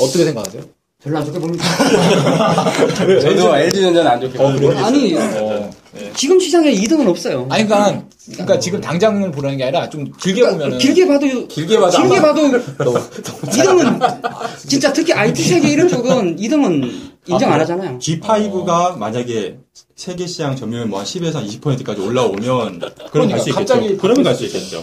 어떻게 0.00 0.24
생각하세요? 0.24 0.62
별로 1.02 1.18
안 1.18 1.24
좋게 1.26 1.38
봅니다. 1.38 1.64
저도 3.20 3.56
LG전자는 3.56 4.10
안 4.10 4.20
좋게 4.20 4.38
보고 4.38 4.78
아니, 4.78 5.14
어. 5.16 5.70
지금 6.14 6.38
시장에 6.40 6.72
2등은 6.72 7.06
없어요. 7.08 7.46
아니 7.50 7.64
그러니까 7.66 8.04
그러니까 8.32 8.58
지금 8.58 8.80
당장을 8.80 9.30
보라는 9.30 9.56
게 9.56 9.64
아니라 9.64 9.88
좀 9.88 10.10
길게 10.20 10.42
보면은 10.50 10.78
길게 10.78 11.06
봐도 11.06 11.46
길게 11.46 11.78
봐도 11.78 11.96
길게 11.98 12.16
아마- 12.18 12.34
봐도 12.34 12.42
2등은 13.46 14.58
진짜 14.66 14.92
특히 14.92 15.12
IT 15.12 15.42
세계 15.42 15.68
이런 15.72 15.88
쪽은 15.88 16.36
2등은 16.36 17.15
인정 17.28 17.52
안 17.52 17.60
하잖아요. 17.60 17.98
G5가 17.98 18.96
만약에 18.98 19.58
세계 19.94 20.26
시장 20.26 20.54
점유율 20.56 20.86
뭐 20.86 21.00
한 21.00 21.06
10에서 21.06 21.44
20%까지 21.60 22.00
올라오면 22.00 22.78
그럼 22.80 22.92
그러니까 23.10 23.36
갈수 23.36 23.50
있겠죠. 23.50 23.54
갑자기 23.74 23.96
그러면 23.96 24.24
갈 24.24 24.34
수 24.34 24.44
있겠죠. 24.44 24.78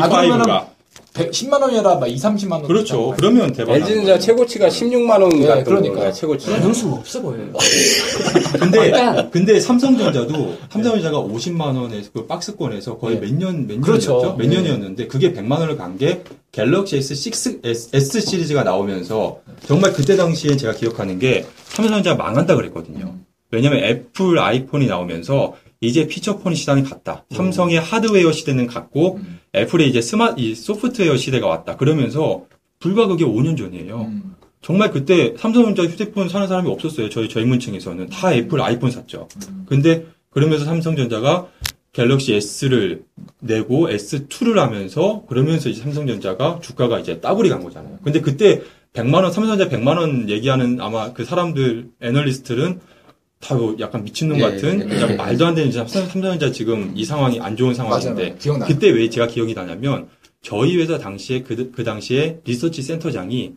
아, 0.00 0.08
그러면은 0.08 0.44
G5가 0.44 0.66
100, 0.66 0.77
10만 1.26 1.60
원이라 1.60 1.96
막 1.96 2.06
2, 2.06 2.14
30만 2.16 2.52
원 2.52 2.62
그렇죠. 2.62 3.12
그러면 3.16 3.52
대박. 3.52 3.74
LG전자 3.74 4.18
최고치가 4.18 4.68
16만 4.68 5.20
원 5.20 5.28
네, 5.30 5.46
같던 5.46 5.64
그러니까. 5.64 5.94
거예요. 5.96 6.12
최고치. 6.12 6.46
가능성 6.50 6.92
없어 6.94 7.20
보여요. 7.22 7.52
근데 8.58 8.90
약간- 8.90 9.30
근데 9.30 9.60
삼성전자도 9.60 10.56
삼성전자가 10.70 11.18
50만 11.18 11.76
원에서 11.76 12.10
그 12.12 12.26
박스권에서 12.26 12.98
거의 12.98 13.20
네. 13.20 13.26
몇년몇 13.26 13.80
그렇죠. 13.80 14.12
년이었죠? 14.12 14.36
몇 14.36 14.48
네. 14.48 14.56
년이었는데 14.56 15.06
그게 15.06 15.32
100만 15.32 15.52
원을 15.58 15.76
간 15.76 15.98
게 15.98 16.22
갤럭시 16.52 16.98
S6 17.00 17.60
S, 17.66 17.90
S 17.92 18.20
시리즈가 18.20 18.62
나오면서 18.62 19.38
정말 19.66 19.92
그때 19.92 20.16
당시에 20.16 20.56
제가 20.56 20.74
기억하는 20.74 21.18
게 21.18 21.44
삼성전자 21.68 22.14
망한다 22.14 22.54
그랬거든요. 22.54 23.14
왜냐면 23.50 23.82
애플 23.82 24.38
아이폰이 24.38 24.86
나오면서 24.86 25.54
이제 25.80 26.06
피처폰 26.06 26.54
시장이 26.54 26.82
갔다. 26.84 27.24
삼성의 27.34 27.80
하드웨어 27.80 28.30
시대는 28.32 28.66
갔고 28.66 29.16
음. 29.16 29.37
애플의 29.58 29.88
이제 29.88 30.00
스마 30.00 30.34
이 30.36 30.54
소프트웨어 30.54 31.16
시대가 31.16 31.46
왔다. 31.46 31.76
그러면서 31.76 32.46
불과 32.78 33.06
그게 33.06 33.24
5년 33.24 33.56
전이에요. 33.56 34.02
음. 34.02 34.34
정말 34.60 34.90
그때 34.90 35.34
삼성전자 35.36 35.84
휴대폰 35.84 36.28
사는 36.28 36.46
사람이 36.46 36.68
없었어요. 36.68 37.08
저희 37.10 37.28
젊은층에서는 37.28 38.08
다 38.08 38.34
애플 38.34 38.60
아이폰 38.60 38.90
샀죠. 38.90 39.28
근데 39.66 40.06
그러면서 40.30 40.64
삼성전자가 40.64 41.48
갤럭시 41.92 42.34
S를 42.34 43.02
내고 43.40 43.88
S2를 43.88 44.56
하면서 44.56 45.24
그러면서 45.28 45.68
이제 45.68 45.80
삼성전자가 45.82 46.60
주가가 46.60 46.98
이제 46.98 47.20
따블이 47.20 47.48
간 47.48 47.62
거잖아요. 47.62 47.98
근데 48.02 48.20
그때 48.20 48.62
100만 48.92 49.22
원 49.22 49.32
삼성전자 49.32 49.68
100만 49.68 49.96
원 49.98 50.28
얘기하는 50.28 50.80
아마 50.80 51.12
그 51.12 51.24
사람들 51.24 51.90
애널리스트들은 52.00 52.80
다 53.40 53.54
뭐 53.54 53.76
약간 53.78 54.02
미친놈 54.04 54.38
예, 54.38 54.42
같은 54.42 54.80
예, 54.80 54.84
그냥 54.84 55.10
예. 55.10 55.14
말도 55.16 55.46
안 55.46 55.54
되는 55.54 55.70
삼성- 55.70 56.02
삼성전자 56.02 56.50
지금 56.50 56.92
이 56.94 57.04
상황이 57.04 57.40
안 57.40 57.56
좋은 57.56 57.72
상황인데 57.74 58.36
맞아요. 58.46 58.64
그때 58.66 58.90
왜 58.90 59.08
제가 59.08 59.26
기억이 59.28 59.54
나냐면 59.54 60.08
저희 60.42 60.76
회사 60.76 60.98
당시에 60.98 61.42
그, 61.42 61.70
그 61.70 61.84
당시에 61.84 62.40
리서치 62.44 62.82
센터장이 62.82 63.54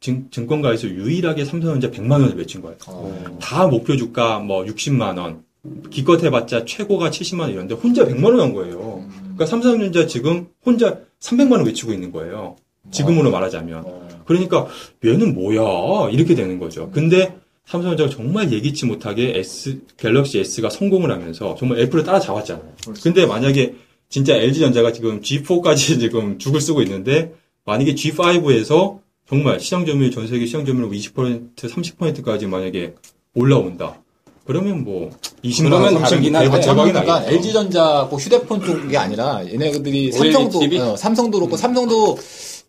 증, 0.00 0.28
증권가에서 0.30 0.88
유일하게 0.88 1.44
삼성전자 1.46 1.90
100만 1.90 2.12
원을 2.12 2.36
외친 2.36 2.60
거예요. 2.60 2.76
어. 2.88 3.38
다 3.40 3.66
목표 3.66 3.96
주가 3.96 4.38
뭐 4.38 4.64
60만 4.64 5.18
원, 5.18 5.42
기껏 5.90 6.22
해봤자 6.22 6.66
최고가 6.66 7.08
70만 7.10 7.40
원 7.40 7.50
이런데 7.50 7.74
혼자 7.74 8.04
100만 8.06 8.24
원 8.24 8.40
한 8.40 8.52
거예요. 8.52 9.06
그러니까 9.22 9.46
삼성전자 9.46 10.06
지금 10.06 10.48
혼자 10.66 10.98
300만 11.20 11.52
원 11.52 11.64
외치고 11.64 11.92
있는 11.94 12.12
거예요. 12.12 12.56
지금으로 12.90 13.30
말하자면. 13.30 13.82
어. 13.86 14.08
그러니까 14.26 14.66
얘는 15.02 15.32
뭐야 15.34 16.10
이렇게 16.10 16.34
되는 16.34 16.58
거죠. 16.58 16.90
근데 16.90 17.34
삼성전자가 17.66 18.10
정말 18.10 18.52
예기치 18.52 18.86
못하게 18.86 19.38
S 19.38 19.80
갤럭시 19.96 20.38
S가 20.38 20.70
성공을 20.70 21.10
하면서 21.10 21.54
정말 21.58 21.80
애플을 21.80 22.04
따라잡았잖아요. 22.04 22.74
근데 23.02 23.26
만약에 23.26 23.74
진짜 24.08 24.36
LG전자가 24.36 24.92
지금 24.92 25.20
G4까지 25.20 25.98
지금 26.00 26.38
죽을 26.38 26.60
쓰고 26.60 26.82
있는데 26.82 27.32
만약에 27.64 27.94
G5에서 27.94 28.98
정말 29.28 29.58
시장 29.58 29.86
점유율 29.86 30.10
전 30.10 30.28
세계 30.28 30.44
시장 30.46 30.66
점유율 30.66 30.90
20% 30.90 31.56
30%까지 31.56 32.46
만약에 32.46 32.94
올라온다. 33.34 34.00
그러면 34.44 34.84
뭐 34.84 35.10
20만 35.42 35.64
그러면 35.64 35.94
원, 35.94 36.02
30만 36.02 36.08
다르긴 36.10 36.34
원 36.34 36.44
하죠. 36.44 36.50
대박 36.50 36.60
대박이 36.60 36.90
그러니까 36.92 37.14
나겠죠. 37.14 37.34
LG전자 37.34 38.06
꼭 38.10 38.20
휴대폰 38.20 38.62
쪽이 38.62 38.96
아니라 38.96 39.42
얘네들이 39.46 40.12
삼성도? 40.12 40.60
어, 40.82 40.96
삼성도 40.96 41.38
그렇고 41.38 41.56
삼성도 41.56 42.18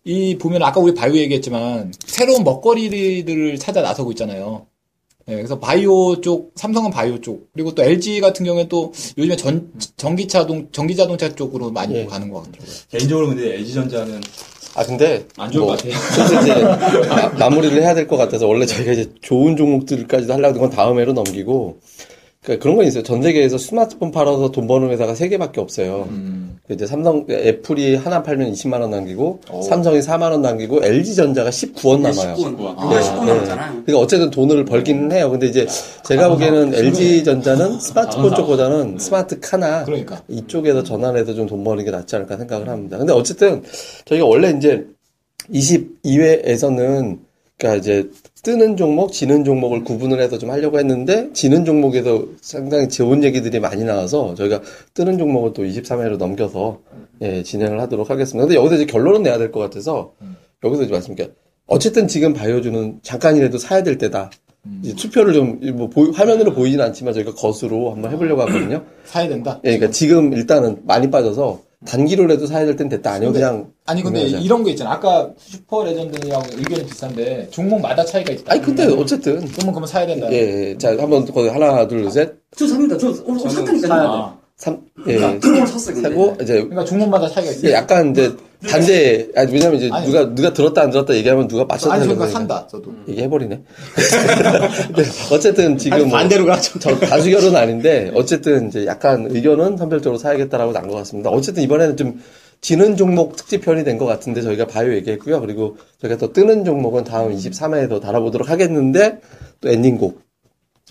이 0.04 0.38
보면 0.38 0.62
아까 0.62 0.80
우리 0.80 0.94
바이오 0.94 1.16
얘기했지만 1.16 1.92
새로운 2.06 2.44
먹거리들을 2.44 3.58
찾아 3.58 3.82
나서고 3.82 4.12
있잖아요. 4.12 4.66
네, 5.28 5.34
그래서 5.34 5.58
바이오 5.58 6.20
쪽 6.20 6.52
삼성은 6.54 6.92
바이오 6.92 7.20
쪽 7.20 7.48
그리고 7.52 7.74
또 7.74 7.82
LG 7.82 8.20
같은 8.20 8.46
경우에 8.46 8.68
또 8.68 8.92
요즘에 9.18 9.34
전 9.36 9.72
전기차동 9.96 10.68
전기자동차 10.70 11.34
쪽으로 11.34 11.70
많이 11.72 11.96
예. 11.96 12.06
가는 12.06 12.30
것 12.30 12.44
같더라고요. 12.44 12.74
개인적으로 12.90 13.26
근데 13.28 13.54
LG전자는 13.56 14.20
아 14.76 14.84
근데 14.84 15.26
안 15.36 15.50
좋을 15.50 15.64
뭐것 15.64 15.82
같아요. 15.82 16.42
이제 16.42 17.08
마, 17.08 17.28
마무리를 17.30 17.82
해야 17.82 17.94
될 17.94 18.06
것 18.06 18.16
같아서 18.16 18.46
원래 18.46 18.66
저희가 18.66 18.92
이제 18.92 19.10
좋은 19.20 19.56
종목들까지도 19.56 20.32
하려고 20.32 20.54
했던 20.54 20.60
건 20.60 20.70
다음 20.70 21.00
해로 21.00 21.12
넘기고 21.12 21.80
그러니까 22.42 22.62
그런 22.62 22.76
건 22.76 22.86
있어요. 22.86 23.02
전 23.02 23.20
세계에서 23.20 23.58
스마트폰 23.58 24.12
팔아서 24.12 24.52
돈 24.52 24.68
버는 24.68 24.90
회사가 24.90 25.16
세 25.16 25.28
개밖에 25.28 25.60
없어요. 25.60 26.06
음. 26.10 26.35
그 26.66 26.74
이제 26.74 26.84
삼성 26.84 27.24
애플이 27.30 27.94
하나 27.96 28.22
팔면 28.22 28.52
20만 28.52 28.80
원 28.80 28.90
남기고 28.90 29.40
오. 29.50 29.62
삼성이 29.62 30.00
4만 30.00 30.30
원 30.32 30.42
남기고 30.42 30.84
LG 30.84 31.14
전자가 31.14 31.50
19원 31.50 32.00
남아요. 32.00 32.34
19원. 32.34 32.74
아, 32.76 32.88
네, 32.90 33.00
19원 33.00 33.24
네. 33.24 33.32
남았잖아. 33.34 33.68
그러니까 33.70 33.98
어쨌든 33.98 34.30
돈을 34.30 34.64
벌기는 34.64 35.10
해요. 35.12 35.30
근데 35.30 35.46
이제 35.46 35.66
제가 36.04 36.28
보기에는 36.28 36.74
LG 36.74 37.24
전자는 37.24 37.78
스마트폰 37.80 38.34
쪽보다는 38.34 38.98
스마트 38.98 39.38
카나 39.40 39.84
그러니까 39.84 40.20
이쪽에서 40.28 40.82
전환해서 40.82 41.32
좀 41.34 41.46
돈 41.46 41.62
버는 41.62 41.84
게 41.84 41.90
낫지 41.92 42.16
않을까 42.16 42.36
생각을 42.36 42.68
합니다. 42.68 42.98
근데 42.98 43.12
어쨌든 43.12 43.62
저희가 44.04 44.26
원래 44.26 44.50
이제 44.50 44.84
22회에서는 45.52 47.18
그러니까 47.58 47.78
이제 47.78 48.10
뜨는 48.42 48.76
종목, 48.76 49.12
지는 49.12 49.44
종목을 49.44 49.82
구분을 49.82 50.20
해서 50.20 50.38
좀 50.38 50.50
하려고 50.50 50.78
했는데 50.78 51.30
지는 51.32 51.64
종목에서 51.64 52.24
상당히 52.40 52.88
좋은 52.88 53.24
얘기들이 53.24 53.58
많이 53.60 53.82
나와서 53.82 54.34
저희가 54.34 54.60
뜨는 54.94 55.18
종목은 55.18 55.52
또 55.52 55.64
23회로 55.64 56.16
넘겨서 56.18 56.80
예, 57.22 57.42
진행을 57.42 57.80
하도록 57.80 58.08
하겠습니다. 58.08 58.46
근데 58.46 58.58
여기서 58.60 58.76
이제 58.76 58.86
결론은 58.86 59.22
내야 59.22 59.38
될 59.38 59.50
것 59.50 59.60
같아서 59.60 60.12
여기서 60.62 60.82
이제 60.84 60.92
말씀드릴게요. 60.92 61.34
어쨌든 61.66 62.06
지금 62.06 62.34
바이오주는 62.34 63.00
잠깐이라도 63.02 63.58
사야 63.58 63.82
될 63.82 63.98
때다. 63.98 64.30
이제 64.82 64.94
투표를 64.94 65.32
좀, 65.32 65.60
뭐, 65.74 65.88
보이- 65.88 66.10
화면으로 66.12 66.52
보이진 66.52 66.80
않지만 66.80 67.14
저희가 67.14 67.34
것으로 67.34 67.92
한번 67.92 68.12
해보려고 68.12 68.42
하거든요. 68.46 68.84
사야 69.04 69.28
된다. 69.28 69.60
예, 69.64 69.70
그러니까 69.76 69.90
지금 69.90 70.32
일단은 70.32 70.82
많이 70.84 71.10
빠져서 71.10 71.62
단기로라도 71.84 72.46
사야 72.46 72.64
될 72.64 72.76
땐 72.76 72.88
됐다. 72.88 73.12
아니면 73.12 73.32
근데- 73.32 73.46
그냥. 73.46 73.70
아니 73.84 74.02
근데 74.02 74.20
구매하자. 74.20 74.44
이런 74.44 74.62
거 74.64 74.70
있잖아. 74.70 74.92
아까 74.92 75.30
슈퍼 75.38 75.84
레전드랑 75.84 76.42
의견이 76.56 76.86
비슷한데 76.86 77.48
종목마다 77.50 78.04
차이가 78.04 78.32
있다. 78.32 78.52
아니, 78.52 78.62
근데 78.62 78.84
어쨌든. 78.86 79.34
그러면 79.36 79.72
그러면 79.72 79.86
사야 79.86 80.06
된다. 80.06 80.26
예, 80.32 80.70
예. 80.70 80.78
자, 80.78 80.88
한번 80.98 81.24
거기 81.26 81.48
하나, 81.48 81.86
둘, 81.86 82.10
셋, 82.10 82.32
저 82.56 82.66
삽니다. 82.66 82.96
저 82.96 83.08
오늘 83.08 83.22
오늘 83.26 83.50
샀다니까요. 83.50 83.88
사야 83.88 84.38
삼, 84.56 84.80
예. 85.06 85.18
저 85.18 85.48
오늘 85.48 85.66
샀어요. 85.66 85.94
근데. 85.94 86.08
사고, 86.08 86.36
이제, 86.42 86.54
그러니까 86.54 86.84
종목마다 86.84 87.28
차이가 87.28 87.50
있어. 87.50 87.58
이게 87.60 87.72
약간 87.72 88.10
이제 88.10 88.34
반대, 88.68 89.28
아니, 89.36 89.52
왜냐면 89.52 89.76
이제 89.78 89.90
아니. 89.92 90.06
누가, 90.06 90.34
누가 90.34 90.52
들었다 90.52 90.82
안 90.82 90.90
들었다 90.90 91.14
얘기하면 91.14 91.46
누가 91.48 91.64
맞췄다 91.64 91.94
아니 91.94 92.02
하는 92.02 92.14
그러니까 92.16 92.38
거니까. 92.38 92.38
산다. 92.56 92.66
저도. 92.68 92.92
얘기해버리네. 93.08 93.60
근데 94.86 95.02
어쨌든 95.30 95.78
지금. 95.78 95.98
뭐 96.08 96.18
반대로 96.18 96.46
가죠. 96.46 96.78
저 96.78 96.98
다수 96.98 97.30
결은 97.30 97.54
아닌데 97.56 98.10
어쨌든 98.14 98.68
이제 98.68 98.86
약간 98.86 99.26
의견은 99.30 99.76
선별적으로 99.76 100.18
사야겠다라고 100.18 100.72
난 100.72 100.86
것 100.88 100.94
같습니다. 100.96 101.30
어쨌든 101.30 101.62
이번에는 101.64 101.96
좀 101.96 102.20
지는 102.60 102.96
종목 102.96 103.36
특집편이 103.36 103.84
된 103.84 103.98
것 103.98 104.06
같은데 104.06 104.40
저희가 104.42 104.66
바이오 104.66 104.94
얘기했고요. 104.94 105.40
그리고 105.40 105.76
저희가 106.00 106.16
또 106.18 106.32
뜨는 106.32 106.64
종목은 106.64 107.04
다음 107.04 107.34
23회에 107.36 107.88
더 107.88 108.00
다뤄보도록 108.00 108.48
하겠는데 108.48 109.20
또 109.60 109.68
엔딩곡. 109.68 110.25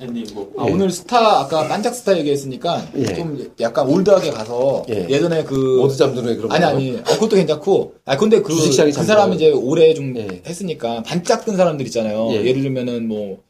엔딩 0.02 0.26
뭐 0.34 0.52
아, 0.58 0.64
오늘 0.64 0.92
스타 0.92 1.40
아까 1.40 1.70
반짝 1.70 1.96
스타 1.96 2.18
얘기했으니까 2.18 2.86
예. 2.98 3.14
좀 3.14 3.50
약간 3.62 3.88
old하게 3.88 4.30
가서 4.32 4.86
예. 4.90 5.08
예. 5.10 5.20
전에 5.22 5.46
그 5.46 5.54
모두 5.80 5.96
잠드는 5.96 6.36
그런 6.36 6.52
아니 6.52 6.62
거. 6.62 6.68
아니 6.68 6.98
어, 6.98 7.04
그것도 7.04 7.38
괜찮고 7.38 7.94
아 8.04 8.18
근데 8.18 8.42
그, 8.42 8.52
주식시장이 8.54 8.92
그. 8.92 9.04
사람이 9.04 9.36
이제 9.38 9.52
오래 9.52 9.94
좀 9.94 10.18
예. 10.18 10.42
했으니까 10.46 11.02
반짝 11.04 11.46
뜬 11.46 11.56
사람들 11.56 11.86
있잖아요. 11.86 12.28
예. 12.32 12.44
예. 12.44 12.52
를 12.52 12.62
들면은 12.64 13.08
뭐 13.08 13.42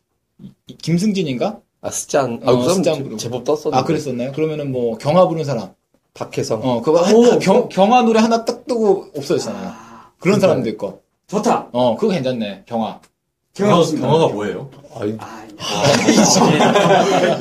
김승진인가? 0.84 1.62
아 1.82 1.90
스잔. 1.90 2.40
아 2.46 2.52
어, 2.52 2.58
그 2.64 2.82
제- 2.84 2.94
그룹. 3.02 3.18
제법 3.18 3.44
떴었는데. 3.44 3.78
아 3.78 3.84
그랬었나요? 3.84 4.32
그러면은 4.34 4.72
뭐 4.72 5.00
경화 5.00 5.28
부른 5.28 5.44
사람. 5.46 5.70
박혜성. 6.14 6.62
어 6.64 6.82
그거 6.84 7.02
한, 7.02 7.16
한 7.26 7.40
경, 7.40 7.70
경화 7.70 8.04
노래 8.04 8.20
하나 8.20 8.46
딱 8.46 8.68
뜨고 8.68 9.08
없어졌잖아요. 9.18 9.74
그런 10.20 10.40
사람들 10.40 10.78
거. 10.78 11.00
좋다. 11.26 11.70
어 11.72 11.96
그거 11.98 12.14
괜찮네 12.14 12.66
경화. 12.68 13.02
없습니다. 13.64 14.08
경화가 14.08 14.34
뭐예요? 14.34 14.70
아이, 14.98 15.18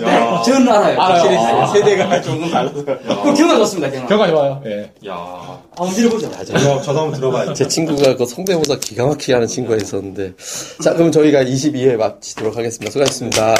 야, 0.02 0.42
저는 0.44 0.68
알아요. 0.68 0.98
확실히. 0.98 1.36
아, 1.36 1.66
세대가 1.72 2.20
조금 2.22 2.50
달라서. 2.50 2.84
그 2.84 3.34
경험 3.34 3.58
좋습니다, 3.58 3.90
경험. 3.90 4.08
경과 4.08 4.28
좋아요. 4.28 4.62
예. 4.66 4.90
야. 5.08 5.60
한번 5.76 5.96
밀어보죠. 5.96 6.30
저도, 6.30 6.82
저도 6.82 7.00
한번 7.00 7.12
들어봐야죠. 7.12 7.54
제 7.54 7.66
친구가 7.66 8.16
그 8.16 8.26
성대모사 8.26 8.76
기가 8.80 9.06
막히게 9.06 9.32
하는 9.34 9.46
친구가 9.48 9.76
있었는데. 9.76 10.34
자, 10.82 10.94
그럼 10.94 11.10
저희가 11.10 11.42
22회 11.42 11.96
마치도록 11.96 12.56
하겠습니다. 12.56 12.90
수고하셨습니다. 12.92 13.54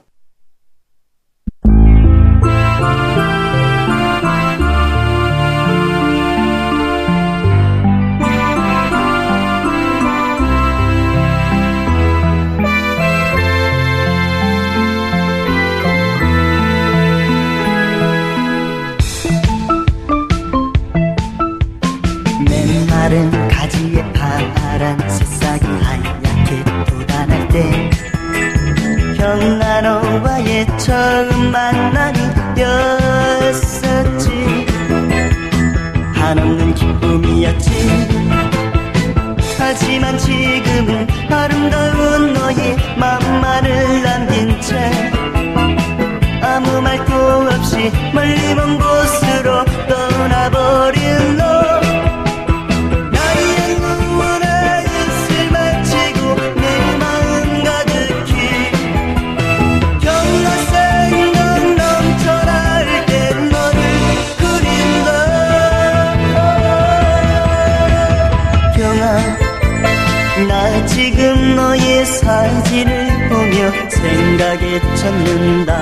젖는다. 74.95 75.81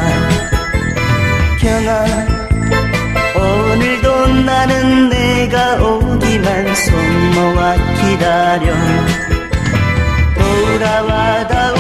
경아 1.59 2.05
오늘도 3.35 4.27
나는 4.27 5.09
내가 5.09 5.75
오기만 5.75 6.75
손 6.75 7.31
모아 7.31 7.75
기다려. 7.95 8.73
돌아와다오 10.35 11.75
돌아 11.75 11.76